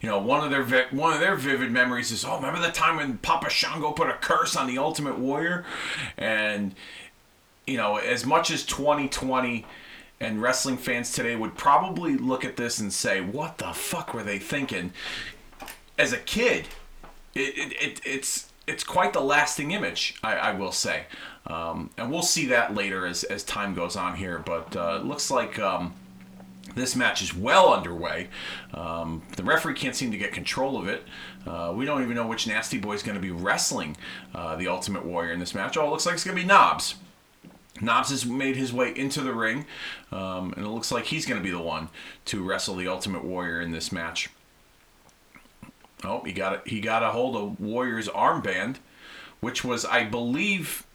you 0.01 0.09
know, 0.09 0.20
one 0.20 0.43
of 0.43 0.51
their 0.51 0.63
vi- 0.63 0.88
one 0.91 1.13
of 1.13 1.20
their 1.20 1.36
vivid 1.36 1.72
memories 1.72 2.11
is, 2.11 2.26
oh, 2.26 2.36
remember 2.36 2.59
the 2.59 2.72
time 2.72 2.97
when 2.97 3.18
Papa 3.18 3.49
Shango 3.49 3.91
put 3.91 4.09
a 4.09 4.13
curse 4.13 4.55
on 4.55 4.68
the 4.68 4.78
Ultimate 4.78 5.18
Warrior, 5.18 5.66
and 6.18 6.76
you 7.68 7.78
know, 7.78 7.97
as 7.97 8.26
much 8.26 8.51
as 8.51 8.63
2020 8.66 9.66
and 10.20 10.41
wrestling 10.41 10.78
fans 10.78 11.11
today 11.11 11.36
would 11.36 11.55
probably 11.55 12.16
look 12.18 12.45
at 12.45 12.57
this 12.57 12.80
and 12.80 12.93
say, 12.93 13.22
what 13.22 13.57
the 13.57 13.74
fuck 13.74 14.13
were 14.13 14.24
they 14.24 14.39
thinking? 14.39 14.93
As 15.97 16.13
a 16.13 16.18
kid, 16.18 16.68
it, 17.34 17.57
it, 17.57 17.74
it 17.82 18.01
it's 18.05 18.51
it's 18.68 18.84
quite 18.84 19.13
the 19.13 19.22
lasting 19.22 19.72
image, 19.72 20.16
I, 20.24 20.36
I 20.36 20.51
will 20.53 20.72
say, 20.72 21.05
um, 21.47 21.91
and 21.97 22.11
we'll 22.11 22.22
see 22.22 22.45
that 22.47 22.74
later 22.74 23.05
as 23.05 23.24
as 23.24 23.43
time 23.43 23.74
goes 23.74 23.95
on 23.95 24.16
here. 24.16 24.39
But 24.39 24.76
uh, 24.76 24.99
it 25.01 25.05
looks 25.05 25.30
like. 25.32 25.59
Um, 25.59 25.93
this 26.76 26.95
match 26.95 27.21
is 27.21 27.36
well 27.36 27.73
underway. 27.73 28.30
Um, 28.73 29.23
the 29.36 29.43
referee 29.43 29.73
can't 29.73 29.95
seem 29.95 30.11
to 30.11 30.17
get 30.17 30.34
control 30.34 30.78
of 30.78 30.88
it. 30.88 31.03
Uh, 31.47 31.73
we 31.76 31.86
don't 31.86 32.03
even 32.03 32.15
know 32.15 32.28
which 32.28 32.47
Nasty 32.47 32.78
Boy 32.78 32.93
is 32.93 33.03
going 33.03 33.15
to 33.15 33.21
be 33.21 33.32
wrestling 33.32 33.97
uh, 34.34 34.55
the 34.55 34.67
Ultimate 34.67 35.05
Warrior 35.05 35.32
in 35.32 35.39
this 35.39 35.55
match. 35.55 35.78
Oh, 35.78 35.88
it 35.88 35.89
looks 35.89 36.05
like 36.05 36.15
it's 36.15 36.23
going 36.23 36.36
to 36.36 36.43
be 36.43 36.47
Knobbs. 36.47 36.95
Knobbs 37.82 38.09
has 38.09 38.26
made 38.26 38.55
his 38.55 38.71
way 38.71 38.93
into 38.95 39.21
the 39.21 39.34
ring, 39.34 39.65
um, 40.11 40.53
and 40.55 40.65
it 40.65 40.69
looks 40.69 40.91
like 40.91 41.05
he's 41.05 41.26
going 41.26 41.39
to 41.39 41.43
be 41.43 41.51
the 41.51 41.59
one 41.59 41.89
to 42.26 42.41
wrestle 42.41 42.76
the 42.76 42.88
Ultimate 42.88 43.23
Warrior 43.23 43.59
in 43.59 43.71
this 43.71 43.91
match. 43.91 44.30
Oh, 46.03 46.21
he 46.23 46.32
got 46.32 46.53
it. 46.53 46.61
He 46.67 46.80
got 46.80 47.03
a 47.03 47.09
hold 47.09 47.36
of 47.36 47.59
Warrior's 47.59 48.07
armband, 48.07 48.78
which 49.39 49.63
was, 49.63 49.86
I 49.86 50.03
believe, 50.03 50.86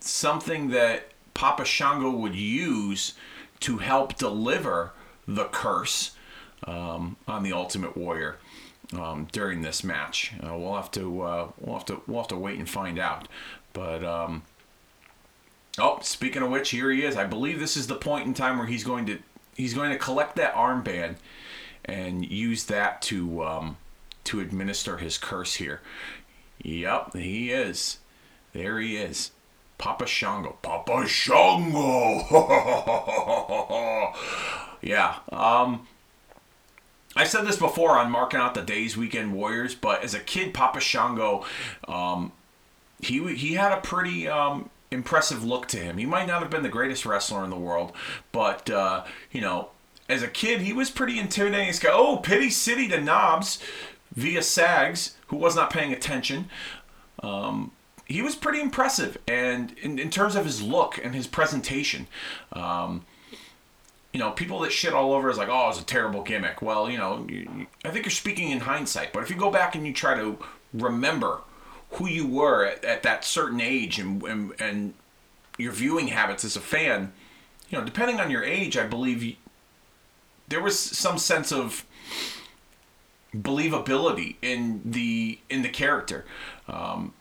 something 0.00 0.70
that 0.70 1.08
Papa 1.34 1.64
Shango 1.64 2.10
would 2.10 2.34
use 2.34 3.14
to 3.60 3.78
help 3.78 4.16
deliver 4.16 4.92
the 5.26 5.44
curse 5.44 6.12
um, 6.64 7.16
on 7.26 7.42
the 7.42 7.52
Ultimate 7.52 7.96
Warrior 7.96 8.38
um, 8.92 9.28
during 9.32 9.62
this 9.62 9.84
match. 9.84 10.32
Uh, 10.42 10.56
we'll 10.56 10.76
have 10.76 10.90
to 10.92 11.22
uh, 11.22 11.48
we'll 11.58 11.76
have 11.76 11.86
to 11.86 12.02
we'll 12.06 12.18
have 12.18 12.28
to 12.28 12.36
wait 12.36 12.58
and 12.58 12.68
find 12.68 12.98
out. 12.98 13.28
But 13.72 14.04
um, 14.04 14.42
oh, 15.78 15.98
speaking 16.02 16.42
of 16.42 16.50
which, 16.50 16.70
here 16.70 16.90
he 16.90 17.04
is. 17.04 17.16
I 17.16 17.24
believe 17.24 17.60
this 17.60 17.76
is 17.76 17.86
the 17.86 17.96
point 17.96 18.26
in 18.26 18.34
time 18.34 18.58
where 18.58 18.66
he's 18.66 18.84
going 18.84 19.06
to 19.06 19.18
he's 19.54 19.74
going 19.74 19.90
to 19.90 19.98
collect 19.98 20.36
that 20.36 20.54
armband 20.54 21.16
and 21.84 22.28
use 22.28 22.64
that 22.66 23.02
to 23.02 23.44
um, 23.44 23.76
to 24.24 24.40
administer 24.40 24.98
his 24.98 25.18
curse 25.18 25.56
here. 25.56 25.80
Yep, 26.62 27.14
he 27.14 27.50
is. 27.50 27.98
There 28.52 28.80
he 28.80 28.96
is. 28.96 29.30
Papa 29.78 30.06
Shango. 30.06 30.58
Papa 30.62 31.06
Shango. 31.06 32.24
yeah. 34.82 35.16
Um 35.32 35.86
I 37.16 37.24
said 37.24 37.46
this 37.46 37.56
before 37.56 37.98
on 37.98 38.12
marking 38.12 38.38
out 38.38 38.54
the 38.54 38.62
days 38.62 38.96
weekend 38.96 39.34
warriors, 39.34 39.74
but 39.74 40.04
as 40.04 40.14
a 40.14 40.20
kid, 40.20 40.54
Papa 40.54 40.78
Shango, 40.78 41.44
um, 41.88 42.30
he 43.00 43.34
he 43.34 43.54
had 43.54 43.72
a 43.72 43.80
pretty 43.80 44.28
um, 44.28 44.70
impressive 44.92 45.42
look 45.42 45.66
to 45.68 45.78
him. 45.78 45.98
He 45.98 46.06
might 46.06 46.28
not 46.28 46.42
have 46.42 46.50
been 46.50 46.62
the 46.62 46.68
greatest 46.68 47.04
wrestler 47.04 47.42
in 47.42 47.50
the 47.50 47.56
world, 47.56 47.92
but 48.30 48.70
uh, 48.70 49.04
you 49.32 49.40
know, 49.40 49.70
as 50.08 50.22
a 50.22 50.28
kid, 50.28 50.60
he 50.60 50.72
was 50.72 50.90
pretty 50.90 51.18
intimidating. 51.18 51.66
He's 51.66 51.80
got 51.80 51.94
oh, 51.94 52.18
pity 52.18 52.50
city 52.50 52.86
to 52.88 53.00
Knobbs 53.00 53.58
via 54.14 54.42
Saggs, 54.42 55.16
who 55.26 55.36
was 55.36 55.56
not 55.56 55.70
paying 55.70 55.92
attention. 55.92 56.48
Um, 57.22 57.72
he 58.08 58.22
was 58.22 58.34
pretty 58.34 58.60
impressive, 58.60 59.18
and 59.28 59.74
in, 59.82 59.98
in 59.98 60.08
terms 60.10 60.34
of 60.34 60.46
his 60.46 60.62
look 60.62 60.98
and 61.02 61.14
his 61.14 61.26
presentation, 61.26 62.06
um, 62.54 63.04
you 64.14 64.18
know, 64.18 64.30
people 64.30 64.60
that 64.60 64.72
shit 64.72 64.94
all 64.94 65.12
over 65.12 65.28
is 65.28 65.36
like, 65.36 65.50
oh, 65.50 65.68
it's 65.68 65.80
a 65.80 65.84
terrible 65.84 66.22
gimmick. 66.22 66.62
Well, 66.62 66.90
you 66.90 66.96
know, 66.96 67.26
I 67.84 67.90
think 67.90 68.06
you're 68.06 68.10
speaking 68.10 68.50
in 68.50 68.60
hindsight, 68.60 69.12
but 69.12 69.22
if 69.22 69.28
you 69.30 69.36
go 69.36 69.50
back 69.50 69.74
and 69.74 69.86
you 69.86 69.92
try 69.92 70.14
to 70.14 70.38
remember 70.72 71.42
who 71.92 72.08
you 72.08 72.26
were 72.26 72.64
at, 72.64 72.84
at 72.84 73.02
that 73.02 73.24
certain 73.24 73.60
age 73.60 73.98
and, 73.98 74.22
and 74.22 74.52
and 74.58 74.94
your 75.58 75.72
viewing 75.72 76.08
habits 76.08 76.44
as 76.44 76.56
a 76.56 76.60
fan, 76.60 77.12
you 77.68 77.78
know, 77.78 77.84
depending 77.84 78.20
on 78.20 78.30
your 78.30 78.44
age, 78.44 78.76
I 78.78 78.86
believe 78.86 79.22
you, 79.22 79.36
there 80.48 80.62
was 80.62 80.78
some 80.78 81.18
sense 81.18 81.52
of 81.52 81.84
believability 83.36 84.36
in 84.40 84.80
the 84.84 85.38
in 85.50 85.60
the 85.60 85.68
character. 85.68 86.24
Um, 86.66 87.12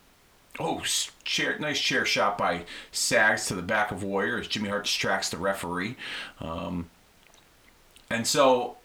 oh, 0.60 0.82
chair, 1.24 1.58
nice 1.60 1.80
chair 1.80 2.06
shot 2.06 2.38
by 2.38 2.66
Saggs 2.92 3.48
to 3.48 3.56
the 3.56 3.62
back 3.62 3.92
of 3.92 4.04
Warrior 4.04 4.40
as 4.40 4.48
Jimmy 4.48 4.70
Hart 4.70 4.86
distracts 4.86 5.30
the 5.30 5.38
referee. 5.38 5.96
Um, 6.40 6.90
and 8.10 8.26
so 8.26 8.78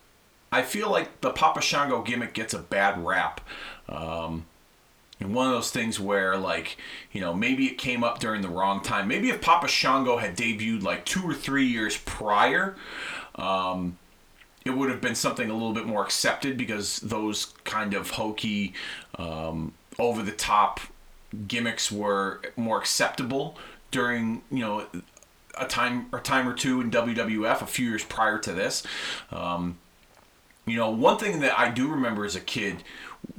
I 0.51 0.61
feel 0.61 0.89
like 0.89 1.21
the 1.21 1.31
Papa 1.31 1.61
Shango 1.61 2.01
gimmick 2.01 2.33
gets 2.33 2.53
a 2.53 2.59
bad 2.59 3.03
rap. 3.03 3.41
Um, 3.89 4.45
and 5.19 5.33
one 5.33 5.47
of 5.47 5.53
those 5.53 5.71
things 5.71 5.99
where 5.99 6.37
like 6.37 6.77
you 7.11 7.21
know 7.21 7.33
maybe 7.33 7.67
it 7.67 7.77
came 7.77 8.03
up 8.03 8.19
during 8.19 8.41
the 8.41 8.49
wrong 8.49 8.81
time 8.81 9.07
maybe 9.07 9.29
if 9.29 9.41
papa 9.41 9.67
shango 9.67 10.17
had 10.17 10.35
debuted 10.35 10.83
like 10.83 11.05
two 11.05 11.23
or 11.23 11.33
three 11.33 11.65
years 11.65 11.97
prior 11.97 12.75
um, 13.35 13.97
it 14.65 14.71
would 14.71 14.89
have 14.89 15.01
been 15.01 15.15
something 15.15 15.49
a 15.49 15.53
little 15.53 15.73
bit 15.73 15.85
more 15.85 16.03
accepted 16.03 16.57
because 16.57 16.99
those 16.99 17.53
kind 17.63 17.93
of 17.93 18.11
hokey 18.11 18.73
um, 19.17 19.73
over 19.99 20.21
the 20.21 20.31
top 20.31 20.79
gimmicks 21.47 21.91
were 21.91 22.41
more 22.55 22.77
acceptable 22.79 23.57
during 23.91 24.41
you 24.51 24.59
know 24.59 24.85
a 25.57 25.67
time 25.67 26.07
a 26.13 26.19
time 26.19 26.47
or 26.47 26.53
two 26.53 26.81
in 26.81 26.91
WWF 26.91 27.61
a 27.61 27.65
few 27.65 27.89
years 27.89 28.03
prior 28.03 28.39
to 28.39 28.53
this 28.53 28.83
um, 29.31 29.77
you 30.65 30.77
know, 30.77 30.89
one 30.89 31.17
thing 31.17 31.41
that 31.41 31.59
I 31.59 31.69
do 31.69 31.89
remember 31.89 32.23
as 32.25 32.35
a 32.35 32.39
kid 32.39 32.83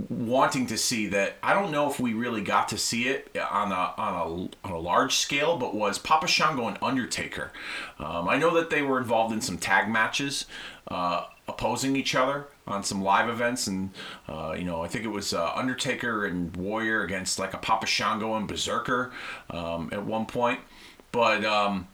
wanting 0.09 0.67
to 0.67 0.79
see 0.79 1.07
that 1.09 1.37
I 1.43 1.55
don't 1.55 1.71
know 1.71 1.91
if 1.91 1.99
we 1.99 2.15
really 2.15 2.43
got 2.43 2.69
to 2.69 2.79
see 2.79 3.09
it 3.09 3.35
on 3.51 3.73
a 3.73 3.95
on 3.97 4.15
a, 4.15 4.67
on 4.67 4.73
a 4.73 4.79
large 4.79 5.17
scale, 5.17 5.57
but 5.57 5.75
was 5.75 5.99
Papa 5.99 6.27
Shango 6.27 6.69
and 6.69 6.79
Undertaker. 6.83 7.51
Um, 7.99 8.29
I 8.29 8.37
know 8.37 8.55
that 8.55 8.71
they 8.71 8.83
were 8.83 8.99
involved 8.99 9.33
in 9.33 9.41
some 9.41 9.57
tag 9.57 9.89
matches, 9.89 10.47
uh, 10.89 11.25
opposing 11.49 11.97
each 11.97 12.15
other 12.15 12.47
on 12.67 12.83
some 12.83 13.03
live 13.03 13.29
events, 13.29 13.67
and 13.67 13.91
uh, 14.29 14.55
you 14.57 14.65
know 14.65 14.83
I 14.83 14.89
think 14.89 15.05
it 15.05 15.09
was 15.09 15.33
uh, 15.33 15.53
Undertaker 15.55 16.27
and 16.27 16.57
Warrior 16.57 17.03
against 17.03 17.39
like 17.39 17.55
a 17.55 17.59
Papa 17.59 17.87
Shango 17.87 18.35
and 18.35 18.49
Berserker 18.49 19.13
um, 19.51 19.89
at 19.93 20.05
one 20.05 20.27
point, 20.27 20.61
but. 21.13 21.45
Um, 21.45 21.89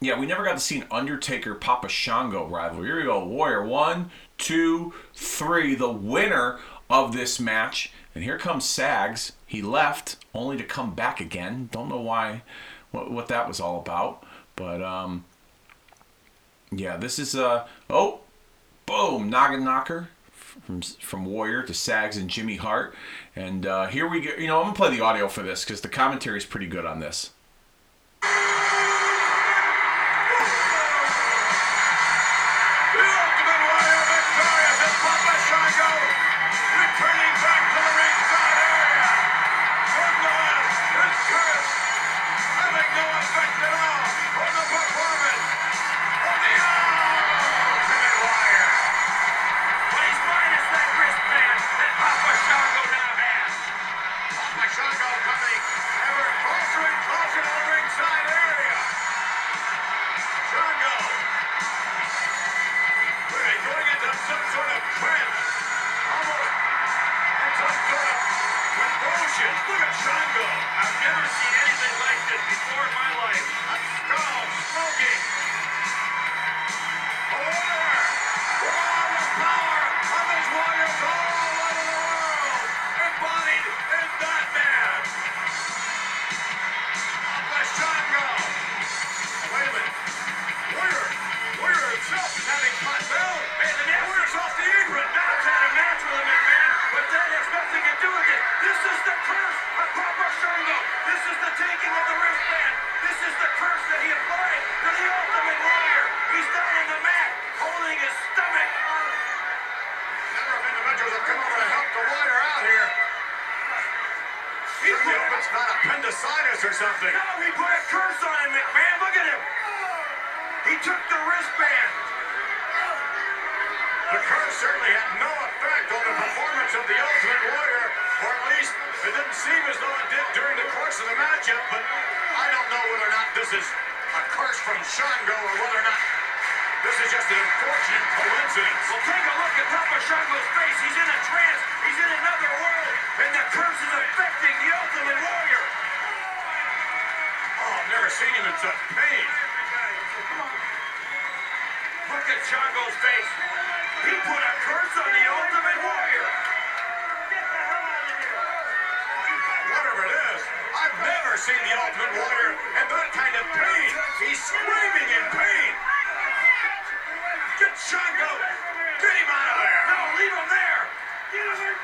yeah, 0.00 0.18
we 0.18 0.26
never 0.26 0.44
got 0.44 0.52
to 0.52 0.60
see 0.60 0.78
an 0.78 0.86
Undertaker 0.90 1.56
Papa 1.56 1.88
Shango 1.88 2.46
rivalry. 2.46 2.86
Here 2.86 2.96
we 2.98 3.02
go. 3.02 3.24
Warrior. 3.24 3.64
One, 3.64 4.10
two, 4.36 4.94
three. 5.12 5.74
The 5.74 5.90
winner 5.90 6.60
of 6.88 7.12
this 7.12 7.40
match. 7.40 7.92
And 8.14 8.22
here 8.22 8.38
comes 8.38 8.64
Saggs. 8.64 9.32
He 9.46 9.60
left 9.60 10.16
only 10.34 10.56
to 10.56 10.64
come 10.64 10.94
back 10.94 11.20
again. 11.20 11.68
Don't 11.72 11.88
know 11.88 12.00
why, 12.00 12.42
what, 12.92 13.10
what 13.10 13.28
that 13.28 13.48
was 13.48 13.58
all 13.58 13.80
about. 13.80 14.24
But, 14.54 14.82
um, 14.82 15.24
yeah, 16.70 16.96
this 16.96 17.18
is, 17.18 17.34
uh, 17.34 17.66
oh, 17.90 18.20
boom, 18.88 19.28
Noggin 19.28 19.64
Knocker 19.64 20.08
from, 20.32 20.80
from 20.80 21.26
Warrior 21.26 21.62
to 21.64 21.74
Saggs 21.74 22.16
and 22.16 22.28
Jimmy 22.28 22.56
Hart. 22.56 22.94
And 23.36 23.66
uh, 23.66 23.86
here 23.86 24.08
we 24.08 24.20
go. 24.20 24.30
You 24.36 24.46
know, 24.46 24.62
I'm 24.62 24.72
to 24.72 24.76
play 24.76 24.90
the 24.90 25.04
audio 25.04 25.28
for 25.28 25.42
this 25.42 25.64
because 25.64 25.82
the 25.82 25.88
commentary 25.88 26.38
is 26.38 26.46
pretty 26.46 26.66
good 26.66 26.86
on 26.86 26.98
this. 26.98 27.30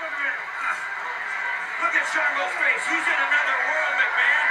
Look 0.05 1.95
at 1.97 2.05
Shango's 2.13 2.53
face. 2.61 2.85
He's 2.93 3.07
in 3.09 3.19
another 3.25 3.57
world, 3.73 3.95
McMahon. 3.97 4.44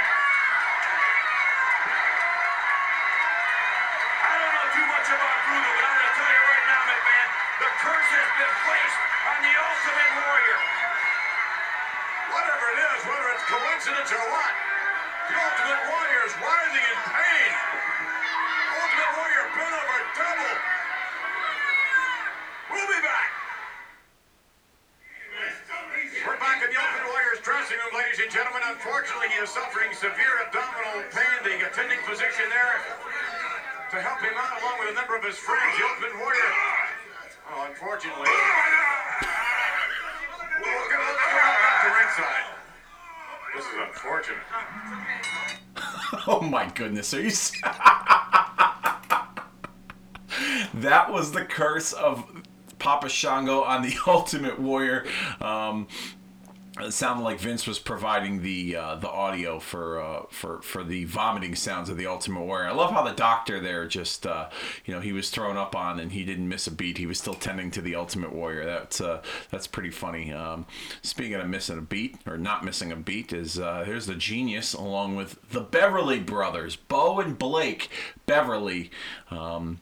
Out, 34.36 34.60
along 34.62 34.78
with 34.80 34.90
a 34.90 34.94
number 34.94 35.16
of 35.16 35.24
his 35.24 35.36
friends, 35.36 35.62
Ultimate 35.82 36.18
Warrior. 36.18 36.50
Oh, 37.50 37.66
unfortunately. 37.68 38.26
Go 38.26 38.32
back 40.62 41.82
to 41.82 41.88
ringside. 41.98 42.46
This 43.54 43.64
is 43.64 43.78
unfortunate. 43.88 44.38
Oh 46.26 46.40
my 46.40 46.70
goodness, 46.70 47.12
are 47.12 47.20
you? 47.20 47.30
that 50.74 51.12
was 51.12 51.32
the 51.32 51.44
curse 51.44 51.92
of 51.92 52.24
Papa 52.78 53.08
Shango 53.08 53.62
on 53.62 53.82
the 53.82 53.94
Ultimate 54.06 54.58
Warrior. 54.60 55.06
Um, 55.40 55.88
it 56.84 56.92
sounded 56.92 57.22
like 57.22 57.40
Vince 57.40 57.66
was 57.66 57.78
providing 57.78 58.42
the 58.42 58.76
uh, 58.76 58.94
the 58.96 59.10
audio 59.10 59.58
for 59.58 60.00
uh, 60.00 60.22
for 60.28 60.60
for 60.62 60.84
the 60.84 61.04
vomiting 61.04 61.54
sounds 61.54 61.88
of 61.88 61.96
the 61.96 62.06
Ultimate 62.06 62.42
Warrior. 62.42 62.68
I 62.68 62.72
love 62.72 62.90
how 62.90 63.02
the 63.02 63.12
doctor 63.12 63.60
there 63.60 63.86
just 63.86 64.26
uh, 64.26 64.48
you 64.84 64.94
know 64.94 65.00
he 65.00 65.12
was 65.12 65.30
thrown 65.30 65.56
up 65.56 65.74
on 65.74 65.98
and 65.98 66.12
he 66.12 66.24
didn't 66.24 66.48
miss 66.48 66.66
a 66.66 66.70
beat. 66.70 66.98
He 66.98 67.06
was 67.06 67.18
still 67.18 67.34
tending 67.34 67.70
to 67.72 67.80
the 67.80 67.94
Ultimate 67.94 68.32
Warrior. 68.32 68.64
That's 68.64 69.00
uh, 69.00 69.22
that's 69.50 69.66
pretty 69.66 69.90
funny. 69.90 70.32
Um, 70.32 70.66
speaking 71.02 71.34
of 71.34 71.48
missing 71.48 71.78
a 71.78 71.82
beat 71.82 72.16
or 72.26 72.36
not 72.36 72.64
missing 72.64 72.92
a 72.92 72.96
beat, 72.96 73.32
is 73.32 73.58
uh, 73.58 73.84
here's 73.86 74.06
the 74.06 74.14
genius 74.14 74.74
along 74.74 75.16
with 75.16 75.38
the 75.50 75.60
Beverly 75.60 76.20
Brothers, 76.20 76.76
Bo 76.76 77.20
and 77.20 77.38
Blake 77.38 77.88
Beverly, 78.26 78.90
um, 79.30 79.80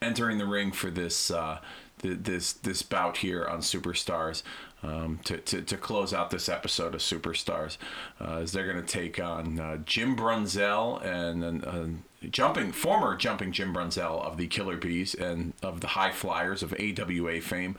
entering 0.00 0.38
the 0.38 0.46
ring 0.46 0.72
for 0.72 0.90
this. 0.90 1.30
Uh, 1.30 1.58
th- 2.00 2.18
this 2.22 2.52
this 2.52 2.82
bout 2.82 3.18
here 3.18 3.44
on 3.44 3.60
Superstars 3.60 4.42
um, 4.82 5.20
to, 5.24 5.38
to, 5.38 5.62
to 5.62 5.76
close 5.76 6.12
out 6.12 6.30
this 6.30 6.48
episode 6.48 6.94
of 6.94 7.00
Superstars, 7.00 7.76
uh, 8.20 8.38
as 8.38 8.52
they're 8.52 8.70
going 8.70 8.84
to 8.84 8.92
take 8.92 9.20
on 9.20 9.58
uh, 9.58 9.76
Jim 9.78 10.16
Brunzell 10.16 11.04
and 11.04 11.64
uh, 11.64 12.28
jumping 12.30 12.72
former 12.72 13.16
jumping 13.16 13.52
Jim 13.52 13.74
Brunzell 13.74 14.22
of 14.24 14.36
the 14.36 14.46
Killer 14.46 14.76
Bees 14.76 15.14
and 15.14 15.52
of 15.62 15.80
the 15.80 15.88
High 15.88 16.12
Flyers 16.12 16.62
of 16.62 16.74
AWA 16.74 17.40
fame. 17.40 17.76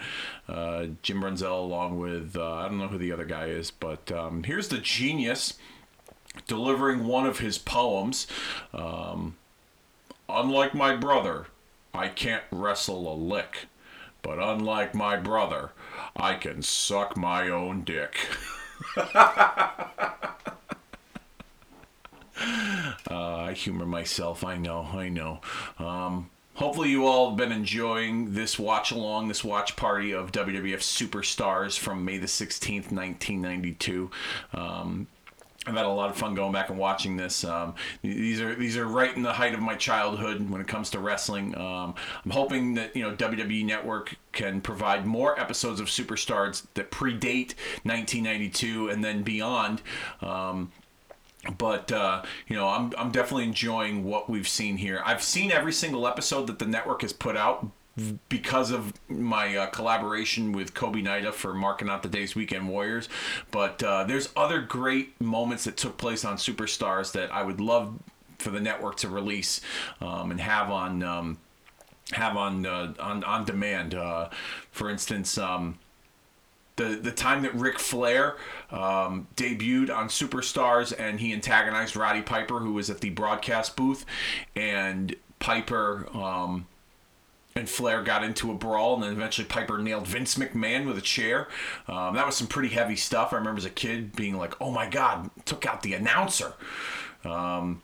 Uh, 0.48 0.88
Jim 1.02 1.22
Brunzell, 1.22 1.60
along 1.60 2.00
with 2.00 2.36
uh, 2.36 2.54
I 2.54 2.68
don't 2.68 2.78
know 2.78 2.88
who 2.88 2.98
the 2.98 3.12
other 3.12 3.26
guy 3.26 3.46
is, 3.48 3.72
but 3.72 4.12
um, 4.12 4.44
here's 4.44 4.68
the 4.70 4.80
genius 4.80 5.54
delivering 6.48 7.06
one 7.06 7.26
of 7.26 7.40
his 7.40 7.58
poems. 7.58 8.28
Um, 8.74 9.36
Unlike 10.30 10.74
my 10.74 10.96
brother, 10.96 11.48
I 11.94 12.10
can't 12.10 12.44
wrestle 12.52 13.12
a 13.12 13.16
lick. 13.16 13.68
But 14.22 14.40
unlike 14.40 14.94
my 14.94 15.16
brother, 15.16 15.72
I 16.16 16.36
can 16.36 16.62
suck 16.62 17.18
my 17.18 17.50
own 17.50 17.84
dick. 17.84 18.16
uh, 18.98 19.84
I 23.10 23.54
humor 23.54 23.86
myself. 23.86 24.44
I 24.44 24.58
know. 24.58 24.88
I 24.94 25.10
know. 25.10 25.42
Um, 25.80 26.30
hopefully, 26.56 26.90
you 26.90 27.06
all 27.06 27.30
have 27.30 27.38
been 27.38 27.52
enjoying 27.52 28.34
this 28.34 28.60
watch 28.60 28.92
along, 28.92 29.28
this 29.28 29.44
watch 29.44 29.76
party 29.76 30.12
of 30.12 30.32
WWF 30.32 30.80
Superstars 30.80 31.78
from 31.78 32.06
May 32.06 32.18
the 32.18 32.28
16th, 32.28 32.92
1992. 32.92 34.12
Um, 34.54 35.08
I've 35.68 35.76
had 35.76 35.86
a 35.86 35.90
lot 35.90 36.10
of 36.10 36.16
fun 36.16 36.34
going 36.34 36.54
back 36.54 36.70
and 36.70 36.80
watching 36.80 37.18
this. 37.18 37.44
Um, 37.44 37.76
these 38.02 38.40
are 38.40 38.56
these 38.56 38.78
are 38.78 38.86
right 38.86 39.16
in 39.16 39.22
the 39.22 39.34
height 39.34 39.54
of 39.54 39.60
my 39.60 39.76
childhood 39.76 40.50
when 40.50 40.62
it 40.62 40.68
comes 40.68 40.90
to 40.92 41.00
wrestling. 41.00 41.58
Um, 41.58 41.94
I'm 42.24 42.32
hoping 42.32 42.76
that 42.76 42.96
you 42.96 43.04
know 43.04 43.14
WWE 43.16 43.66
Network 43.66 44.16
can 44.32 44.62
provide 44.62 45.06
more 45.06 45.40
episodes 45.40 45.80
of 45.80 45.88
Superstars 45.88 46.66
that 46.76 46.90
predate 46.90 47.54
1992 47.84 48.90
and 48.90 49.04
then 49.04 49.24
beyond. 49.24 49.82
Um, 50.22 50.72
but 51.58 51.92
uh, 51.92 52.24
you 52.48 52.56
know, 52.56 52.68
I'm 52.68 52.94
I'm 52.98 53.12
definitely 53.12 53.44
enjoying 53.44 54.04
what 54.04 54.30
we've 54.30 54.48
seen 54.48 54.78
here. 54.78 55.02
I've 55.06 55.24
seen 55.24 55.52
every 55.52 55.74
single 55.74 56.08
episode 56.08 56.48
that 56.48 56.60
the 56.60 56.66
network 56.66 57.02
has 57.02 57.14
put 57.14 57.36
out 57.36 57.68
because 58.30 58.72
of 58.72 58.94
my 59.08 59.56
uh, 59.56 59.68
collaboration 59.68 60.52
with 60.52 60.74
Kobe 60.74 61.02
Nida 61.02 61.34
for 61.34 61.54
marking 61.54 61.90
out 61.90 62.04
the 62.04 62.10
day's 62.10 62.36
weekend 62.36 62.70
Warriors. 62.70 63.10
But 63.52 63.82
uh, 63.82 64.04
there's 64.04 64.30
other 64.36 64.62
great 64.62 65.20
moments 65.20 65.64
that 65.64 65.78
took 65.78 65.98
place 65.98 66.24
on 66.24 66.38
Superstars 66.38 67.12
that 67.14 67.34
I 67.34 67.44
would 67.44 67.60
love 67.60 68.00
for 68.38 68.52
the 68.52 68.60
network 68.60 68.98
to 68.98 69.10
release 69.10 69.62
um, 70.00 70.32
and 70.32 70.40
have 70.40 70.70
on 70.70 71.02
um, 71.02 71.38
have 72.12 72.38
on 72.38 72.66
uh, 72.66 72.94
on 73.00 73.24
on 73.24 73.46
demand. 73.46 73.96
Uh, 73.96 74.30
for 74.72 74.90
instance. 74.90 75.38
Um, 75.38 75.80
the, 76.78 76.90
the 76.90 77.12
time 77.12 77.42
that 77.42 77.56
Ric 77.56 77.80
Flair 77.80 78.36
um, 78.70 79.28
debuted 79.36 79.90
on 79.90 80.10
Superstars 80.10 80.94
and 80.98 81.20
he 81.20 81.34
antagonized 81.34 81.96
Roddy 81.96 82.22
Piper, 82.22 82.60
who 82.60 82.74
was 82.74 82.92
at 82.92 83.02
the 83.02 83.10
broadcast 83.10 83.76
booth, 83.76 84.06
and 84.56 85.16
Piper 85.40 86.08
um, 86.16 86.68
and 87.58 87.70
Flair 87.70 88.04
got 88.04 88.24
into 88.24 88.52
a 88.52 88.56
brawl, 88.56 88.96
and 88.96 89.04
then 89.04 89.12
eventually 89.12 89.48
Piper 89.48 89.78
nailed 89.78 90.08
Vince 90.08 90.36
McMahon 90.36 90.86
with 90.86 90.98
a 90.98 91.02
chair. 91.02 91.48
Um, 91.88 92.16
that 92.16 92.26
was 92.26 92.36
some 92.36 92.48
pretty 92.48 92.70
heavy 92.70 92.96
stuff. 92.96 93.34
I 93.34 93.38
remember 93.38 93.60
as 93.60 93.66
a 93.66 93.70
kid 93.70 94.16
being 94.16 94.38
like, 94.38 94.54
"Oh 94.62 94.72
my 94.72 94.88
God!" 94.88 95.30
Took 95.46 95.66
out 95.66 95.82
the 95.82 95.94
announcer. 95.94 96.54
Um, 97.26 97.82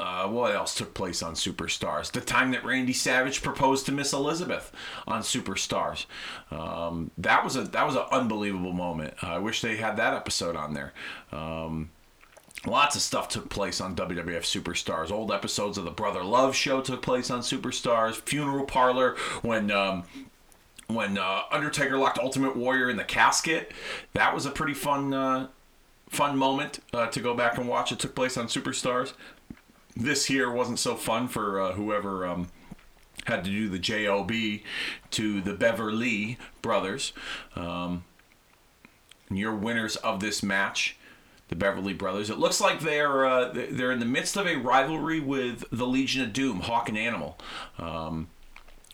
uh, 0.00 0.26
what 0.26 0.54
else 0.54 0.74
took 0.74 0.94
place 0.94 1.22
on 1.22 1.34
Superstars? 1.34 2.10
The 2.10 2.22
time 2.22 2.52
that 2.52 2.64
Randy 2.64 2.94
Savage 2.94 3.42
proposed 3.42 3.84
to 3.86 3.92
Miss 3.92 4.14
Elizabeth 4.14 4.72
on 5.06 5.20
Superstars. 5.20 6.06
Um, 6.50 7.10
that 7.18 7.44
was 7.44 7.56
a 7.56 7.64
that 7.64 7.86
was 7.86 7.96
an 7.96 8.04
unbelievable 8.10 8.72
moment. 8.72 9.14
I 9.22 9.38
wish 9.38 9.60
they 9.60 9.76
had 9.76 9.96
that 9.98 10.14
episode 10.14 10.56
on 10.56 10.72
there. 10.72 10.92
Um, 11.32 11.90
Lots 12.66 12.94
of 12.94 13.00
stuff 13.00 13.28
took 13.28 13.48
place 13.48 13.80
on 13.80 13.96
WWF 13.96 14.42
Superstars. 14.42 15.10
Old 15.10 15.32
episodes 15.32 15.78
of 15.78 15.84
the 15.84 15.90
Brother 15.90 16.22
Love 16.22 16.54
show 16.54 16.82
took 16.82 17.00
place 17.00 17.30
on 17.30 17.40
Superstars. 17.40 18.16
Funeral 18.16 18.66
Parlor 18.66 19.16
when 19.40 19.70
um, 19.70 20.04
when 20.86 21.16
uh, 21.16 21.42
Undertaker 21.50 21.96
locked 21.96 22.18
Ultimate 22.18 22.56
Warrior 22.56 22.90
in 22.90 22.98
the 22.98 23.04
casket. 23.04 23.72
That 24.12 24.34
was 24.34 24.44
a 24.44 24.50
pretty 24.50 24.74
fun 24.74 25.14
uh, 25.14 25.48
fun 26.10 26.36
moment 26.36 26.80
uh, 26.92 27.06
to 27.06 27.20
go 27.20 27.34
back 27.34 27.56
and 27.56 27.66
watch. 27.66 27.92
It 27.92 27.98
took 27.98 28.14
place 28.14 28.36
on 28.36 28.46
Superstars. 28.46 29.14
This 29.96 30.26
here 30.26 30.50
wasn't 30.50 30.78
so 30.78 30.96
fun 30.96 31.28
for 31.28 31.60
uh, 31.60 31.72
whoever 31.72 32.26
um, 32.26 32.48
had 33.24 33.42
to 33.44 33.50
do 33.50 33.70
the 33.70 33.78
job 33.78 34.30
to 35.10 35.40
the 35.40 35.54
Beverly 35.54 36.38
brothers. 36.60 37.12
Um, 37.56 38.04
your 39.30 39.54
winners 39.54 39.96
of 39.96 40.20
this 40.20 40.42
match 40.42 40.98
the 41.50 41.56
Beverly 41.56 41.92
Brothers. 41.92 42.30
It 42.30 42.38
looks 42.38 42.60
like 42.60 42.80
they're 42.80 43.26
uh, 43.26 43.52
they're 43.52 43.92
in 43.92 43.98
the 43.98 44.06
midst 44.06 44.36
of 44.36 44.46
a 44.46 44.56
rivalry 44.56 45.20
with 45.20 45.64
the 45.70 45.86
Legion 45.86 46.22
of 46.22 46.32
Doom, 46.32 46.60
Hawk 46.60 46.88
and 46.88 46.96
Animal. 46.96 47.36
Um, 47.76 48.28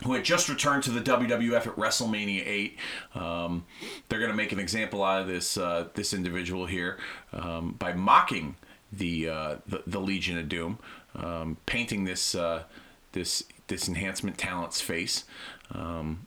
who 0.05 0.13
had 0.13 0.25
just 0.25 0.49
returned 0.49 0.83
to 0.83 0.91
the 0.91 1.01
WWF 1.01 1.67
at 1.67 1.77
WrestleMania 1.77 2.43
8. 2.47 2.79
Um, 3.15 3.65
they're 4.09 4.19
going 4.19 4.31
to 4.31 4.37
make 4.37 4.53
an 4.53 4.59
example 4.59 5.03
out 5.03 5.23
of 5.23 5.27
this 5.27 5.57
uh, 5.57 5.89
this 5.95 6.13
individual 6.13 6.67
here 6.67 6.99
um, 7.33 7.77
by 7.79 7.93
mocking 7.93 8.57
the, 8.93 9.29
uh, 9.29 9.57
the, 9.67 9.83
the 9.87 9.99
Legion 9.99 10.39
of 10.39 10.49
Doom, 10.49 10.79
um, 11.15 11.57
painting 11.67 12.05
this 12.05 12.35
uh, 12.35 12.65
this 13.13 13.45
this 13.69 13.89
enhancement 13.89 14.39
talent's 14.39 14.81
face. 14.81 15.25
Um, 15.73 16.27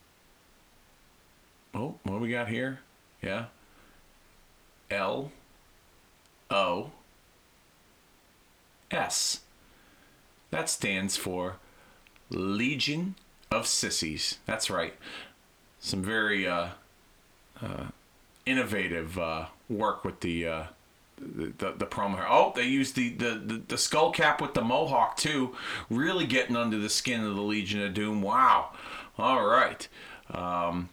oh, 1.74 1.96
what 2.04 2.16
do 2.16 2.20
we 2.20 2.30
got 2.30 2.50
here? 2.50 2.80
Yeah, 3.22 3.46
L 4.90 5.32
O 6.52 6.91
S. 8.91 9.41
That 10.52 10.70
stands 10.70 11.16
for 11.16 11.58
Legion 12.30 13.16
of 13.52 13.68
Sissies. 13.68 14.39
That's 14.45 14.70
right. 14.70 14.95
Some 15.80 16.04
very 16.04 16.47
uh, 16.47 16.70
uh, 17.62 17.86
innovative 18.45 19.18
uh, 19.18 19.45
work 19.70 20.04
with 20.04 20.22
the, 20.22 20.47
uh, 20.47 20.64
the, 21.18 21.54
the 21.58 21.72
the 21.78 21.86
promo 21.86 22.16
here. 22.16 22.26
Oh, 22.28 22.52
they 22.56 22.64
used 22.64 22.95
the, 22.95 23.10
the, 23.10 23.41
the, 23.45 23.62
the 23.68 23.78
skull 23.78 24.12
cap 24.12 24.41
with 24.41 24.54
the 24.54 24.62
mohawk 24.62 25.18
too. 25.18 25.56
Really 25.89 26.26
getting 26.26 26.56
under 26.56 26.78
the 26.78 26.89
skin 26.89 27.24
of 27.24 27.36
the 27.36 27.41
Legion 27.41 27.82
of 27.82 27.93
Doom. 27.93 28.22
Wow. 28.22 28.72
All 29.18 29.45
right. 29.45 29.88
Um, 30.32 30.89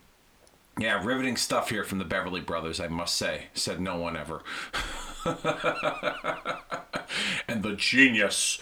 yeah, 0.78 1.02
riveting 1.02 1.36
stuff 1.36 1.70
here 1.70 1.84
from 1.84 1.98
the 1.98 2.04
Beverly 2.04 2.40
Brothers, 2.40 2.80
I 2.80 2.88
must 2.88 3.16
say. 3.16 3.46
Said 3.54 3.80
no 3.80 3.96
one 3.96 4.16
ever. 4.16 4.42
and 7.48 7.62
the 7.62 7.74
genius 7.76 8.60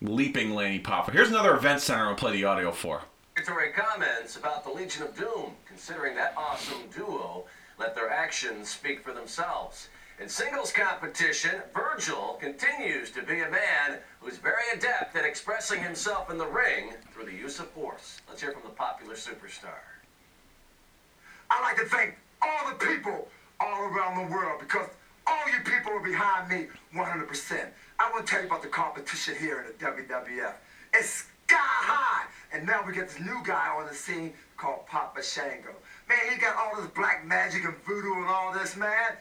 leaping 0.00 0.54
Lanny 0.54 0.78
Poffo. 0.78 1.10
Here's 1.10 1.30
another 1.30 1.56
event 1.56 1.80
center 1.80 2.06
I'll 2.06 2.14
play 2.14 2.32
the 2.32 2.44
audio 2.44 2.70
for. 2.70 3.02
Obligatory 3.36 3.72
comments 3.72 4.36
about 4.36 4.64
the 4.64 4.70
Legion 4.70 5.02
of 5.02 5.16
Doom, 5.16 5.52
considering 5.66 6.14
that 6.14 6.34
awesome 6.36 6.82
duo 6.94 7.46
let 7.78 7.96
their 7.96 8.10
actions 8.10 8.68
speak 8.68 9.02
for 9.02 9.12
themselves. 9.12 9.88
In 10.20 10.28
singles 10.28 10.72
competition, 10.72 11.60
Virgil 11.74 12.38
continues 12.40 13.10
to 13.10 13.22
be 13.22 13.40
a 13.40 13.50
man 13.50 13.98
who's 14.20 14.38
very 14.38 14.62
adept 14.72 15.16
at 15.16 15.24
expressing 15.24 15.82
himself 15.82 16.30
in 16.30 16.38
the 16.38 16.46
ring 16.46 16.94
through 17.12 17.26
the 17.26 17.34
use 17.34 17.58
of 17.58 17.68
force. 17.70 18.20
Let's 18.28 18.40
hear 18.40 18.52
from 18.52 18.62
the 18.62 18.70
popular 18.70 19.14
superstar. 19.14 19.82
I'd 21.50 21.62
like 21.62 21.76
to 21.76 21.84
thank 21.84 22.16
all 22.40 22.70
the 22.70 22.86
people 22.86 23.28
all 23.60 23.82
around 23.82 24.26
the 24.26 24.32
world 24.32 24.60
because 24.60 24.88
all 25.26 25.48
you 25.50 25.60
people 25.64 25.92
are 25.92 26.00
behind 26.00 26.48
me 26.48 26.66
100%. 26.94 27.66
I 27.98 28.10
want 28.10 28.26
to 28.26 28.30
tell 28.30 28.40
you 28.40 28.46
about 28.46 28.62
the 28.62 28.68
competition 28.68 29.34
here 29.38 29.60
in 29.60 29.66
the 29.66 30.12
WWF. 30.12 30.54
It's 30.94 31.26
sky 31.46 31.56
high. 31.58 32.26
And 32.52 32.66
now 32.66 32.82
we 32.86 32.92
get 32.92 33.08
this 33.08 33.20
new 33.20 33.42
guy 33.44 33.68
on 33.76 33.86
the 33.86 33.94
scene 33.94 34.32
called 34.56 34.86
Papa 34.86 35.22
Shango. 35.22 35.74
Man, 36.08 36.18
he 36.32 36.38
got 36.38 36.56
all 36.56 36.80
this 36.80 36.90
black 36.92 37.26
magic 37.26 37.64
and 37.64 37.74
voodoo 37.84 38.14
and 38.14 38.26
all 38.26 38.52
this, 38.52 38.76
man. 38.76 39.12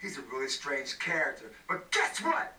He's 0.00 0.18
a 0.18 0.22
really 0.32 0.48
strange 0.48 0.98
character. 0.98 1.52
But 1.68 1.90
guess 1.90 2.22
what? 2.22 2.54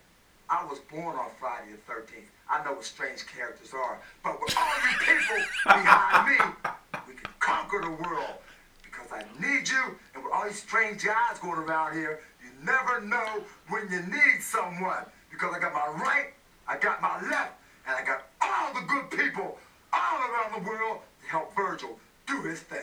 I 0.50 0.66
was 0.66 0.80
born 0.80 1.16
on 1.16 1.30
Friday 1.40 1.72
the 1.72 1.92
13th. 1.92 2.28
I 2.50 2.64
know 2.66 2.74
what 2.74 2.84
strange 2.84 3.26
characters 3.26 3.74
are. 3.74 4.00
But 4.24 4.42
with 4.42 4.56
all 4.58 4.76
you 4.84 4.98
people 5.00 5.46
behind 5.66 6.28
me, 6.28 6.72
we 7.08 7.14
can 7.14 7.32
conquer 7.40 7.82
the 7.82 8.04
world. 8.04 8.36
Because 8.84 9.08
I 9.12 9.24
need 9.40 9.70
you, 9.70 9.96
and 10.14 10.24
with 10.24 10.34
all 10.34 10.44
these 10.44 10.62
strange 10.62 11.04
guys 11.04 11.40
going 11.42 11.58
around 11.58 11.94
here. 11.94 12.20
Never 12.64 13.02
know 13.02 13.44
when 13.70 13.90
you 13.90 14.02
need 14.02 14.42
someone. 14.42 15.06
Because 15.32 15.54
I 15.56 15.60
got 15.60 15.74
my 15.74 15.88
right, 16.04 16.34
I 16.68 16.78
got 16.78 17.02
my 17.02 17.16
left, 17.30 17.54
and 17.88 17.96
I 17.96 18.04
got 18.06 18.28
all 18.42 18.74
the 18.74 18.86
good 18.88 19.10
people 19.10 19.58
all 19.92 20.20
around 20.20 20.64
the 20.64 20.70
world 20.70 21.00
to 21.24 21.28
help 21.30 21.56
Virgil 21.56 21.98
do 22.28 22.42
his 22.44 22.60
thing. 22.60 22.80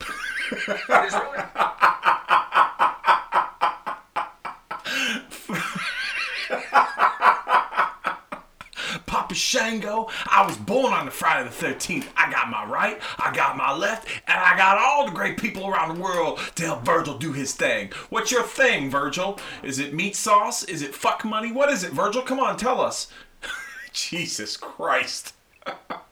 It 0.50 1.06
is 1.06 1.14
really. 1.14 1.38
Papa 9.06 9.34
Shango, 9.54 10.08
I 10.26 10.44
was 10.44 10.56
born 10.56 10.92
on 10.92 11.04
the 11.04 11.12
Friday 11.12 11.48
the 11.48 11.54
13th. 11.54 12.08
I 12.16 12.28
got 12.28 12.50
my 12.50 12.64
right, 12.64 13.00
I 13.20 13.32
got 13.32 13.56
my 13.56 13.72
left, 13.72 14.08
and 14.26 14.36
I 14.36 14.56
got 14.56 14.78
all 14.78 15.06
the 15.06 15.12
great 15.12 15.38
people 15.38 15.68
around 15.68 15.94
the 15.94 16.02
world 16.02 16.40
to 16.56 16.64
help 16.64 16.84
Virgil 16.84 17.16
do 17.16 17.32
his 17.32 17.52
thing. 17.52 17.92
What's 18.10 18.32
your 18.32 18.42
thing, 18.42 18.90
Virgil? 18.90 19.38
Is 19.62 19.78
it 19.78 19.94
meat 19.94 20.16
sauce? 20.16 20.64
Is 20.64 20.82
it 20.82 20.92
fuck 20.92 21.24
money? 21.24 21.52
What 21.52 21.70
is 21.70 21.84
it, 21.84 21.92
Virgil? 21.92 22.22
Come 22.22 22.40
on, 22.40 22.56
tell 22.56 22.80
us. 22.80 23.06
Jesus 23.92 24.56
Christ. 24.56 25.34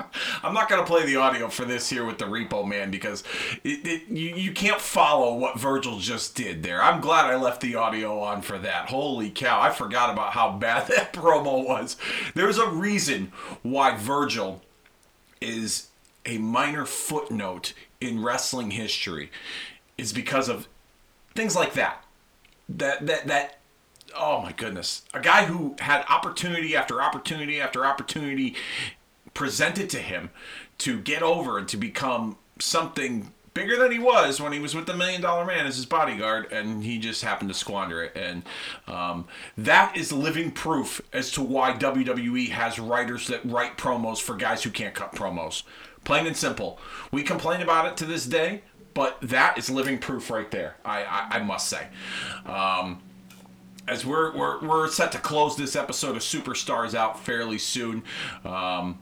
I'm 0.42 0.54
not 0.54 0.68
gonna 0.68 0.84
play 0.84 1.04
the 1.06 1.16
audio 1.16 1.48
for 1.48 1.64
this 1.64 1.88
here 1.88 2.04
with 2.04 2.18
the 2.18 2.24
Repo 2.24 2.66
Man 2.66 2.90
because 2.90 3.22
it, 3.62 3.86
it, 3.86 4.08
you 4.08 4.34
you 4.34 4.52
can't 4.52 4.80
follow 4.80 5.34
what 5.34 5.58
Virgil 5.58 5.98
just 5.98 6.34
did 6.34 6.62
there. 6.62 6.82
I'm 6.82 7.00
glad 7.00 7.26
I 7.26 7.36
left 7.36 7.60
the 7.60 7.76
audio 7.76 8.18
on 8.20 8.42
for 8.42 8.58
that. 8.58 8.88
Holy 8.88 9.30
cow! 9.30 9.60
I 9.60 9.70
forgot 9.70 10.10
about 10.10 10.32
how 10.32 10.52
bad 10.52 10.86
that 10.88 11.12
promo 11.12 11.66
was. 11.66 11.96
There's 12.34 12.58
a 12.58 12.68
reason 12.68 13.32
why 13.62 13.96
Virgil 13.96 14.62
is 15.40 15.88
a 16.26 16.38
minor 16.38 16.86
footnote 16.86 17.72
in 18.00 18.22
wrestling 18.22 18.72
history. 18.72 19.30
Is 19.98 20.12
because 20.12 20.48
of 20.48 20.66
things 21.34 21.54
like 21.54 21.74
that. 21.74 22.04
That 22.68 23.06
that 23.06 23.26
that 23.26 23.58
oh 24.16 24.42
my 24.42 24.52
goodness. 24.52 25.02
A 25.14 25.20
guy 25.20 25.44
who 25.44 25.76
had 25.78 26.04
opportunity 26.08 26.74
after 26.74 27.00
opportunity 27.00 27.60
after 27.60 27.84
opportunity 27.84 28.56
presented 29.34 29.88
to 29.90 29.98
him 29.98 30.30
to 30.78 31.00
get 31.00 31.22
over 31.22 31.58
and 31.58 31.68
to 31.68 31.76
become 31.76 32.36
something 32.58 33.32
bigger 33.54 33.76
than 33.76 33.92
he 33.92 33.98
was 33.98 34.40
when 34.40 34.52
he 34.52 34.58
was 34.58 34.74
with 34.74 34.86
the 34.86 34.94
Million 34.94 35.20
Dollar 35.20 35.44
Man 35.44 35.66
as 35.66 35.76
his 35.76 35.86
bodyguard, 35.86 36.50
and 36.52 36.84
he 36.84 36.98
just 36.98 37.22
happened 37.22 37.50
to 37.50 37.54
squander 37.54 38.02
it. 38.02 38.16
And 38.16 38.42
um, 38.86 39.26
that 39.56 39.96
is 39.96 40.12
living 40.12 40.50
proof 40.50 41.00
as 41.12 41.30
to 41.32 41.42
why 41.42 41.72
WWE 41.72 42.48
has 42.50 42.78
writers 42.78 43.26
that 43.28 43.44
write 43.44 43.76
promos 43.76 44.20
for 44.20 44.34
guys 44.34 44.62
who 44.62 44.70
can't 44.70 44.94
cut 44.94 45.14
promos. 45.14 45.62
Plain 46.04 46.26
and 46.26 46.36
simple. 46.36 46.78
We 47.10 47.22
complain 47.22 47.60
about 47.60 47.86
it 47.86 47.96
to 47.98 48.06
this 48.06 48.26
day, 48.26 48.62
but 48.94 49.18
that 49.22 49.56
is 49.58 49.70
living 49.70 49.98
proof 49.98 50.30
right 50.30 50.50
there. 50.50 50.76
I 50.84 51.04
I, 51.04 51.26
I 51.32 51.42
must 51.42 51.68
say. 51.68 51.88
Um, 52.46 53.02
as 53.88 54.06
we're, 54.06 54.34
we're 54.36 54.60
we're 54.60 54.88
set 54.88 55.12
to 55.12 55.18
close 55.18 55.56
this 55.56 55.76
episode 55.76 56.16
of 56.16 56.22
Superstars 56.22 56.94
out 56.94 57.18
fairly 57.18 57.58
soon. 57.58 58.02
Um, 58.44 58.98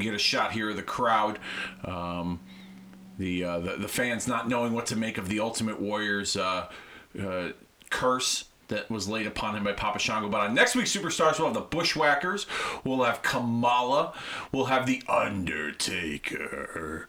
get 0.00 0.14
a 0.14 0.18
shot 0.18 0.52
here 0.52 0.70
of 0.70 0.76
the 0.76 0.82
crowd. 0.82 1.38
Um, 1.84 2.40
the, 3.18 3.44
uh, 3.44 3.58
the 3.60 3.76
the 3.76 3.88
fans 3.88 4.26
not 4.26 4.48
knowing 4.48 4.72
what 4.72 4.86
to 4.86 4.96
make 4.96 5.18
of 5.18 5.28
the 5.28 5.40
Ultimate 5.40 5.80
Warrior's 5.80 6.36
uh, 6.36 6.68
uh, 7.20 7.48
curse 7.90 8.46
that 8.68 8.90
was 8.90 9.08
laid 9.08 9.26
upon 9.26 9.54
him 9.54 9.64
by 9.64 9.72
Papa 9.72 9.98
Shango. 9.98 10.28
But 10.28 10.40
on 10.40 10.54
next 10.54 10.74
week's 10.74 10.96
Superstars, 10.96 11.38
we'll 11.38 11.48
have 11.48 11.54
the 11.54 11.60
Bushwhackers, 11.60 12.46
we'll 12.84 13.04
have 13.04 13.22
Kamala, 13.22 14.14
we'll 14.50 14.66
have 14.66 14.86
the 14.86 15.02
Undertaker. 15.08 17.08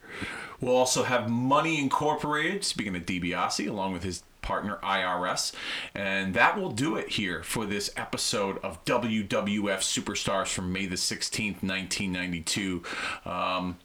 We'll 0.59 0.75
also 0.75 1.03
have 1.03 1.29
Money 1.29 1.79
Incorporated, 1.79 2.63
speaking 2.63 2.95
of 2.95 3.05
DiBiase, 3.05 3.67
along 3.67 3.93
with 3.93 4.03
his 4.03 4.23
partner 4.43 4.77
IRS. 4.83 5.53
And 5.95 6.33
that 6.35 6.59
will 6.59 6.71
do 6.71 6.95
it 6.95 7.09
here 7.09 7.41
for 7.41 7.65
this 7.65 7.89
episode 7.97 8.59
of 8.59 8.83
WWF 8.85 9.29
Superstars 9.29 10.53
from 10.53 10.71
May 10.71 10.85
the 10.85 10.95
16th, 10.95 11.63
1992. 11.63 12.83
Um, 13.25 13.77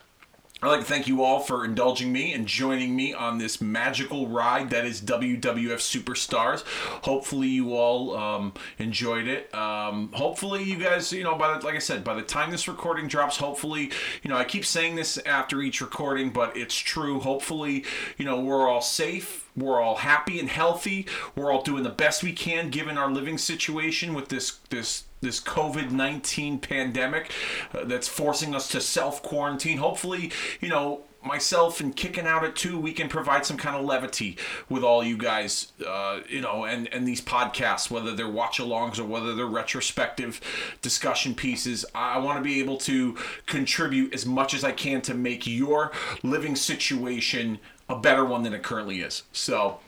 I'd 0.60 0.68
like 0.68 0.80
to 0.80 0.86
thank 0.86 1.06
you 1.06 1.22
all 1.22 1.38
for 1.38 1.64
indulging 1.64 2.12
me 2.12 2.32
and 2.32 2.44
joining 2.44 2.96
me 2.96 3.14
on 3.14 3.38
this 3.38 3.60
magical 3.60 4.26
ride 4.26 4.70
that 4.70 4.84
is 4.84 5.00
WWF 5.00 5.40
Superstars. 5.40 6.64
Hopefully, 7.04 7.46
you 7.46 7.74
all 7.74 8.16
um, 8.16 8.52
enjoyed 8.76 9.28
it. 9.28 9.54
Um, 9.54 10.10
hopefully, 10.12 10.64
you 10.64 10.76
guys, 10.76 11.12
you 11.12 11.22
know, 11.22 11.36
by 11.36 11.56
the, 11.56 11.64
like 11.64 11.76
I 11.76 11.78
said, 11.78 12.02
by 12.02 12.14
the 12.14 12.22
time 12.22 12.50
this 12.50 12.66
recording 12.66 13.06
drops, 13.06 13.36
hopefully, 13.36 13.92
you 14.24 14.30
know, 14.30 14.36
I 14.36 14.42
keep 14.42 14.64
saying 14.64 14.96
this 14.96 15.16
after 15.18 15.62
each 15.62 15.80
recording, 15.80 16.30
but 16.30 16.56
it's 16.56 16.74
true. 16.74 17.20
Hopefully, 17.20 17.84
you 18.16 18.24
know, 18.24 18.40
we're 18.40 18.68
all 18.68 18.82
safe 18.82 19.48
we're 19.58 19.80
all 19.80 19.96
happy 19.96 20.38
and 20.38 20.48
healthy. 20.48 21.06
We're 21.34 21.50
all 21.50 21.62
doing 21.62 21.82
the 21.82 21.90
best 21.90 22.22
we 22.22 22.32
can 22.32 22.70
given 22.70 22.96
our 22.96 23.10
living 23.10 23.38
situation 23.38 24.14
with 24.14 24.28
this 24.28 24.58
this 24.70 25.04
this 25.20 25.40
COVID 25.40 25.90
nineteen 25.90 26.58
pandemic 26.58 27.32
uh, 27.74 27.84
that's 27.84 28.08
forcing 28.08 28.54
us 28.54 28.68
to 28.68 28.80
self 28.80 29.22
quarantine. 29.22 29.78
Hopefully, 29.78 30.32
you 30.60 30.68
know 30.68 31.04
myself 31.20 31.80
and 31.80 31.96
kicking 31.96 32.26
out 32.26 32.44
at 32.44 32.54
two 32.54 32.78
we 32.78 32.92
can 32.92 33.08
provide 33.08 33.44
some 33.44 33.56
kind 33.56 33.74
of 33.74 33.84
levity 33.84 34.36
with 34.68 34.84
all 34.84 35.02
you 35.02 35.16
guys 35.16 35.72
uh, 35.84 36.20
you 36.28 36.40
know 36.40 36.64
and 36.64 36.88
and 36.94 37.06
these 37.08 37.20
podcasts 37.20 37.90
whether 37.90 38.14
they're 38.14 38.28
watch 38.28 38.58
alongs 38.58 39.00
or 39.00 39.04
whether 39.04 39.34
they're 39.34 39.44
retrospective 39.44 40.40
discussion 40.80 41.34
pieces 41.34 41.84
i 41.92 42.16
want 42.16 42.38
to 42.38 42.42
be 42.42 42.60
able 42.60 42.76
to 42.76 43.16
contribute 43.46 44.14
as 44.14 44.24
much 44.24 44.54
as 44.54 44.62
i 44.62 44.70
can 44.70 45.02
to 45.02 45.12
make 45.12 45.44
your 45.44 45.90
living 46.22 46.54
situation 46.54 47.58
a 47.88 47.96
better 47.96 48.24
one 48.24 48.42
than 48.42 48.52
it 48.52 48.62
currently 48.62 49.00
is. 49.00 49.22
So 49.32 49.80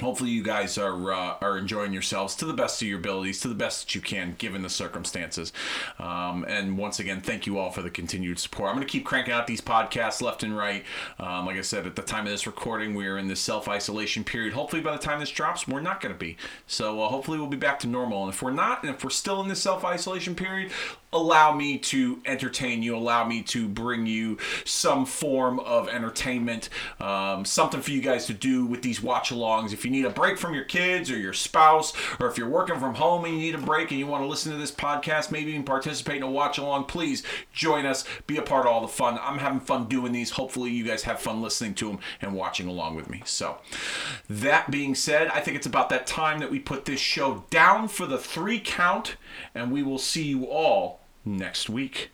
hopefully 0.00 0.30
you 0.30 0.42
guys 0.42 0.78
are 0.78 1.12
uh, 1.12 1.36
are 1.40 1.58
enjoying 1.58 1.92
yourselves 1.92 2.34
to 2.36 2.46
the 2.46 2.52
best 2.52 2.80
of 2.82 2.88
your 2.88 2.98
abilities 2.98 3.40
to 3.40 3.48
the 3.48 3.54
best 3.54 3.86
that 3.86 3.94
you 3.94 4.00
can 4.00 4.34
given 4.38 4.62
the 4.62 4.70
circumstances. 4.70 5.52
Um, 5.98 6.44
and 6.48 6.78
once 6.78 6.98
again 6.98 7.20
thank 7.20 7.46
you 7.46 7.58
all 7.58 7.70
for 7.70 7.82
the 7.82 7.90
continued 7.90 8.38
support. 8.38 8.70
I'm 8.70 8.76
going 8.76 8.86
to 8.86 8.90
keep 8.90 9.04
cranking 9.04 9.34
out 9.34 9.46
these 9.46 9.60
podcasts 9.60 10.22
left 10.22 10.42
and 10.42 10.56
right. 10.56 10.84
Um, 11.18 11.46
like 11.46 11.56
i 11.56 11.62
said 11.62 11.86
at 11.86 11.96
the 11.96 12.02
time 12.02 12.26
of 12.26 12.32
this 12.32 12.46
recording 12.46 12.94
we 12.94 13.06
are 13.06 13.18
in 13.18 13.28
this 13.28 13.40
self-isolation 13.40 14.24
period. 14.24 14.52
Hopefully 14.52 14.82
by 14.82 14.92
the 14.92 15.02
time 15.02 15.20
this 15.20 15.30
drops 15.30 15.66
we're 15.66 15.80
not 15.80 16.00
going 16.00 16.14
to 16.14 16.18
be. 16.18 16.36
So 16.66 17.02
uh, 17.02 17.08
hopefully 17.08 17.38
we'll 17.38 17.46
be 17.48 17.56
back 17.56 17.78
to 17.80 17.86
normal. 17.86 18.24
And 18.24 18.32
if 18.32 18.42
we're 18.42 18.52
not 18.52 18.82
and 18.82 18.94
if 18.94 19.02
we're 19.04 19.10
still 19.10 19.40
in 19.40 19.48
this 19.48 19.60
self-isolation 19.62 20.34
period 20.34 20.72
allow 21.12 21.54
me 21.54 21.78
to 21.78 22.20
entertain 22.26 22.82
you, 22.82 22.96
allow 22.96 23.24
me 23.24 23.42
to 23.42 23.68
bring 23.68 24.06
you 24.06 24.38
some 24.64 25.06
form 25.06 25.58
of 25.60 25.88
entertainment, 25.88 26.68
um, 27.00 27.44
something 27.44 27.80
for 27.80 27.90
you 27.90 28.00
guys 28.00 28.26
to 28.26 28.34
do 28.34 28.66
with 28.66 28.82
these 28.82 29.02
watch 29.02 29.30
alongs. 29.30 29.72
If 29.72 29.84
you 29.84 29.90
need 29.90 30.04
a 30.04 30.10
break 30.10 30.38
from 30.38 30.54
your 30.54 30.64
kids 30.64 31.10
or 31.10 31.16
your 31.16 31.32
spouse, 31.32 31.92
or 32.20 32.28
if 32.28 32.36
you're 32.36 32.48
working 32.48 32.78
from 32.78 32.94
home 32.94 33.24
and 33.24 33.34
you 33.34 33.40
need 33.40 33.54
a 33.54 33.58
break 33.58 33.90
and 33.90 34.00
you 34.00 34.06
want 34.06 34.22
to 34.22 34.28
listen 34.28 34.52
to 34.52 34.58
this 34.58 34.72
podcast, 34.72 35.30
maybe 35.30 35.50
even 35.52 35.64
participate 35.64 36.18
in 36.18 36.22
a 36.22 36.30
watch 36.30 36.58
along, 36.58 36.84
please 36.84 37.22
join 37.52 37.86
us, 37.86 38.04
be 38.26 38.36
a 38.36 38.42
part 38.42 38.66
of 38.66 38.72
all 38.72 38.80
the 38.80 38.88
fun. 38.88 39.18
I'm 39.22 39.38
having 39.38 39.60
fun 39.60 39.88
doing 39.88 40.12
these. 40.12 40.30
Hopefully, 40.30 40.70
you 40.70 40.84
guys 40.84 41.02
have 41.04 41.20
fun 41.20 41.40
listening 41.40 41.74
to 41.74 41.88
them 41.88 41.98
and 42.20 42.34
watching 42.34 42.68
along 42.68 42.96
with 42.96 43.08
me. 43.08 43.22
So, 43.24 43.58
that 44.28 44.70
being 44.70 44.94
said, 44.94 45.28
I 45.28 45.40
think 45.40 45.56
it's 45.56 45.66
about 45.66 45.88
that 45.90 46.06
time 46.06 46.40
that 46.40 46.50
we 46.50 46.58
put 46.58 46.84
this 46.84 47.00
show 47.00 47.44
down 47.50 47.88
for 47.88 48.06
the 48.06 48.18
three 48.18 48.60
count, 48.60 49.16
and 49.54 49.70
we 49.70 49.82
will 49.82 49.98
see 49.98 50.24
you 50.24 50.44
all 50.46 51.00
next 51.24 51.68
week. 51.68 52.10